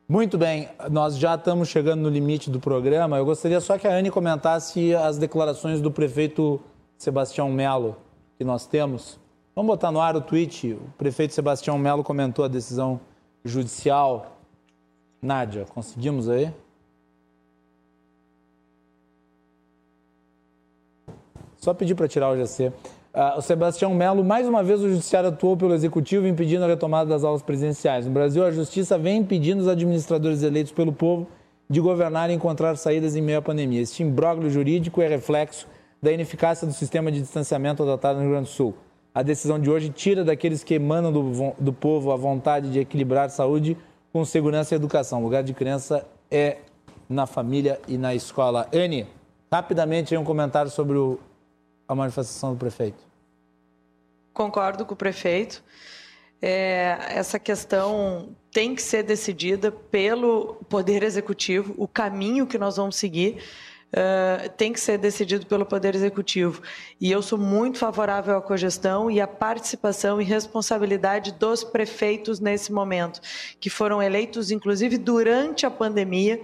[0.07, 3.17] Muito bem, nós já estamos chegando no limite do programa.
[3.17, 6.59] Eu gostaria só que a Anne comentasse as declarações do prefeito
[6.97, 7.95] Sebastião Melo
[8.37, 9.17] que nós temos.
[9.55, 10.73] Vamos botar no ar o tweet.
[10.73, 12.99] O prefeito Sebastião Melo comentou a decisão
[13.45, 14.39] judicial.
[15.21, 16.53] Nádia, conseguimos aí?
[21.55, 22.73] Só pedir para tirar o GC.
[23.13, 27.11] Uh, o Sebastião Melo, mais uma vez o judiciário atuou pelo executivo impedindo a retomada
[27.11, 28.07] das aulas presenciais.
[28.07, 31.27] No Brasil, a justiça vem impedindo os administradores eleitos pelo povo
[31.69, 33.81] de governar e encontrar saídas em meio à pandemia.
[33.81, 35.67] Este imbróglio jurídico é reflexo
[36.01, 38.73] da ineficácia do sistema de distanciamento adotado no Rio Grande do Sul.
[39.13, 43.29] A decisão de hoje tira daqueles que emanam do, do povo a vontade de equilibrar
[43.29, 43.77] saúde
[44.11, 45.19] com segurança e educação.
[45.19, 46.57] O lugar de crença é
[47.07, 48.67] na família e na escola.
[48.73, 49.05] Anne,
[49.51, 51.19] rapidamente um comentário sobre o
[51.93, 53.03] a manifestação do prefeito?
[54.33, 55.63] Concordo com o prefeito.
[56.41, 62.95] É, essa questão tem que ser decidida pelo Poder Executivo, o caminho que nós vamos
[62.95, 63.41] seguir.
[63.93, 66.63] Uh, tem que ser decidido pelo Poder Executivo.
[66.99, 72.73] E eu sou muito favorável à cogestão e à participação e responsabilidade dos prefeitos nesse
[72.73, 73.21] momento,
[73.59, 76.41] que foram eleitos, inclusive, durante a pandemia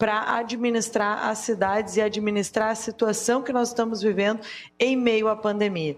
[0.00, 4.40] para administrar as cidades e administrar a situação que nós estamos vivendo
[4.78, 5.94] em meio à pandemia.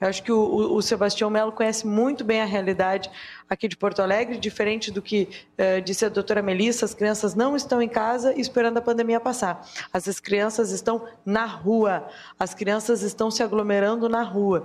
[0.00, 3.08] Eu acho que o, o Sebastião Melo conhece muito bem a realidade
[3.48, 7.54] aqui de Porto Alegre, diferente do que eh, disse a doutora Melissa, as crianças não
[7.54, 9.64] estão em casa esperando a pandemia passar.
[9.92, 12.08] As crianças estão na rua,
[12.38, 14.64] as crianças estão se aglomerando na rua.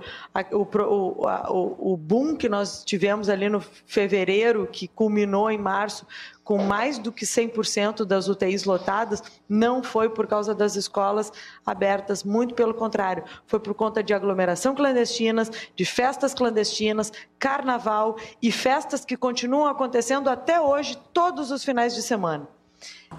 [0.52, 6.08] O, o, o, o boom que nós tivemos ali no fevereiro, que culminou em março,
[6.50, 11.32] com mais do que 100% das UTIs lotadas, não foi por causa das escolas
[11.64, 18.52] abertas, muito pelo contrário, foi por conta de aglomeração clandestinas, de festas clandestinas, carnaval e
[18.52, 22.48] festas que continuam acontecendo até hoje, todos os finais de semana.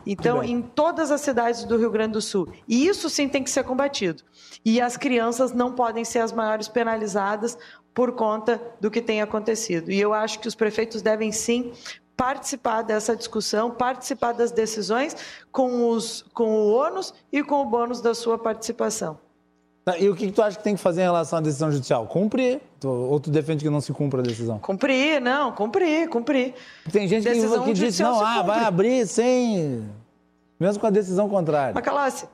[0.05, 2.52] Então, em todas as cidades do Rio Grande do Sul.
[2.66, 4.24] E isso sim tem que ser combatido.
[4.65, 7.57] E as crianças não podem ser as maiores penalizadas
[7.94, 9.93] por conta do que tem acontecido.
[9.93, 11.73] E eu acho que os prefeitos devem sim
[12.20, 15.16] participar dessa discussão, participar das decisões
[15.51, 19.18] com, os, com o ônus e com o bônus da sua participação.
[19.86, 22.06] Tá, e o que tu acha que tem que fazer em relação à decisão judicial?
[22.06, 22.60] Cumprir?
[22.84, 24.59] Ou tu defende que não se cumpra a decisão?
[24.59, 26.55] Cumprir, não, cumprir, cumprir.
[26.92, 29.88] Tem gente decisão que, que diz, não, ah, vai abrir sem...
[30.59, 31.72] Mesmo com a decisão contrária.
[31.72, 32.28] Macalossi,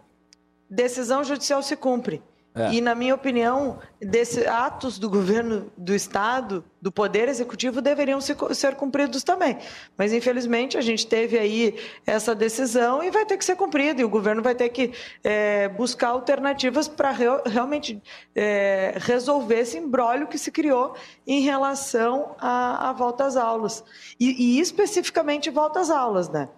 [0.68, 2.20] decisão judicial se cumpre.
[2.56, 2.72] É.
[2.72, 8.74] E, na minha opinião, desses atos do governo do Estado, do Poder Executivo, deveriam ser
[8.76, 9.58] cumpridos também.
[9.94, 14.00] Mas, infelizmente, a gente teve aí essa decisão e vai ter que ser cumprida.
[14.00, 14.90] E o governo vai ter que
[15.22, 18.02] é, buscar alternativas para re realmente
[18.34, 20.94] é, resolver esse embrólio que se criou
[21.26, 23.84] em relação à, volta às aulas.
[24.18, 26.48] E, e especificamente volta às aulas, né?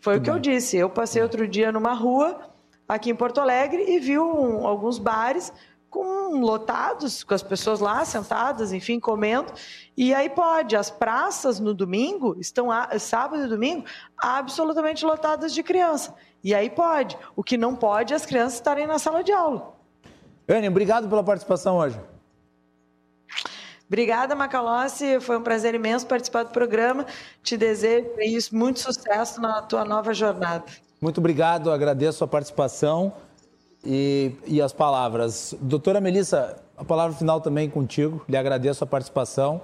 [0.00, 0.34] Foi o que bem.
[0.34, 0.76] eu disse.
[0.76, 2.38] Eu passei outro dia numa rua
[2.88, 5.52] aqui em Porto Alegre e viu um, alguns bares
[5.90, 9.52] com lotados, com as pessoas lá sentadas, enfim, comendo.
[9.96, 12.68] E aí pode, as praças no domingo estão
[12.98, 13.86] sábado e domingo
[14.18, 16.14] absolutamente lotadas de criança.
[16.44, 17.16] E aí pode.
[17.34, 19.74] O que não pode é as crianças estarem na sala de aula.
[20.48, 21.98] Anne, obrigado pela participação hoje.
[23.86, 25.20] Obrigada, Macalossi.
[25.20, 27.06] Foi um prazer imenso participar do programa.
[27.42, 28.10] Te desejo
[28.52, 30.64] muito sucesso na tua nova jornada.
[31.00, 33.12] Muito obrigado, agradeço a participação
[33.84, 35.54] e, e as palavras.
[35.60, 39.60] Doutora Melissa, a palavra final também contigo, lhe agradeço a participação.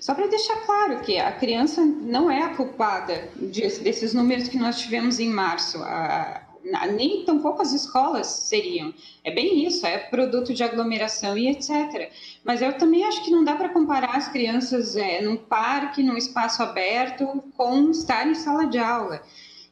[0.00, 4.78] Só para deixar claro que a criança não é a culpada desses números que nós
[4.78, 5.82] tivemos em março.
[5.82, 6.45] A,
[6.92, 8.92] nem tão poucas escolas seriam.
[9.22, 12.10] É bem isso, é produto de aglomeração e etc.
[12.44, 16.16] Mas eu também acho que não dá para comparar as crianças é, num parque, num
[16.16, 19.22] espaço aberto, com estar em sala de aula.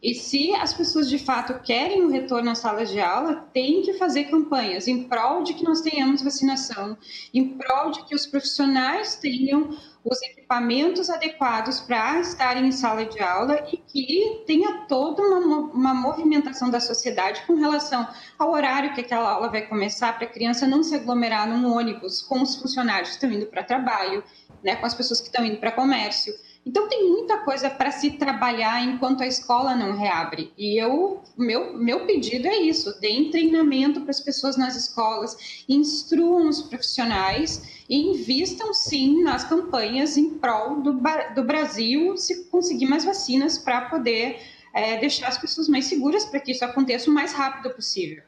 [0.05, 3.95] E se as pessoas de fato querem o retorno à sala de aula, tem que
[3.95, 6.95] fazer campanhas em prol de que nós tenhamos vacinação,
[7.33, 9.75] em prol de que os profissionais tenham
[10.05, 15.95] os equipamentos adequados para estarem em sala de aula e que tenha toda uma, uma
[15.95, 18.07] movimentação da sociedade com relação
[18.39, 22.21] ao horário que aquela aula vai começar, para a criança não se aglomerar num ônibus
[22.21, 24.23] com os funcionários que estão indo para trabalho,
[24.63, 26.35] né, com as pessoas que estão indo para comércio.
[26.67, 30.51] Então tem muita coisa para se trabalhar enquanto a escola não reabre.
[30.57, 36.49] E eu, meu, meu pedido é isso: deem treinamento para as pessoas nas escolas, instruam
[36.49, 40.95] os profissionais e invistam sim nas campanhas em prol do,
[41.35, 44.39] do Brasil se conseguir mais vacinas para poder
[44.73, 48.23] é, deixar as pessoas mais seguras para que isso aconteça o mais rápido possível.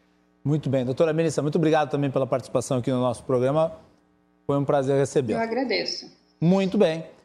[0.45, 3.73] Muito bem, doutora Melissa, muito obrigado também pela participação aqui no nosso programa.
[4.47, 5.33] Foi um prazer receber.
[5.33, 6.09] Eu agradeço.
[6.41, 7.15] Muito bem.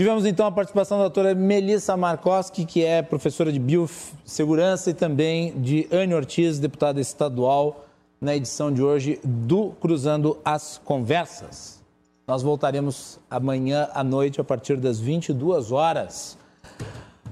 [0.00, 5.60] Tivemos então a participação da doutora Melissa Markowski, que é professora de biossegurança e também
[5.60, 7.84] de Anne Ortiz, deputada estadual,
[8.20, 11.82] na edição de hoje do Cruzando as Conversas.
[12.28, 16.38] Nós voltaremos amanhã à noite a partir das 22 horas.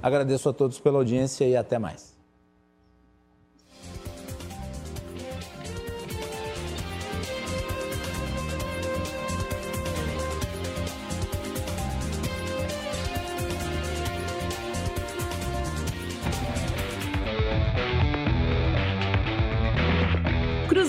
[0.02, 2.15] Agradeço a todos pela audiência e até mais.